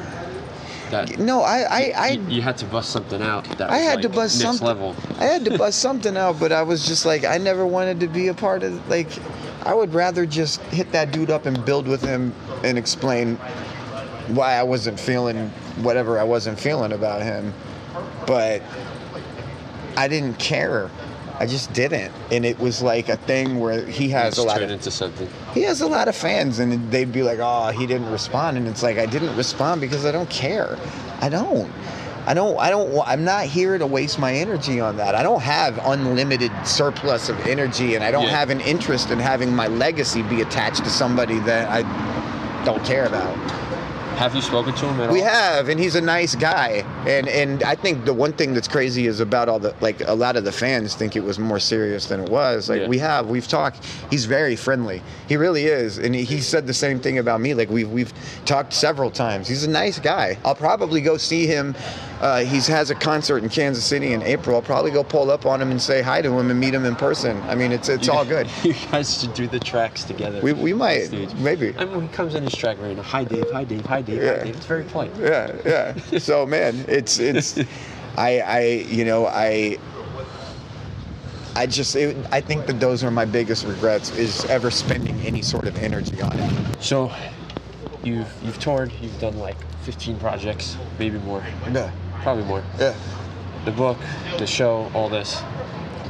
that 0.92 1.18
no, 1.18 1.40
I, 1.40 1.62
I, 1.62 1.92
I, 1.96 2.08
you, 2.10 2.36
you 2.36 2.42
had 2.42 2.56
to 2.58 2.64
bust 2.66 2.90
something 2.90 3.20
out. 3.20 3.44
That 3.58 3.70
I 3.70 3.78
had 3.78 4.02
to 4.02 4.08
bust 4.08 4.38
something. 4.38 4.64
level. 4.64 4.94
I 5.18 5.24
had 5.24 5.44
to 5.46 5.58
bust 5.58 5.80
something 5.80 6.16
out, 6.16 6.38
but 6.38 6.52
I 6.52 6.62
was 6.62 6.86
just 6.86 7.04
like, 7.04 7.24
I 7.24 7.38
never 7.38 7.66
wanted 7.66 7.98
to 8.00 8.06
be 8.06 8.28
a 8.28 8.34
part 8.34 8.62
of. 8.62 8.88
Like, 8.88 9.08
I 9.66 9.74
would 9.74 9.94
rather 9.94 10.26
just 10.26 10.60
hit 10.66 10.92
that 10.92 11.10
dude 11.10 11.30
up 11.30 11.46
and 11.46 11.64
build 11.64 11.88
with 11.88 12.02
him 12.02 12.32
and 12.62 12.78
explain 12.78 13.34
why 14.28 14.52
I 14.52 14.62
wasn't 14.62 15.00
feeling 15.00 15.48
whatever 15.82 16.20
I 16.20 16.24
wasn't 16.24 16.60
feeling 16.60 16.92
about 16.92 17.20
him. 17.22 17.52
But 18.28 18.62
I 19.96 20.06
didn't 20.06 20.38
care. 20.38 20.88
I 21.42 21.46
just 21.46 21.72
didn't, 21.72 22.12
and 22.30 22.46
it 22.46 22.56
was 22.60 22.82
like 22.82 23.08
a 23.08 23.16
thing 23.16 23.58
where 23.58 23.84
he 23.84 24.08
has 24.10 24.38
a 24.38 24.42
lot 24.44 24.58
turned 24.58 24.66
of 24.66 24.78
into 24.78 24.92
something. 24.92 25.28
he 25.52 25.62
has 25.62 25.80
a 25.80 25.86
lot 25.88 26.06
of 26.06 26.14
fans 26.14 26.60
and 26.60 26.88
they'd 26.92 27.10
be 27.12 27.24
like 27.24 27.40
oh 27.42 27.70
he 27.72 27.84
didn't 27.84 28.10
respond 28.12 28.56
and 28.56 28.68
it's 28.68 28.80
like 28.84 28.96
i 28.96 29.06
didn't 29.06 29.34
respond 29.36 29.80
because 29.80 30.04
i 30.06 30.12
don't 30.12 30.30
care 30.30 30.78
i 31.20 31.28
don't 31.28 31.68
i 32.28 32.32
don't 32.32 32.56
I 32.60 32.70
don't. 32.70 33.02
I'm 33.04 33.24
not 33.24 33.46
here 33.46 33.76
to 33.76 33.84
waste 33.88 34.20
my 34.20 34.32
energy 34.32 34.78
on 34.78 34.96
that 34.98 35.16
i 35.16 35.22
don't 35.24 35.42
have 35.42 35.80
unlimited 35.84 36.52
surplus 36.64 37.28
of 37.28 37.36
energy 37.48 37.96
and 37.96 38.04
i 38.04 38.12
don't 38.12 38.26
Yeah. 38.30 38.38
have 38.38 38.50
an 38.50 38.60
interest 38.60 39.10
in 39.10 39.18
having 39.18 39.52
my 39.52 39.66
legacy 39.66 40.22
be 40.22 40.42
attached 40.42 40.84
to 40.84 40.90
somebody 40.90 41.40
that 41.40 41.68
i 41.70 41.82
don't 42.64 42.84
care 42.84 43.06
about 43.06 43.36
Have 44.16 44.36
you 44.36 44.42
spoken 44.42 44.72
to 44.74 44.86
him 44.86 45.00
at 45.00 45.10
we 45.10 45.20
all? 45.20 45.26
have, 45.28 45.68
and 45.68 45.80
he's 45.80 45.96
a 45.96 46.00
nice 46.00 46.36
guy. 46.36 46.84
And 47.08 47.26
and 47.28 47.62
I 47.64 47.74
think 47.74 48.04
the 48.04 48.14
one 48.14 48.32
thing 48.32 48.54
that's 48.54 48.68
crazy 48.68 49.06
is 49.08 49.18
about 49.18 49.48
all 49.48 49.58
the 49.58 49.74
like 49.80 50.00
a 50.06 50.14
lot 50.14 50.36
of 50.36 50.44
the 50.44 50.52
fans 50.52 50.94
think 50.94 51.16
it 51.16 51.24
was 51.24 51.38
more 51.40 51.58
serious 51.58 52.06
than 52.06 52.20
it 52.20 52.28
was. 52.30 52.68
Like 52.68 52.82
Yeah. 52.82 52.88
we 52.88 52.98
have, 52.98 53.28
we've 53.28 53.48
talked. 53.48 53.84
He's 54.10 54.24
very 54.26 54.54
friendly. 54.54 55.02
He 55.28 55.36
really 55.36 55.64
is, 55.64 55.98
and 55.98 56.14
he, 56.14 56.22
he 56.24 56.40
said 56.40 56.66
the 56.68 56.74
same 56.74 57.00
thing 57.00 57.18
about 57.18 57.40
me. 57.40 57.54
Like 57.54 57.68
we've 57.70 57.90
we've 57.90 58.12
talked 58.44 58.72
several 58.74 59.10
times. 59.10 59.48
He's 59.48 59.64
a 59.64 59.70
nice 59.70 59.98
guy. 59.98 60.38
I'll 60.44 60.54
probably 60.54 61.00
go 61.00 61.16
see 61.16 61.46
him. 61.48 61.74
Uh, 62.22 62.44
he 62.44 62.60
has 62.60 62.90
a 62.90 62.94
concert 62.94 63.42
in 63.42 63.48
Kansas 63.48 63.84
City 63.84 64.12
in 64.12 64.22
April. 64.22 64.54
I'll 64.54 64.62
probably 64.62 64.92
go 64.92 65.02
pull 65.02 65.28
up 65.28 65.44
on 65.44 65.60
him 65.60 65.72
and 65.72 65.82
say 65.82 66.02
hi 66.02 66.22
to 66.22 66.30
him 66.38 66.50
and 66.52 66.60
meet 66.60 66.72
him 66.72 66.84
in 66.84 66.94
person. 66.94 67.36
I 67.42 67.56
mean, 67.56 67.72
it's 67.72 67.88
it's 67.88 68.08
all 68.08 68.24
good. 68.24 68.48
you 68.62 68.74
guys 68.92 69.20
should 69.20 69.34
do 69.34 69.48
the 69.48 69.58
tracks 69.58 70.04
together. 70.04 70.40
We, 70.40 70.52
we 70.52 70.72
might 70.72 71.06
Stage. 71.06 71.34
maybe. 71.34 71.74
I 71.76 71.84
mean, 71.84 71.96
when 71.96 72.02
he 72.02 72.14
comes 72.14 72.36
in 72.36 72.44
his 72.44 72.54
track 72.54 72.78
right 72.80 72.94
now, 72.96 73.02
hi 73.02 73.24
Dave, 73.24 73.50
hi 73.50 73.64
Dave, 73.64 73.84
hi 73.84 74.02
Dave, 74.02 74.22
Yeah. 74.22 74.38
hi 74.38 74.44
Dave. 74.44 74.56
It's 74.56 74.66
very 74.66 74.84
polite. 74.84 75.10
yeah 75.18 75.52
yeah 75.66 76.18
so 76.18 76.46
man 76.46 76.84
it's 76.86 77.18
it's 77.18 77.58
i 78.16 78.38
i 78.40 78.60
you 78.88 79.04
know 79.04 79.26
i 79.26 79.76
i 81.56 81.66
just 81.66 81.96
it, 81.96 82.16
i 82.30 82.40
think 82.40 82.66
that 82.66 82.78
those 82.78 83.02
are 83.02 83.10
my 83.10 83.24
biggest 83.24 83.64
regrets 83.66 84.10
is 84.16 84.44
ever 84.46 84.70
spending 84.70 85.18
any 85.22 85.42
sort 85.42 85.66
of 85.66 85.76
energy 85.82 86.20
on 86.22 86.38
it 86.38 86.52
So, 86.82 87.10
you've 88.04 88.32
you've 88.44 88.58
toured, 88.60 88.92
you've 89.00 89.18
done 89.20 89.38
like 89.38 89.56
15 89.82 90.18
projects, 90.20 90.76
maybe 91.00 91.18
more, 91.18 91.42
yeah 91.72 91.90
probably 92.22 92.44
more. 92.44 92.62
yeah 92.78 92.94
The 93.64 93.70
book, 93.72 93.98
the 94.38 94.46
show, 94.46 94.90
all 94.94 95.08
this. 95.08 95.40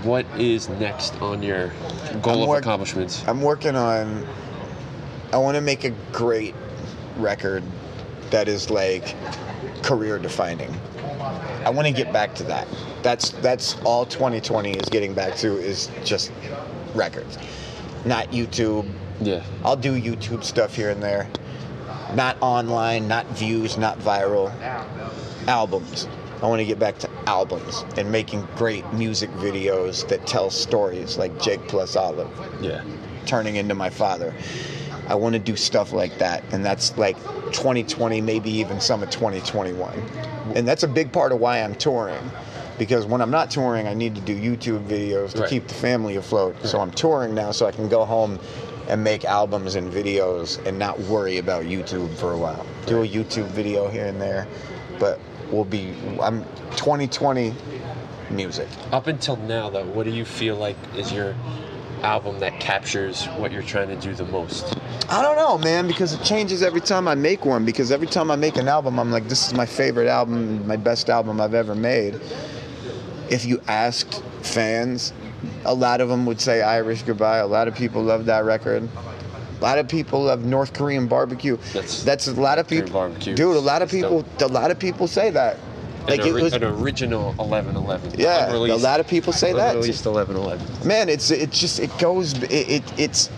What 0.02 0.26
is 0.38 0.68
next 0.68 1.20
on 1.22 1.42
your 1.42 1.72
goal 2.22 2.34
I'm 2.36 2.40
of 2.42 2.48
work- 2.48 2.60
accomplishments? 2.62 3.22
i'm 3.28 3.40
working 3.40 3.76
on 3.76 4.26
i 5.32 5.36
want 5.36 5.54
to 5.54 5.60
make 5.60 5.84
a 5.84 5.90
great 6.12 6.54
record 7.16 7.62
that 8.30 8.48
is 8.48 8.68
like 8.68 9.14
career 9.82 10.18
defining 10.18 10.70
i 11.64 11.70
want 11.70 11.86
to 11.86 11.92
get 11.94 12.12
back 12.12 12.34
to 12.34 12.42
that 12.44 12.66
that's 13.02 13.30
that's 13.40 13.76
all 13.84 14.04
2020 14.04 14.72
is 14.72 14.88
getting 14.90 15.14
back 15.14 15.36
to 15.36 15.56
is 15.56 15.88
just 16.04 16.32
records 16.94 17.38
not 18.04 18.28
youtube 18.32 18.86
Yeah. 19.20 19.42
I'll 19.64 19.76
do 19.76 19.94
YouTube 20.00 20.42
stuff 20.42 20.74
here 20.74 20.90
and 20.90 21.00
there. 21.00 21.28
Not 22.14 22.36
online, 22.40 23.06
not 23.06 23.24
views, 23.28 23.78
not 23.78 24.00
viral. 24.00 24.50
Albums. 25.48 26.06
I 26.42 26.46
want 26.46 26.58
to 26.60 26.64
get 26.64 26.78
back 26.78 26.98
to 26.98 27.10
albums 27.26 27.84
and 27.96 28.10
making 28.10 28.46
great 28.56 28.90
music 28.92 29.30
videos 29.34 30.06
that 30.08 30.26
tell 30.26 30.50
stories 30.50 31.16
like 31.16 31.40
Jake 31.40 31.66
plus 31.68 31.94
Olive 31.94 32.28
Yeah. 32.60 32.82
turning 33.26 33.56
into 33.56 33.74
my 33.74 33.90
father. 33.90 34.34
I 35.08 35.14
want 35.14 35.34
to 35.34 35.38
do 35.38 35.54
stuff 35.56 35.92
like 35.92 36.18
that, 36.18 36.42
and 36.52 36.64
that's 36.64 36.96
like 36.96 37.16
2020, 37.52 38.20
maybe 38.20 38.50
even 38.50 38.80
some 38.80 39.02
of 39.02 39.10
2021. 39.10 39.92
And 40.54 40.66
that's 40.66 40.82
a 40.82 40.88
big 40.88 41.12
part 41.12 41.32
of 41.32 41.38
why 41.38 41.58
I'm 41.58 41.74
touring, 41.76 42.30
because 42.78 43.04
when 43.06 43.20
I'm 43.20 43.30
not 43.30 43.50
touring, 43.50 43.86
I 43.86 43.94
need 43.94 44.14
to 44.16 44.20
do 44.20 44.34
YouTube 44.34 44.84
videos 44.86 45.32
to 45.34 45.40
Right. 45.42 45.50
keep 45.50 45.68
the 45.68 45.74
family 45.74 46.16
afloat. 46.16 46.56
So 46.64 46.80
I'm 46.80 46.90
touring 46.90 47.34
now, 47.34 47.52
so 47.52 47.66
I 47.66 47.72
can 47.72 47.88
go 47.88 48.04
home 48.04 48.38
and 48.88 49.02
make 49.04 49.24
albums 49.24 49.76
and 49.76 49.92
videos 49.92 50.64
and 50.66 50.78
not 50.78 50.98
worry 51.02 51.38
about 51.38 51.64
YouTube 51.64 52.12
for 52.16 52.32
a 52.32 52.36
while. 52.38 52.64
Do 52.86 53.02
a 53.02 53.06
YouTube 53.08 53.46
video 53.46 53.88
here 53.88 54.06
and 54.06 54.20
there, 54.20 54.46
but 54.98 55.20
we'll 55.52 55.64
be. 55.64 55.92
I'm 56.20 56.44
2020 56.76 57.54
music. 58.30 58.68
Up 58.90 59.06
until 59.06 59.36
now, 59.36 59.70
though, 59.70 59.84
what 59.86 60.04
do 60.04 60.10
you 60.10 60.24
feel 60.24 60.56
like 60.56 60.76
is 60.96 61.12
your 61.12 61.34
album 62.02 62.40
that 62.40 62.58
captures 62.58 63.26
what 63.36 63.52
you're 63.52 63.62
trying 63.62 63.88
to 63.88 63.96
do 63.96 64.14
the 64.14 64.24
most? 64.24 64.76
I 65.08 65.22
don't 65.22 65.36
know, 65.36 65.58
man, 65.58 65.86
because 65.86 66.14
it 66.14 66.24
changes 66.24 66.62
every 66.62 66.80
time 66.80 67.06
I 67.06 67.14
make 67.14 67.44
one. 67.44 67.64
Because 67.64 67.92
every 67.92 68.06
time 68.06 68.30
I 68.30 68.36
make 68.36 68.56
an 68.56 68.68
album, 68.68 68.98
I'm 68.98 69.10
like, 69.10 69.28
this 69.28 69.46
is 69.46 69.54
my 69.54 69.66
favorite 69.66 70.08
album, 70.08 70.66
my 70.66 70.76
best 70.76 71.10
album 71.10 71.40
I've 71.40 71.54
ever 71.54 71.74
made. 71.74 72.18
If 73.30 73.44
you 73.44 73.60
asked 73.68 74.22
fans, 74.42 75.12
a 75.64 75.74
lot 75.74 76.00
of 76.00 76.08
them 76.08 76.26
would 76.26 76.40
say 76.40 76.62
Irish 76.62 77.02
Goodbye. 77.02 77.38
A 77.38 77.46
lot 77.46 77.68
of 77.68 77.74
people 77.74 78.02
love 78.02 78.26
that 78.26 78.44
record. 78.44 78.88
A 79.62 79.64
lot 79.64 79.78
of 79.78 79.86
people 79.86 80.24
love 80.24 80.44
North 80.44 80.72
Korean 80.72 81.06
barbecue. 81.06 81.56
That's- 81.72 82.02
That's 82.02 82.26
a 82.26 82.32
lot 82.32 82.58
of 82.58 82.66
people. 82.66 82.90
barbecue 82.90 83.36
Dude, 83.36 83.56
a 83.56 83.60
lot 83.60 83.80
of 83.80 83.88
people. 83.92 84.24
A 84.40 84.46
lot 84.48 84.72
of 84.72 84.78
people 84.80 85.06
say 85.06 85.30
that. 85.30 85.56
Like 86.08 86.18
an, 86.18 86.26
it 86.26 86.32
ori- 86.32 86.42
was. 86.42 86.52
an 86.54 86.64
original 86.64 87.32
1111. 87.34 88.14
Yeah, 88.18 88.52
a 88.52 88.56
lot 88.74 88.98
of 88.98 89.06
people 89.06 89.32
say 89.32 89.52
that. 89.52 89.76
Unreleased 89.76 90.04
1111. 90.04 90.88
man 90.88 91.08
it's 91.08 91.30
it 91.30 91.52
just 91.52 91.78
it 91.78 91.96
goes 91.98 92.32
it, 92.42 92.50
it 92.50 92.82
it's 92.98 93.30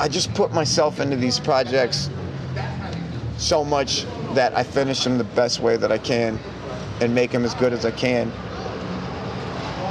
i 0.00 0.08
just 0.08 0.34
put 0.34 0.52
myself 0.52 0.98
into 0.98 1.14
these 1.14 1.38
projects 1.38 2.10
so 3.38 3.64
much 3.64 4.04
that 4.34 4.52
i 4.56 4.64
finish 4.64 5.04
them 5.04 5.16
the 5.16 5.22
best 5.36 5.60
way 5.60 5.76
that 5.76 5.92
i 5.92 5.98
can 5.98 6.40
and 7.00 7.14
make 7.14 7.30
them 7.30 7.44
as 7.44 7.54
good 7.54 7.72
as 7.72 7.84
i 7.84 7.90
can 7.92 8.32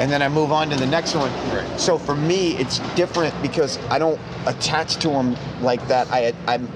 and 0.02 0.12
then 0.12 0.22
i 0.22 0.28
move 0.28 0.52
on 0.52 0.70
to 0.70 0.76
the 0.76 0.86
next 0.88 1.14
one 1.16 1.32
Right. 1.54 1.80
so 1.80 1.98
for 1.98 2.16
me 2.16 2.58
it's 2.58 2.80
different 2.96 3.40
because 3.42 3.78
i 3.90 4.00
don't 4.00 4.20
attach 4.48 4.96
to 4.98 5.10
them 5.10 5.38
like 5.62 5.88
that 5.88 6.10
i 6.12 6.34
i'm 6.48 6.68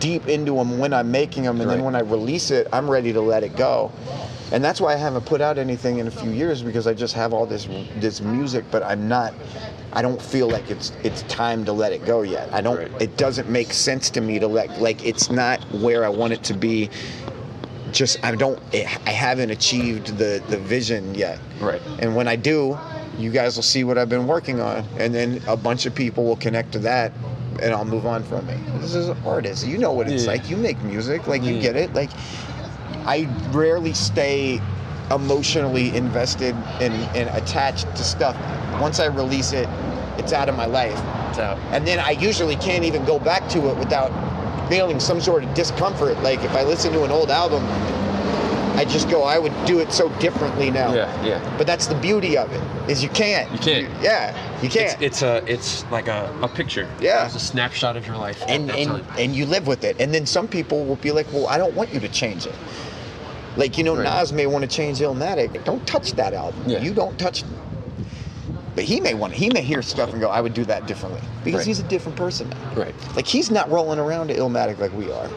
deep 0.00 0.26
into 0.26 0.56
them 0.56 0.78
when 0.78 0.92
i'm 0.92 1.10
making 1.10 1.44
them 1.44 1.60
and 1.60 1.68
Right. 1.68 1.76
then 1.76 1.84
when 1.84 1.94
i 1.94 2.00
release 2.00 2.50
it 2.50 2.66
i'm 2.72 2.90
ready 2.90 3.12
to 3.12 3.20
let 3.20 3.44
it 3.44 3.56
go 3.56 3.92
and 4.52 4.62
that's 4.62 4.80
why 4.80 4.92
I 4.92 4.96
haven't 4.96 5.24
put 5.24 5.40
out 5.40 5.58
anything 5.58 5.98
in 5.98 6.06
a 6.06 6.10
few 6.10 6.30
years 6.30 6.62
because 6.62 6.86
I 6.86 6.92
just 6.94 7.14
have 7.14 7.32
all 7.32 7.44
this 7.46 7.66
this 7.96 8.20
music, 8.20 8.64
but 8.70 8.84
I'm 8.84 9.08
not. 9.08 9.34
I 9.92 10.02
don't 10.02 10.20
feel 10.20 10.48
like 10.48 10.70
it's 10.70 10.92
it's 11.02 11.22
time 11.22 11.64
to 11.64 11.72
let 11.72 11.92
it 11.92 12.04
go 12.04 12.20
yet. 12.22 12.52
I 12.52 12.60
don't. 12.60 12.76
Right. 12.76 13.02
It 13.02 13.16
doesn't 13.16 13.48
make 13.48 13.72
sense 13.72 14.10
to 14.10 14.20
me 14.20 14.38
to 14.38 14.46
let 14.46 14.80
like 14.80 15.04
it's 15.04 15.28
not 15.30 15.60
where 15.72 16.04
I 16.04 16.08
want 16.10 16.34
it 16.34 16.44
to 16.44 16.54
be. 16.54 16.90
Just 17.94 18.22
I 18.24 18.34
don't. 18.34 18.58
I 18.74 19.10
haven't 19.10 19.50
achieved 19.50 20.18
the 20.18 20.42
the 20.48 20.58
vision 20.58 21.14
yet. 21.14 21.38
Right. 21.60 21.80
And 22.00 22.16
when 22.16 22.26
I 22.26 22.34
do, 22.36 22.76
you 23.18 23.30
guys 23.30 23.54
will 23.54 23.62
see 23.62 23.84
what 23.84 23.96
I've 23.98 24.08
been 24.08 24.26
working 24.26 24.60
on, 24.60 24.84
and 24.98 25.14
then 25.14 25.40
a 25.46 25.56
bunch 25.56 25.86
of 25.86 25.94
people 25.94 26.24
will 26.24 26.36
connect 26.36 26.72
to 26.72 26.80
that, 26.80 27.12
and 27.62 27.72
I'll 27.72 27.84
move 27.84 28.04
on 28.04 28.24
from 28.24 28.48
it. 28.50 28.58
This 28.80 28.96
is 28.96 29.08
an 29.08 29.16
artist. 29.24 29.64
You 29.64 29.78
know 29.78 29.92
what 29.92 30.08
it's 30.10 30.24
Yeah. 30.24 30.32
like. 30.32 30.50
You 30.50 30.56
make 30.56 30.82
music. 30.82 31.28
Like 31.28 31.44
you 31.44 31.60
get 31.60 31.76
it. 31.76 31.94
Like 31.94 32.10
I 33.06 33.28
rarely 33.52 33.92
stay 33.94 34.60
emotionally 35.12 35.94
invested 35.94 36.54
and, 36.80 36.92
and 37.16 37.28
attached 37.36 37.86
to 37.94 38.02
stuff. 38.02 38.34
Once 38.80 38.98
I 38.98 39.06
release 39.06 39.52
it, 39.52 39.68
it's 40.18 40.32
out 40.32 40.48
of 40.48 40.56
my 40.56 40.66
life. 40.66 40.98
It's 41.28 41.38
out. 41.38 41.58
And 41.70 41.86
then 41.86 42.00
I 42.00 42.10
usually 42.12 42.56
can't 42.56 42.84
even 42.84 43.04
go 43.04 43.18
back 43.20 43.48
to 43.50 43.68
it 43.70 43.76
without 43.76 44.10
feeling 44.68 45.00
some 45.00 45.20
sort 45.20 45.44
of 45.44 45.54
discomfort. 45.54 46.18
Like 46.22 46.42
if 46.44 46.52
I 46.52 46.62
listen 46.64 46.92
to 46.92 47.04
an 47.04 47.10
old 47.10 47.30
album, 47.30 47.64
I 48.76 48.84
just 48.84 49.08
go, 49.08 49.22
I 49.22 49.38
would 49.38 49.52
do 49.66 49.78
it 49.78 49.92
so 49.92 50.08
differently 50.18 50.68
now. 50.70 50.92
Yeah, 50.92 51.24
yeah. 51.24 51.56
But 51.56 51.66
that's 51.68 51.86
the 51.86 51.94
beauty 51.94 52.36
of 52.36 52.50
it, 52.52 52.90
is 52.90 53.02
you 53.04 53.08
can't. 53.10 53.50
You 53.52 53.58
can't. 53.58 54.02
yeah, 54.02 54.34
you 54.62 54.68
can't. 54.68 55.00
It's, 55.00 55.20
it's 55.20 55.22
a 55.22 55.44
it's 55.46 55.84
like 55.92 56.08
a, 56.08 56.36
a 56.42 56.48
picture. 56.48 56.88
Yeah. 57.00 57.24
It's 57.24 57.36
a 57.36 57.40
snapshot 57.40 57.96
of 57.96 58.04
your 58.06 58.16
life. 58.16 58.42
and 58.48 58.70
and, 58.72 59.04
and 59.18 59.34
you 59.36 59.46
live 59.46 59.66
with 59.68 59.84
it. 59.84 60.00
And 60.00 60.12
then 60.12 60.26
some 60.26 60.48
people 60.48 60.84
will 60.84 60.96
be 60.96 61.12
like, 61.12 61.32
well, 61.32 61.46
I 61.46 61.56
don't 61.56 61.74
want 61.74 61.94
you 61.94 62.00
to 62.00 62.08
change 62.08 62.46
it. 62.46 62.54
Like 63.56 63.78
you 63.78 63.84
know, 63.84 63.94
Right. 63.94 64.02
Nas 64.20 64.32
may 64.32 64.46
want 64.48 64.62
to 64.62 64.68
change 64.76 64.98
Illmatic. 64.98 65.62
Don't 65.64 65.86
touch 65.86 66.12
that 66.14 66.34
album. 66.34 66.60
Yeah. 66.66 66.80
You 66.80 66.92
don't 66.92 67.16
touch. 67.16 67.44
But 68.74 68.84
he 68.84 69.00
may 69.00 69.14
want. 69.14 69.32
He 69.32 69.50
may 69.50 69.62
hear 69.62 69.82
stuff 69.82 70.10
and 70.12 70.20
go, 70.20 70.28
I 70.28 70.40
would 70.40 70.54
do 70.54 70.64
that 70.64 70.86
differently 70.86 71.20
because 71.44 71.58
Right. 71.58 71.66
he's 71.66 71.78
a 71.80 71.84
different 71.84 72.16
person 72.18 72.48
now. 72.50 72.74
Right. 72.74 72.94
Like 73.14 73.26
he's 73.26 73.50
not 73.50 73.70
rolling 73.70 73.98
around 73.98 74.28
to 74.28 74.34
Illmatic 74.36 74.78
like 74.78 74.92
we 74.94 75.10
are. 75.12 75.28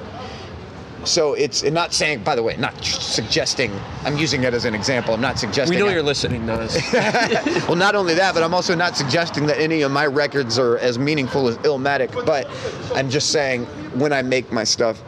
So 1.06 1.36
it's 1.36 1.64
and 1.64 1.74
not 1.74 1.94
saying, 1.94 2.24
by 2.24 2.36
the 2.36 2.42
way, 2.44 2.58
not 2.58 2.84
suggesting. 2.84 3.72
I'm 4.04 4.18
using 4.18 4.44
it 4.44 4.54
as 4.54 4.66
an 4.66 4.74
example. 4.74 5.14
I'm 5.14 5.22
not 5.22 5.38
suggesting. 5.40 5.78
We 5.78 5.82
know 5.82 5.88
I- 5.90 5.94
you're 5.94 6.04
listening, 6.04 6.46
Nas. 6.46 6.78
well, 6.94 7.76
not 7.76 7.96
only 7.96 8.16
that, 8.16 8.34
but 8.34 8.44
I'm 8.44 8.54
also 8.54 8.76
not 8.76 8.98
suggesting 8.98 9.46
that 9.46 9.60
any 9.60 9.84
of 9.84 9.92
my 9.92 10.06
records 10.08 10.58
are 10.60 10.78
as 10.80 10.98
meaningful 10.98 11.48
as 11.48 11.58
Illmatic. 11.60 12.12
But 12.26 12.48
I'm 12.96 13.10
just 13.10 13.30
saying 13.32 13.66
when 14.00 14.12
I 14.12 14.22
make 14.24 14.52
my 14.52 14.64
stuff, 14.64 15.02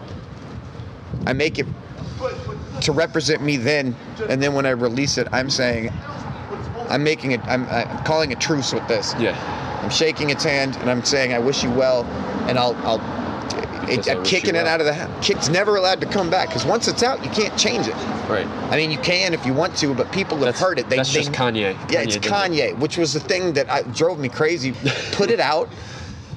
I 1.26 1.34
make 1.34 1.58
it 1.60 1.66
to 2.82 2.92
represent 2.94 3.42
me 3.42 3.58
then, 3.58 3.94
and 4.30 4.42
then 4.42 4.54
when 4.54 4.66
I 4.66 4.70
release 4.70 5.18
it, 5.18 5.28
I'm 5.34 5.50
saying 5.50 5.92
I'm 6.90 7.04
making 7.04 7.32
it. 7.32 7.42
I'm, 7.46 7.66
I'm 7.70 8.04
calling 8.04 8.32
a 8.34 8.36
truce 8.36 8.74
with 8.74 8.88
this. 8.88 9.14
yeah. 9.20 9.36
I'm 9.84 9.90
shaking 9.90 10.30
its 10.30 10.44
hand 10.44 10.76
and 10.78 10.90
I'm 10.90 11.04
saying 11.06 11.34
I 11.34 11.40
wish 11.40 11.64
you 11.64 11.72
well, 11.72 12.04
and 12.50 12.58
I'll. 12.60 12.76
I'll 12.86 13.00
it, 13.90 14.08
I'm 14.08 14.24
kicking 14.24 14.52
it 14.52 14.64
well. 14.64 14.68
out 14.68 14.82
of 14.82 14.86
the 14.86 14.94
house. 14.94 15.30
It's 15.30 15.50
never 15.50 15.76
allowed 15.78 16.00
to 16.02 16.08
come 16.08 16.30
back 16.30 16.50
because 16.50 16.66
once 16.66 16.88
it's 16.88 17.02
out, 17.02 17.24
you 17.24 17.32
can't 17.32 17.58
change 17.58 17.88
it. 17.88 17.96
Right. 18.30 18.46
I 18.72 18.76
mean, 18.76 18.92
you 18.92 19.00
can 19.00 19.34
if 19.34 19.44
you 19.46 19.54
want 19.54 19.76
to, 19.78 19.96
but 19.96 20.12
people 20.12 20.38
have 20.38 20.46
That's, 20.48 20.60
heard 20.60 20.78
it. 20.80 20.90
They, 20.90 20.98
that's 20.98 21.12
they, 21.12 21.22
just 21.22 21.32
Kanye. 21.32 21.74
yeah, 21.90 22.02
it's 22.02 22.18
does 22.18 22.18
it. 22.18 22.22
Kanye, 22.32 22.78
which 22.78 22.98
was 22.98 23.14
the 23.14 23.20
thing 23.20 23.54
that 23.54 23.68
I, 23.70 23.82
drove 23.84 24.20
me 24.20 24.30
crazy. 24.30 24.74
Put 25.14 25.32
it 25.32 25.40
out 25.40 25.70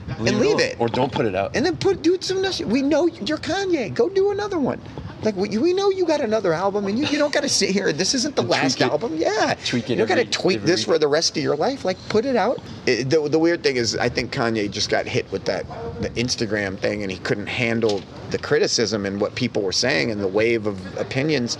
and 0.08 0.20
leave 0.38 0.52
alone. 0.54 0.60
it, 0.60 0.76
Or 0.78 0.88
don't 0.88 1.12
put 1.12 1.26
it 1.26 1.34
out. 1.34 1.54
and 1.56 1.64
then 1.66 1.76
put 1.76 2.02
do 2.02 2.16
some. 2.20 2.42
We 2.70 2.80
know 2.80 3.06
you're 3.06 3.38
Kanye. 3.38 3.92
Go 3.92 4.08
do 4.08 4.30
another 4.30 4.58
one. 4.58 4.80
Like 5.22 5.36
we, 5.36 5.56
we 5.58 5.72
know 5.72 5.88
you 5.90 6.04
got 6.04 6.20
another 6.20 6.52
album, 6.52 6.86
and 6.86 6.98
you, 6.98 7.06
you 7.06 7.18
don't 7.18 7.32
got 7.32 7.42
to 7.42 7.48
sit 7.48 7.70
here. 7.70 7.92
This 7.92 8.14
isn't 8.14 8.34
the 8.34 8.42
And 8.42 8.50
last 8.50 8.80
album. 8.82 9.16
Yeah, 9.16 9.54
Tweak 9.64 9.84
it 9.84 9.90
You 9.90 9.96
don't 9.96 10.08
got 10.08 10.16
to 10.16 10.24
tweak 10.24 10.62
this 10.62 10.84
for 10.84 10.98
the 10.98 11.06
rest 11.08 11.36
of 11.36 11.42
your 11.42 11.56
life. 11.56 11.84
Like 11.84 11.96
put 12.08 12.24
it 12.24 12.36
out. 12.36 12.58
It- 12.86 13.08
the, 13.10 13.28
the 13.28 13.38
weird 13.38 13.62
thing 13.62 13.76
is, 13.76 13.96
I 13.96 14.08
think 14.08 14.32
Kanye 14.32 14.70
just 14.70 14.88
got 14.90 15.06
hit 15.06 15.30
with 15.30 15.44
that 15.44 15.64
the 16.02 16.10
Instagram 16.10 16.78
thing, 16.78 17.02
and 17.02 17.10
he 17.12 17.18
couldn't 17.18 17.46
handle 17.46 18.02
the 18.30 18.38
criticism 18.38 19.06
and 19.06 19.20
what 19.20 19.34
people 19.34 19.62
were 19.62 19.72
saying 19.72 20.10
and 20.10 20.20
the 20.20 20.28
wave 20.28 20.66
of 20.66 20.98
opinions. 20.98 21.58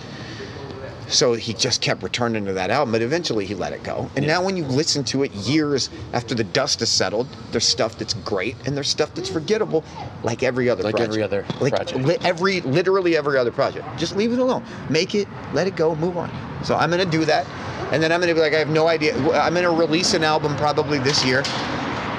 So 1.12 1.34
he 1.34 1.52
just 1.52 1.82
kept 1.82 2.02
returning 2.02 2.46
to 2.46 2.54
that 2.54 2.70
album, 2.70 2.90
but 2.92 3.02
eventually 3.02 3.44
he 3.44 3.54
let 3.54 3.74
it 3.74 3.82
go. 3.82 4.10
And 4.16 4.24
Yeah. 4.24 4.32
now 4.38 4.42
when 4.44 4.56
you 4.56 4.64
listen 4.64 5.04
to 5.04 5.22
it 5.24 5.32
years 5.34 5.90
after 6.14 6.34
the 6.34 6.42
dust 6.42 6.80
has 6.80 6.88
settled, 6.90 7.26
there's 7.50 7.66
stuff 7.66 7.98
that's 7.98 8.14
great 8.14 8.56
and 8.64 8.74
there's 8.74 8.88
stuff 8.88 9.10
that's 9.14 9.28
forgettable, 9.28 9.84
like 10.22 10.42
every 10.42 10.70
other 10.70 10.82
Like 10.82 10.94
project. 10.96 11.10
every 11.12 11.22
other 11.22 11.44
like 11.60 11.74
project. 11.74 12.02
li- 12.06 12.16
every 12.24 12.62
literally 12.62 13.14
every 13.14 13.36
other 13.36 13.50
project. 13.52 13.86
Just 13.98 14.16
leave 14.16 14.32
it 14.32 14.38
alone. 14.38 14.64
Make 14.88 15.14
it, 15.14 15.28
let 15.52 15.66
it 15.66 15.76
go, 15.76 15.94
move 15.94 16.16
on. 16.16 16.30
So 16.64 16.76
I'm 16.76 16.90
gonna 16.90 17.04
do 17.04 17.26
that, 17.26 17.44
and 17.92 18.02
then 18.02 18.10
I'm 18.10 18.20
gonna 18.20 18.34
be 18.34 18.40
like, 18.40 18.54
I 18.54 18.58
have 18.58 18.70
no 18.70 18.88
idea. 18.88 19.14
I'm 19.34 19.52
gonna 19.54 19.70
release 19.70 20.14
an 20.14 20.24
album 20.24 20.56
probably 20.56 20.98
this 20.98 21.22
year. 21.26 21.42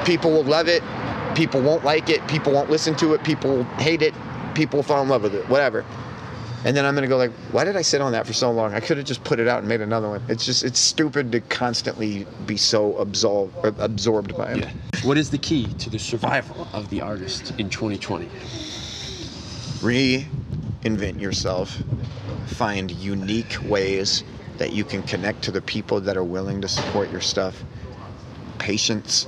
People 0.06 0.30
will 0.32 0.44
love 0.44 0.68
it. 0.68 0.84
People 1.34 1.62
won't 1.62 1.84
like 1.84 2.10
it. 2.12 2.26
People 2.28 2.54
won't 2.54 2.70
listen 2.70 2.96
to 2.98 3.16
it. 3.16 3.24
People 3.24 3.64
hate 3.80 4.04
it. 4.04 4.14
People 4.54 4.78
will 4.78 4.84
fall 4.84 5.02
in 5.02 5.10
love 5.10 5.24
with 5.24 5.34
it. 5.34 5.50
Whatever. 5.50 5.84
And 6.66 6.78
then 6.78 6.86
I'm 6.86 6.96
gonna 6.96 7.08
go 7.08 7.18
like, 7.18 7.32
why 7.52 7.66
did 7.66 7.76
I 7.76 7.82
sit 7.82 8.00
on 8.00 8.14
that 8.14 8.26
for 8.26 8.32
so 8.32 8.50
long? 8.52 8.74
I 8.74 8.80
could 8.80 8.98
have 8.98 9.06
just 9.06 9.24
put 9.24 9.40
it 9.40 9.48
out 9.48 9.60
and 9.60 9.68
made 9.68 9.82
another 9.82 10.08
one. 10.10 10.24
It's 10.30 10.46
just 10.46 10.64
it's 10.64 10.80
stupid 10.80 11.32
to 11.34 11.42
constantly 11.42 12.26
be 12.46 12.56
so 12.56 12.98
absolved 12.98 13.54
absorbed 13.80 14.38
by 14.38 14.54
it. 14.54 14.58
Yeah. 14.60 14.72
What 15.04 15.18
is 15.18 15.30
the 15.30 15.38
key 15.38 15.68
to 15.80 15.90
the 15.90 16.00
survival 16.00 16.68
of 16.72 16.90
the 16.90 17.02
artist 17.02 17.54
in 17.60 17.70
2020? 17.70 18.28
Reinvent 19.82 21.20
yourself. 21.20 21.78
Find 22.48 22.92
unique 22.92 23.58
ways 23.66 24.24
that 24.58 24.72
you 24.72 24.86
can 24.86 25.04
connect 25.04 25.42
to 25.44 25.52
the 25.52 25.62
people 25.62 26.00
that 26.00 26.16
are 26.16 26.24
willing 26.24 26.62
to 26.62 26.70
support 26.70 27.12
your 27.12 27.22
stuff. 27.22 27.62
Patience. 28.58 29.28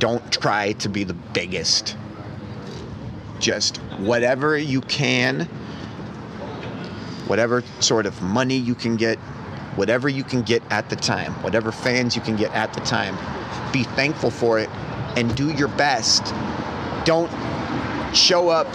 Don't 0.00 0.32
try 0.32 0.72
to 0.72 0.88
be 0.88 1.04
the 1.04 1.14
biggest. 1.14 1.96
Just 3.38 3.76
whatever 3.98 4.58
you 4.58 4.80
can 4.80 5.48
whatever 7.30 7.62
sort 7.78 8.06
of 8.06 8.20
money 8.20 8.56
you 8.56 8.74
can 8.74 8.96
get, 8.96 9.16
whatever 9.76 10.08
you 10.08 10.24
can 10.24 10.42
get 10.42 10.60
at 10.68 10.90
the 10.90 10.96
time, 10.96 11.32
whatever 11.44 11.70
fans 11.70 12.16
you 12.16 12.22
can 12.22 12.34
get 12.34 12.52
at 12.52 12.74
the 12.74 12.80
time, 12.80 13.16
be 13.72 13.84
thankful 13.84 14.32
for 14.32 14.58
it 14.58 14.68
and 15.16 15.34
do 15.36 15.52
your 15.52 15.68
best 15.68 16.24
Don't 17.04 17.30
show 18.14 18.48
up 18.48 18.66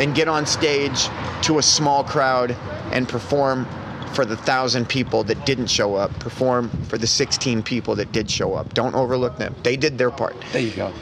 and 0.00 0.14
get 0.14 0.28
on 0.28 0.46
stage 0.46 1.08
to 1.42 1.58
a 1.58 1.62
small 1.62 2.04
crowd 2.04 2.52
and 2.92 3.08
perform 3.08 3.66
for 4.14 4.24
the 4.24 4.36
thousand 4.36 4.88
people 4.88 5.24
that 5.24 5.44
didn't 5.44 5.66
show 5.66 5.96
up. 5.96 6.16
Perform 6.20 6.70
for 6.84 6.98
the 6.98 7.06
16 7.06 7.62
people 7.62 7.96
that 7.96 8.12
did 8.12 8.30
show 8.30 8.54
up. 8.54 8.74
Don't 8.74 8.94
overlook 8.94 9.36
them. 9.38 9.54
They 9.64 9.76
did 9.76 9.98
their 9.98 10.10
part. 10.10 10.36
There 10.52 10.62
you 10.62 10.70
go. 10.70 10.92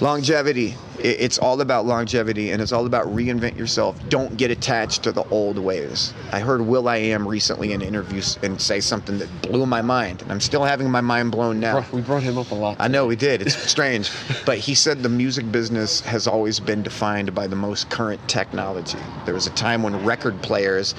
Longevity. 0.00 0.74
It's 1.06 1.38
all 1.38 1.60
about 1.60 1.86
longevity 1.86 2.50
and 2.50 2.60
it's 2.60 2.72
all 2.72 2.84
about 2.84 3.06
reinvent 3.06 3.56
yourself. 3.56 3.96
Don't 4.08 4.36
get 4.36 4.50
attached 4.50 5.04
to 5.04 5.12
the 5.12 5.22
old 5.28 5.56
ways. 5.56 6.12
I 6.32 6.40
heard 6.40 6.60
Will 6.60 6.88
I 6.88 6.96
Am 6.96 7.28
recently 7.28 7.72
in 7.72 7.80
interviews 7.80 8.40
and 8.42 8.60
say 8.60 8.80
something 8.80 9.18
that 9.18 9.42
blew 9.42 9.66
my 9.66 9.82
mind. 9.82 10.22
And 10.22 10.32
I'm 10.32 10.40
still 10.40 10.64
having 10.64 10.90
my 10.90 11.00
mind 11.00 11.30
blown 11.30 11.60
now. 11.60 11.84
We 11.92 12.00
brought 12.00 12.24
him 12.24 12.36
up 12.38 12.50
a 12.50 12.56
lot. 12.56 12.78
I 12.80 12.88
know 12.88 13.06
we 13.06 13.14
did. 13.14 13.40
It's 13.40 13.56
strange. 13.56 14.10
But 14.44 14.58
he 14.58 14.74
said 14.74 15.04
the 15.04 15.08
music 15.08 15.52
business 15.52 16.00
has 16.00 16.26
always 16.26 16.58
been 16.58 16.82
defined 16.82 17.32
by 17.36 17.46
the 17.46 17.54
most 17.54 17.88
current 17.88 18.26
technology. 18.28 18.98
There 19.26 19.34
was 19.34 19.46
a 19.46 19.50
time 19.50 19.84
when 19.84 20.04
record 20.04 20.42
players, 20.42 20.96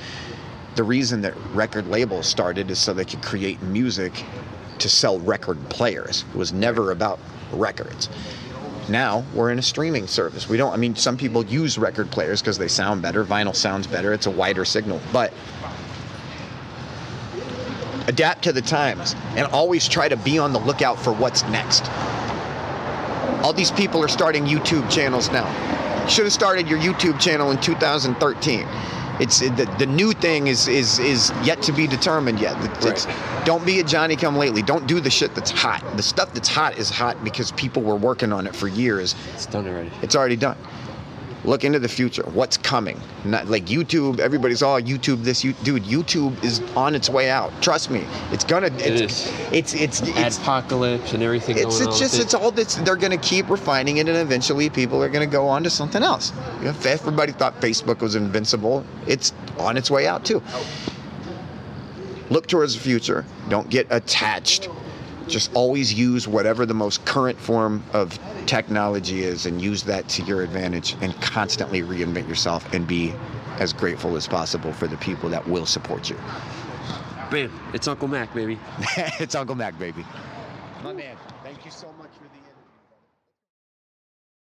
the 0.76 0.84
reason 0.84 1.22
that 1.24 1.36
record 1.54 1.88
labels 1.88 2.28
started 2.28 2.72
is 2.72 2.80
so 2.80 2.94
they 2.94 3.04
could 3.04 3.22
create 3.22 3.62
music 3.62 4.24
to 4.80 4.88
sell 4.88 5.20
record 5.20 5.58
players. 5.70 6.24
It 6.34 6.38
was 6.38 6.54
never 6.54 6.92
about 6.92 7.20
records. 7.52 8.08
Now 8.90 9.24
we're 9.34 9.52
in 9.52 9.60
a 9.60 9.64
streaming 9.64 10.08
service. 10.08 10.48
We 10.48 10.58
don't, 10.58 10.74
I 10.74 10.78
mean, 10.78 10.96
some 10.96 11.18
people 11.18 11.46
use 11.46 11.78
record 11.78 12.10
players 12.10 12.42
because 12.42 12.58
they 12.58 12.68
sound 12.68 13.02
better. 13.02 13.24
Vinyl 13.24 13.56
sounds 13.56 13.88
better. 13.88 14.14
It's 14.14 14.28
a 14.28 14.32
wider 14.32 14.66
signal. 14.66 15.02
But 15.12 15.34
adapt 18.08 18.44
to 18.44 18.54
the 18.54 18.62
times 18.62 19.16
and 19.36 19.46
always 19.48 19.88
try 19.88 20.08
to 20.08 20.18
be 20.18 20.40
on 20.40 20.54
the 20.54 20.60
lookout 20.60 20.98
for 20.98 21.12
what's 21.14 21.44
next. 21.44 21.90
All 23.44 23.54
these 23.54 23.72
people 23.72 24.02
are 24.04 24.08
starting 24.08 24.46
YouTube 24.46 24.90
channels 24.90 25.30
now. 25.32 25.46
You 26.04 26.10
should 26.10 26.26
have 26.26 26.34
started 26.34 26.68
your 26.68 26.80
YouTube 26.80 27.20
channel 27.20 27.52
in 27.52 27.60
2013. 27.60 28.66
It's 29.20 29.40
the, 29.40 29.74
the 29.80 29.86
new 29.86 30.14
thing 30.14 30.48
is 30.48 30.68
is 30.68 31.00
is 31.00 31.32
yet 31.44 31.62
to 31.64 31.72
be 31.72 31.88
determined 31.88 32.40
yet. 32.40 32.56
It's- 32.86 33.08
Don't 33.46 33.66
be 33.66 33.80
a 33.80 33.84
Johnny 33.84 34.16
come 34.16 34.36
lately. 34.36 34.62
Don't 34.62 34.86
do 34.88 35.00
the 35.00 35.10
shit 35.10 35.34
that's 35.34 35.52
hot. 35.52 35.82
The 35.96 36.04
stuff 36.04 36.34
that's 36.34 36.50
hot 36.50 36.78
is 36.78 36.90
hot 36.90 37.24
because 37.24 37.52
people 37.54 37.82
were 37.82 37.96
working 37.96 38.32
on 38.34 38.46
it 38.46 38.56
for 38.56 38.68
years. 38.68 39.16
It's 39.34 39.46
done 39.46 39.68
already. 39.68 39.92
It's 40.02 40.16
already 40.16 40.36
done. 40.36 40.58
Look 41.48 41.64
into 41.64 41.80
the 41.80 41.88
future. 41.88 42.24
What's 42.34 42.58
coming? 42.58 43.00
Not 43.24 43.48
like 43.48 43.66
YouTube. 43.66 44.20
Everybody's 44.20 44.62
all 44.62 44.82
YouTube. 44.82 45.24
This, 45.24 45.44
you, 45.44 45.54
dude. 45.64 45.84
YouTube 45.84 46.44
is 46.44 46.62
on 46.76 46.94
its 46.94 47.10
way 47.10 47.30
out. 47.30 47.52
Trust 47.62 47.90
me. 47.90 48.06
It's 48.32 48.44
gonna. 48.44 48.68
It's, 48.68 49.02
is. 49.02 49.34
It's 49.52 49.74
it's 49.74 50.02
it's 50.04 50.38
Apocalypse 50.38 51.14
and 51.14 51.24
everything 51.24 51.58
it's, 51.58 51.80
it's 51.80 52.00
just 52.00 52.20
it's 52.20 52.34
all 52.34 52.52
this 52.52 52.76
they're 52.76 52.96
to 53.12 53.18
keep 53.18 53.50
refining 53.50 53.98
it 53.98 54.08
and 54.08 54.18
eventually 54.18 54.70
people 54.70 55.02
are 55.02 55.10
to 55.28 55.32
go 55.32 55.48
on 55.48 55.64
to 55.64 55.70
something 55.70 56.04
else 56.04 56.34
if 56.62 56.86
everybody 56.86 57.32
thought 57.32 57.60
facebook 57.62 58.02
was 58.02 58.16
invincible 58.16 58.86
it's 59.08 59.34
on 59.60 59.78
its 59.78 59.90
way 59.90 60.08
out 60.08 60.26
too 60.26 60.42
look 62.30 62.48
towards 62.48 62.74
the 62.74 62.80
future 62.80 63.26
don't 63.50 63.70
get 63.70 63.88
attached 63.90 64.70
just 65.28 65.54
always 65.54 65.94
use 65.94 66.28
whatever 66.28 66.66
the 66.66 66.74
most 66.74 67.04
current 67.06 67.38
form 67.38 67.84
of 67.94 68.18
technology 68.48 69.24
is 69.24 69.46
and 69.46 69.62
use 69.62 69.84
that 69.84 70.08
to 70.10 70.24
your 70.24 70.42
advantage 70.42 70.96
and 71.02 71.20
constantly 71.22 71.82
reinvent 71.82 72.28
yourself 72.28 72.74
and 72.74 72.88
be 72.88 73.14
as 73.60 73.74
grateful 73.74 74.16
as 74.16 74.28
possible 74.28 74.72
for 74.72 74.88
the 74.88 74.98
people 74.98 75.30
that 75.30 75.46
will 75.48 75.66
support 75.66 76.10
you 76.10 76.18
Bam! 77.30 77.52
It's 77.74 77.90
Uncle 77.90 78.08
Mac, 78.08 78.34
baby. 78.34 78.58
it's 79.20 79.36
uncle 79.36 79.56
mac 79.56 79.78
baby 79.78 80.06
my 80.82 80.94
man 80.94 81.18
thank 81.44 81.66
you 81.66 81.72
so 81.72 81.88
much 81.94 81.97